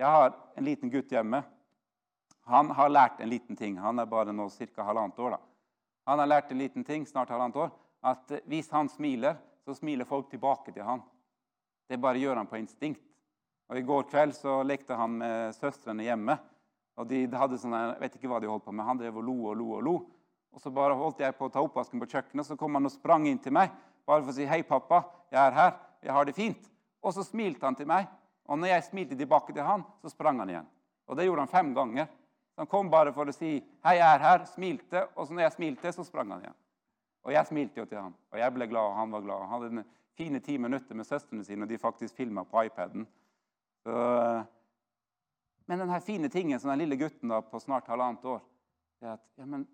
Jeg 0.00 0.08
har 0.08 0.30
en 0.56 0.64
liten 0.64 0.92
gutt 0.92 1.12
hjemme. 1.12 1.42
Han 2.48 2.70
har 2.74 2.90
lært 2.90 3.20
en 3.20 3.30
liten 3.30 3.58
ting. 3.58 3.76
Han 3.78 4.00
er 4.00 4.08
bare 4.08 4.32
nå 4.32 4.48
ca. 4.48 4.86
halvannet 4.86 5.18
år. 5.18 5.36
da. 5.36 5.40
Han 6.06 6.18
har 6.18 6.26
lært 6.26 6.50
en 6.50 6.58
liten 6.58 6.84
ting, 6.84 7.04
snart 7.06 7.30
halvannet 7.30 7.56
år, 7.56 7.70
at 8.02 8.32
hvis 8.50 8.70
han 8.74 8.88
smiler, 8.90 9.36
så 9.64 9.74
smiler 9.74 10.08
folk 10.08 10.30
tilbake 10.30 10.72
til 10.74 10.82
han. 10.86 11.02
Det 11.88 12.00
bare 12.00 12.18
gjør 12.18 12.40
han 12.40 12.50
på 12.50 12.58
instinkt. 12.58 13.04
Og 13.70 13.78
I 13.78 13.84
går 13.86 14.08
kveld 14.10 14.34
så 14.36 14.58
lekte 14.66 14.96
han 14.98 15.14
med 15.20 15.54
søstrene 15.56 16.04
hjemme. 16.04 16.38
og 16.96 17.06
de, 17.08 17.26
de 17.26 17.36
hadde 17.36 17.58
sånne, 17.58 17.94
Jeg 17.94 18.00
vet 18.00 18.16
ikke 18.16 18.28
hva 18.28 18.40
de 18.40 18.50
holdt 18.50 18.64
på 18.64 18.72
med. 18.72 18.84
Han 18.84 18.98
drev 18.98 19.16
og 19.16 19.24
lo 19.24 19.36
og 19.48 19.56
lo 19.56 19.68
og 19.78 19.82
lo. 19.82 19.94
Og 20.52 20.60
Så 20.60 20.70
bare 20.70 20.94
holdt 20.94 21.20
jeg 21.20 21.34
på 21.38 21.46
å 21.46 21.52
ta 21.52 21.62
oppvasken 21.62 22.00
på 22.00 22.10
kjøkkenet, 22.10 22.46
så 22.46 22.56
kom 22.56 22.74
han 22.74 22.84
og 22.84 22.92
sprang 22.92 23.26
inn 23.26 23.38
til 23.38 23.52
meg 23.52 23.70
bare 24.06 24.22
for 24.22 24.32
å 24.32 24.34
si 24.34 24.46
'Hei, 24.46 24.62
pappa. 24.62 25.04
Jeg 25.30 25.46
er 25.46 25.52
her. 25.52 25.72
Jeg 26.02 26.12
har 26.12 26.24
det 26.24 26.34
fint.' 26.34 26.70
Og 27.02 27.14
så 27.14 27.24
smilte 27.24 27.64
han 27.64 27.74
til 27.74 27.86
meg. 27.86 28.08
Og 28.46 28.58
når 28.58 28.68
jeg 28.68 28.84
smilte 28.84 29.16
tilbake 29.16 29.52
til 29.52 29.62
han, 29.62 29.84
så 30.02 30.10
sprang 30.10 30.38
han 30.38 30.48
igjen. 30.48 30.66
Og 31.08 31.16
det 31.16 31.24
gjorde 31.24 31.40
han 31.40 31.48
fem 31.48 31.74
ganger. 31.74 32.06
Så 32.54 32.58
han 32.58 32.66
kom 32.66 32.90
bare 32.90 33.12
for 33.12 33.24
å 33.24 33.32
si 33.32 33.64
'Hei, 33.84 33.96
jeg 33.96 34.14
er 34.14 34.18
her', 34.18 34.46
smilte, 34.46 35.08
og 35.16 35.26
så 35.26 35.32
når 35.32 35.42
jeg 35.42 35.52
smilte, 35.52 35.92
så 35.92 36.04
sprang 36.04 36.30
han 36.30 36.40
igjen. 36.40 36.54
Og 37.22 37.32
jeg 37.32 37.46
smilte 37.46 37.80
jo 37.80 37.86
til 37.86 38.00
han, 38.00 38.14
og 38.32 38.38
jeg 38.38 38.54
ble 38.54 38.66
glad, 38.66 38.88
og 38.90 38.96
han 38.98 39.12
var 39.12 39.20
glad. 39.22 39.44
Han 39.46 39.62
hadde 39.62 39.84
fine 40.18 40.40
ti 40.40 40.56
minutter 40.58 40.94
med 40.98 41.06
søstrene 41.06 41.44
sine, 41.44 41.62
og 41.62 41.70
de 41.70 41.78
faktisk 41.78 42.16
filma 42.16 42.42
på 42.42 42.64
iPaden. 42.66 43.06
Så, 43.82 43.94
men 45.66 45.78
den 45.78 46.00
fine 46.00 46.28
tingen 46.28 46.60
som 46.60 46.70
den 46.70 46.82
lille 46.82 46.98
gutten 46.98 47.30
da, 47.30 47.40
på 47.40 47.60
snart 47.60 47.88
halvannet 47.90 48.24
år 48.24 48.42
det 49.02 49.08
er 49.08 49.12
at 49.18 49.22
ja, 49.38 49.44
men 49.44 49.64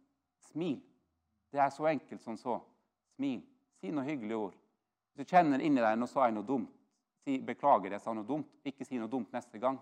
smil. 0.48 0.78
Det 1.52 1.60
er 1.60 1.68
så 1.68 1.86
enkelt 1.86 2.22
som 2.22 2.36
så. 2.36 2.54
Smil. 3.16 3.42
Si 3.80 3.90
noe 3.92 4.06
hyggelig 4.06 4.36
ord. 4.36 4.54
Hvis 5.12 5.26
du 5.26 5.34
kjenner 5.34 5.60
inni 5.60 5.82
deg 5.84 5.98
nå 6.00 6.08
sa 6.08 6.24
jeg 6.24 6.36
noe 6.36 6.46
dumt, 6.48 6.70
si 7.24 7.36
'beklager, 7.44 7.92
jeg 7.92 8.00
sa 8.00 8.14
noe 8.16 8.24
dumt'. 8.24 8.48
Ikke 8.64 8.86
si 8.88 8.96
noe 8.98 9.10
dumt 9.12 9.32
neste 9.32 9.60
gang. 9.60 9.76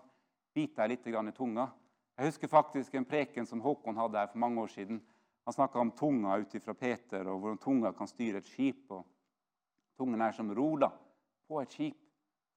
Bit 0.53 0.75
deg 0.75 0.89
litt 0.89 1.07
i 1.07 1.31
tunga. 1.31 1.69
Jeg 2.17 2.25
husker 2.25 2.47
faktisk 2.47 2.95
en 2.95 3.05
preken 3.05 3.45
som 3.45 3.61
Håkon 3.61 3.95
hadde 3.95 4.17
her 4.17 4.27
for 4.27 4.37
mange 4.37 4.61
år 4.61 4.67
siden. 4.67 5.01
Han 5.47 5.55
snakker 5.55 5.79
om 5.79 5.93
tunga 5.95 6.35
ut 6.37 6.55
fra 6.63 6.73
Peter, 6.75 7.27
og 7.31 7.39
hvordan 7.39 7.61
tunga 7.63 7.93
kan 7.95 8.09
styre 8.11 8.41
et 8.41 8.49
skip. 8.51 8.91
og 8.91 9.05
Tungen 9.95 10.21
er 10.21 10.35
som 10.35 10.51
rola 10.51 10.91
på 11.47 11.61
et 11.61 11.71
skip. 11.71 12.01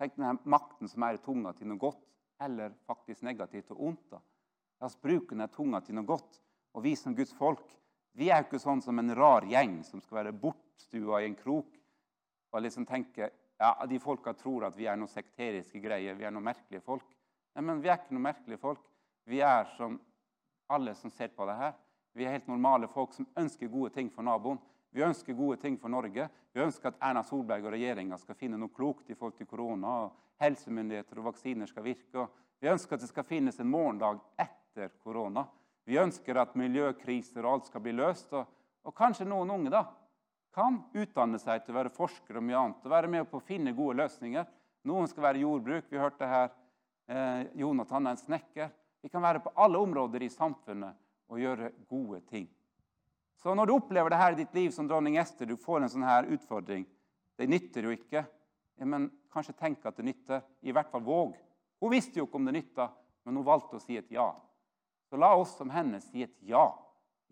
Tenk 0.01 0.17
den 0.19 0.41
makten 0.51 0.91
som 0.91 1.05
er 1.07 1.15
i 1.15 1.23
tunga 1.23 1.53
til 1.55 1.71
noe 1.71 1.79
godt, 1.79 2.03
eller 2.43 2.75
faktisk 2.91 3.23
negativt 3.23 3.71
og 3.77 3.85
ondt. 3.93 4.09
da. 4.11 4.19
La 4.81 4.89
oss 4.89 4.99
bruke 4.99 5.37
denne 5.37 5.47
tunga 5.55 5.81
til 5.87 5.95
noe 5.95 6.09
godt. 6.09 6.41
Og 6.75 6.83
vi 6.83 6.97
som 6.97 7.15
Guds 7.15 7.33
folk 7.39 7.69
vi 8.19 8.31
er 8.31 8.43
jo 8.43 8.49
ikke 8.49 8.63
sånn 8.63 8.83
som 8.83 8.99
en 8.99 9.15
rar 9.15 9.47
gjeng 9.47 9.81
som 9.87 10.03
skal 10.03 10.21
være 10.21 10.37
bortstua 10.37 11.21
i 11.23 11.29
en 11.29 11.37
krok 11.39 11.77
og 12.51 12.65
liksom 12.65 12.87
tenke 12.89 13.31
ja, 13.61 13.75
De 13.87 13.99
folka 14.01 14.33
tror 14.35 14.65
at 14.67 14.77
vi 14.77 14.87
er 14.89 14.97
noen 14.97 15.11
sekteriske 15.11 15.83
greier, 15.85 16.17
vi 16.17 16.25
er 16.25 16.33
noen 16.33 16.47
merkelige 16.47 16.81
folk. 16.81 17.05
Nei, 17.55 17.65
men 17.69 17.83
vi 17.85 17.91
er 17.91 17.99
ikke 17.99 18.15
noen 18.17 18.25
merkelige 18.25 18.63
folk. 18.63 18.81
Vi 19.29 19.43
er 19.45 19.67
som 19.77 19.99
alle 20.73 20.95
som 20.97 21.13
ser 21.13 21.29
på 21.37 21.45
det 21.45 21.59
her. 21.59 21.75
Vi 22.13 22.27
er 22.27 22.35
helt 22.35 22.49
normale 22.51 22.89
folk 22.91 23.15
som 23.15 23.29
ønsker 23.39 23.71
gode 23.71 23.93
ting 23.95 24.11
for 24.11 24.27
naboen. 24.27 24.59
Vi 24.91 25.05
ønsker 25.07 25.37
gode 25.39 25.61
ting 25.63 25.77
for 25.79 25.93
Norge. 25.93 26.27
Vi 26.53 26.63
ønsker 26.63 26.91
at 26.91 26.99
Erna 27.07 27.23
Solberg 27.23 27.69
og 27.69 27.75
regjeringa 27.77 28.19
skal 28.19 28.39
finne 28.39 28.59
noe 28.59 28.73
klokt 28.75 29.11
i 29.11 29.15
forhold 29.15 29.37
til 29.39 29.47
korona. 29.47 29.93
og 30.05 30.43
Helsemyndigheter 30.43 31.21
og 31.21 31.29
vaksiner 31.31 31.69
skal 31.71 31.85
virke. 31.85 32.27
Vi 32.61 32.69
ønsker 32.69 32.97
at 32.97 33.05
det 33.05 33.11
skal 33.13 33.29
finnes 33.29 33.61
en 33.61 33.71
morgendag 33.71 34.19
etter 34.41 34.91
korona. 35.05 35.45
Vi 35.87 35.99
ønsker 35.99 36.41
at 36.41 36.57
miljøkriser 36.59 37.45
og 37.45 37.53
alt 37.53 37.71
skal 37.71 37.85
bli 37.85 37.95
løst. 37.95 38.33
Og, 38.35 38.49
og 38.83 38.97
kanskje 38.97 39.29
noen 39.29 39.53
unge 39.55 39.71
da, 39.71 39.85
kan 40.55 40.81
utdanne 40.91 41.39
seg 41.39 41.63
til 41.63 41.77
å 41.77 41.79
være 41.79 41.95
forskere 41.95 42.41
og 42.41 42.49
mye 42.49 42.59
annet. 42.59 42.83
Og 42.83 42.91
være 42.97 43.13
med 43.13 43.29
på 43.31 43.39
å 43.39 43.47
finne 43.47 43.77
gode 43.77 44.01
løsninger. 44.03 44.49
Noen 44.91 45.07
skal 45.07 45.29
være 45.29 45.45
jordbruk. 45.45 45.87
Vi 45.93 46.03
hørte 46.03 46.27
her 46.27 46.51
eh, 47.07 47.47
Jonathan 47.61 48.09
er 48.09 48.17
en 48.17 48.25
snekker. 48.25 48.75
Vi 49.01 49.13
kan 49.13 49.23
være 49.23 49.45
på 49.45 49.55
alle 49.55 49.79
områder 49.79 50.27
i 50.27 50.33
samfunnet 50.33 50.99
og 51.31 51.39
gjøre 51.41 51.71
gode 51.89 52.21
ting. 52.29 52.49
Så 53.41 53.55
når 53.57 53.71
du 53.71 53.75
opplever 53.79 54.13
det 54.13 54.19
her 54.21 54.35
i 54.35 54.41
ditt 54.43 54.55
liv 54.55 54.73
som 54.75 54.89
dronning 54.89 55.17
Ester, 55.21 55.49
du 55.49 55.57
får 55.57 55.81
en 55.81 55.93
sånn 55.93 56.05
her 56.05 56.29
utfordring 56.29 56.85
Det 57.41 57.47
nytter 57.49 57.87
jo 57.87 57.95
ikke. 57.95 58.21
Ja, 58.77 58.85
men 58.85 59.07
kanskje 59.33 59.55
tenk 59.57 59.87
at 59.89 59.97
det 59.97 60.05
nytter. 60.05 60.43
I 60.61 60.75
hvert 60.77 60.91
fall 60.93 61.01
våg. 61.07 61.39
Hun 61.81 61.93
visste 61.95 62.21
jo 62.21 62.27
ikke 62.27 62.37
om 62.37 62.51
det 62.51 62.53
nytta, 62.59 62.91
men 63.25 63.39
hun 63.39 63.47
valgte 63.47 63.79
å 63.79 63.81
si 63.81 63.97
et 63.97 64.11
ja. 64.13 64.27
Så 65.09 65.17
la 65.17 65.31
oss 65.41 65.55
som 65.57 65.73
henne 65.73 66.03
si 66.05 66.27
et 66.27 66.35
ja. 66.45 66.67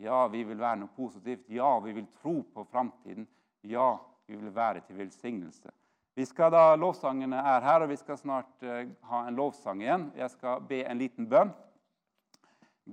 Ja, 0.01 0.23
vi 0.33 0.47
vil 0.49 0.57
være 0.57 0.81
noe 0.81 0.95
positivt. 0.97 1.45
Ja, 1.53 1.75
vi 1.85 1.93
vil 1.93 2.07
tro 2.23 2.39
på 2.55 2.65
framtiden. 2.71 3.27
Ja, 3.69 3.99
vi 4.25 4.39
vil 4.39 4.55
være 4.55 4.81
til 4.87 4.97
velsignelse. 4.97 5.75
Vi 6.17 6.25
skal 6.27 6.51
da, 6.51 6.63
Lovsangene 6.79 7.39
er 7.53 7.63
her, 7.63 7.85
og 7.85 7.93
vi 7.93 7.97
skal 8.01 8.19
snart 8.19 8.65
uh, 8.67 8.89
ha 9.11 9.21
en 9.29 9.37
lovsang 9.39 9.83
igjen. 9.85 10.09
Jeg 10.19 10.33
skal 10.33 10.65
be 10.67 10.81
en 10.89 10.99
liten 10.99 11.29
bønn. 11.31 11.53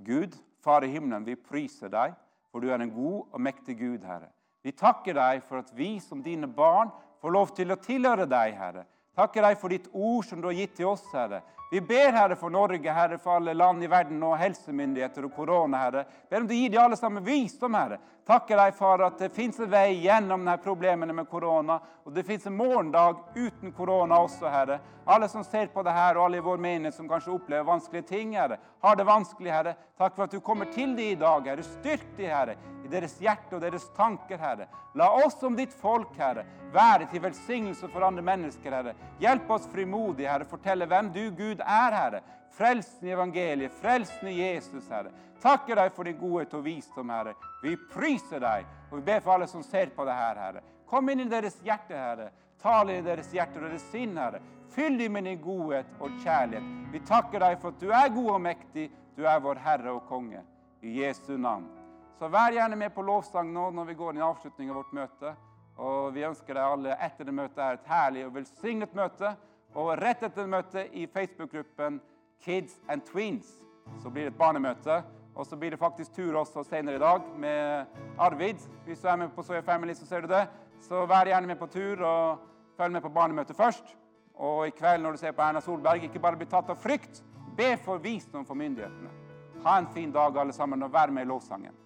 Gud, 0.06 0.36
Far 0.66 0.82
i 0.82 0.90
himmelen, 0.90 1.22
vi 1.22 1.36
priser 1.38 1.92
deg, 1.92 2.16
for 2.50 2.58
du 2.58 2.72
er 2.74 2.82
en 2.82 2.90
god 2.90 3.36
og 3.36 3.42
mektig 3.42 3.76
Gud, 3.78 4.02
Herre. 4.02 4.32
Vi 4.66 4.72
takker 4.74 5.14
deg 5.14 5.44
for 5.46 5.62
at 5.62 5.68
vi 5.78 6.00
som 6.02 6.24
dine 6.24 6.48
barn 6.50 6.90
får 7.22 7.34
lov 7.36 7.52
til 7.54 7.70
å 7.70 7.78
tilhøre 7.78 8.26
deg, 8.26 8.56
Herre. 8.58 8.82
Takker 9.14 9.46
deg 9.46 9.60
for 9.60 9.70
ditt 9.70 9.86
ord 9.94 10.26
som 10.26 10.42
du 10.42 10.48
har 10.50 10.56
gitt 10.58 10.74
til 10.80 10.90
oss, 10.90 11.04
Herre. 11.14 11.38
Vi 11.70 11.80
ber, 11.80 12.12
Herre, 12.12 12.36
for 12.36 12.50
Norge, 12.50 12.92
Herre, 12.92 13.18
for 13.18 13.36
alle 13.36 13.54
land 13.54 13.82
i 13.82 13.88
verden 13.90 14.22
og 14.22 14.36
helsemyndigheter 14.38 15.24
og 15.26 15.34
korona, 15.34 15.80
Herre. 15.82 16.04
Ber 16.30 16.44
om 16.44 16.46
du 16.46 16.54
gir 16.54 16.70
de 16.70 16.78
alle 16.78 16.96
sammen 16.96 17.24
visdom, 17.26 17.74
Herre. 17.74 17.98
Takker 18.26 18.58
deg 18.58 18.74
for 18.74 19.02
at 19.06 19.20
det 19.22 19.30
fins 19.34 19.58
en 19.62 19.70
vei 19.70 20.00
gjennom 20.02 20.42
denne 20.42 20.56
problemene 20.62 21.14
med 21.14 21.28
korona. 21.30 21.78
Og 22.06 22.14
det 22.14 22.24
fins 22.26 22.46
en 22.46 22.56
morgendag 22.58 23.20
uten 23.36 23.70
korona 23.74 24.18
også, 24.22 24.46
Herre. 24.50 24.80
Alle 25.06 25.28
som 25.30 25.44
ser 25.46 25.68
på 25.70 25.84
det 25.86 25.94
her, 25.94 26.18
og 26.18 26.24
alle 26.24 26.40
i 26.40 26.42
vår 26.42 26.58
menighet 26.58 26.96
som 26.96 27.06
kanskje 27.06 27.30
opplever 27.36 27.66
vanskelige 27.68 28.08
ting, 28.08 28.34
Herre. 28.34 28.58
Har 28.82 28.98
det 28.98 29.06
vanskelig, 29.06 29.52
Herre. 29.54 29.76
Takk 29.98 30.16
for 30.16 30.26
at 30.26 30.34
du 30.34 30.40
kommer 30.42 30.66
til 30.74 30.96
dem 30.98 31.12
i 31.12 31.18
dag, 31.18 31.46
Herre. 31.46 31.66
Styrk 31.66 32.08
dem, 32.16 32.32
Herre, 32.32 32.56
i 32.82 32.90
deres 32.90 33.14
hjerte 33.22 33.58
og 33.58 33.62
deres 33.62 33.86
tanker, 33.94 34.42
Herre. 34.42 34.66
La 34.98 35.12
oss 35.22 35.38
som 35.38 35.54
ditt 35.54 35.74
folk, 35.78 36.10
Herre, 36.18 36.42
være 36.74 37.06
til 37.12 37.22
velsignelse 37.22 37.86
for 37.92 38.02
andre 38.06 38.26
mennesker, 38.26 38.74
Herre. 38.74 38.96
Hjelp 39.22 39.54
oss 39.54 39.70
frimodig, 39.70 40.26
Herre. 40.26 40.50
Fortelle 40.50 40.90
hvem 40.90 41.14
du, 41.14 41.22
Gud, 41.38 41.55
er, 41.64 41.92
Herre. 41.92 42.22
Frelsen 42.56 43.08
i 43.08 43.12
evangeliet, 43.12 43.72
frelsen 43.80 44.28
i 44.28 44.38
Jesus, 44.40 44.88
Herre. 44.88 45.12
Takker 45.42 45.76
deg 45.76 45.92
for 45.92 46.08
din 46.08 46.16
godhet 46.18 46.54
og 46.56 46.64
visdom, 46.64 47.10
Herre. 47.12 47.34
Vi 47.62 47.76
priser 47.92 48.40
deg, 48.40 48.66
og 48.90 48.98
vi 48.98 49.06
ber 49.10 49.20
for 49.24 49.36
alle 49.36 49.48
som 49.50 49.64
ser 49.64 49.92
på 49.96 50.06
det 50.08 50.16
her, 50.16 50.40
Herre. 50.40 50.62
Kom 50.88 51.08
inn 51.12 51.24
i 51.26 51.30
deres 51.30 51.58
hjerte, 51.64 51.96
Herre. 51.96 52.30
Tal 52.62 52.90
inn 52.90 53.02
i 53.02 53.08
deres 53.08 53.32
hjerte 53.34 53.60
og 53.60 53.68
deres 53.68 53.84
sinn, 53.92 54.16
Herre. 54.16 54.40
Fyll 54.72 54.98
dem 54.98 55.12
med 55.16 55.24
din 55.28 55.40
godhet 55.40 55.88
og 56.00 56.14
kjærlighet. 56.24 56.70
Vi 56.92 57.00
takker 57.06 57.42
deg 57.42 57.58
for 57.60 57.74
at 57.74 57.80
du 57.80 57.90
er 57.92 58.12
god 58.14 58.30
og 58.34 58.40
mektig. 58.44 58.90
Du 59.16 59.24
er 59.24 59.40
vår 59.40 59.60
Herre 59.64 59.92
og 59.96 60.06
Konge. 60.08 60.42
I 60.82 61.00
Jesu 61.00 61.36
navn. 61.36 61.66
Så 62.18 62.28
vær 62.32 62.52
gjerne 62.52 62.76
med 62.76 62.94
på 62.94 63.04
lovsang 63.04 63.48
nå 63.52 63.70
når 63.76 63.90
vi 63.90 63.94
går 63.98 64.14
inn 64.14 64.20
i 64.20 64.24
avslutningen 64.24 64.72
av 64.72 64.80
vårt 64.80 64.96
møte. 64.96 65.32
Og 65.76 66.14
vi 66.14 66.24
ønsker 66.24 66.56
deg 66.56 66.64
alle 66.64 66.96
etter 67.04 67.28
det 67.28 67.34
møtet 67.36 67.60
er 67.60 67.76
et 67.76 67.90
herlig 67.90 68.24
og 68.26 68.34
velsignet 68.38 68.94
møte. 68.96 69.34
Og 69.76 69.92
rett 70.00 70.22
etter 70.24 70.48
møtet 70.48 70.94
i 70.96 71.04
Facebook-gruppen 71.12 72.00
Kids 72.40 72.78
and 72.88 73.04
Tweens 73.04 73.50
så 74.02 74.10
blir 74.10 74.26
det 74.26 74.34
et 74.34 74.38
barnemøte. 74.38 75.02
Og 75.36 75.44
så 75.46 75.56
blir 75.56 75.74
det 75.74 75.78
faktisk 75.78 76.14
tur 76.16 76.38
også 76.40 76.62
senere 76.64 76.96
i 76.96 77.02
dag 77.02 77.26
med 77.38 77.84
Arvid. 78.18 78.62
Hvis 78.86 79.00
du 79.00 79.08
er 79.08 79.16
med 79.20 79.34
på 79.36 79.44
Soya 79.44 79.60
Family, 79.60 79.94
så 79.94 80.06
ser 80.06 80.24
du 80.24 80.30
det. 80.32 80.46
Så 80.80 81.04
vær 81.06 81.28
gjerne 81.28 81.46
med 81.46 81.58
på 81.60 81.68
tur 81.68 82.00
og 82.00 82.38
følg 82.76 82.92
med 82.92 83.04
på 83.04 83.12
barnemøtet 83.12 83.56
først. 83.56 83.96
Og 84.34 84.66
i 84.66 84.72
kveld 84.76 85.02
når 85.02 85.12
du 85.12 85.20
ser 85.20 85.36
på 85.36 85.44
Erna 85.44 85.60
Solberg, 85.60 86.08
ikke 86.08 86.20
bare 86.24 86.40
bli 86.40 86.48
tatt 86.48 86.72
av 86.72 86.80
frykt. 86.80 87.22
Be 87.56 87.76
for 87.84 88.00
visdom 88.00 88.44
for 88.48 88.56
myndighetene. 88.56 89.12
Ha 89.64 89.78
en 89.78 89.92
fin 89.92 90.12
dag, 90.12 90.36
alle 90.36 90.52
sammen, 90.52 90.82
og 90.82 90.92
vær 90.92 91.12
med 91.12 91.24
i 91.24 91.28
lovsangen. 91.28 91.85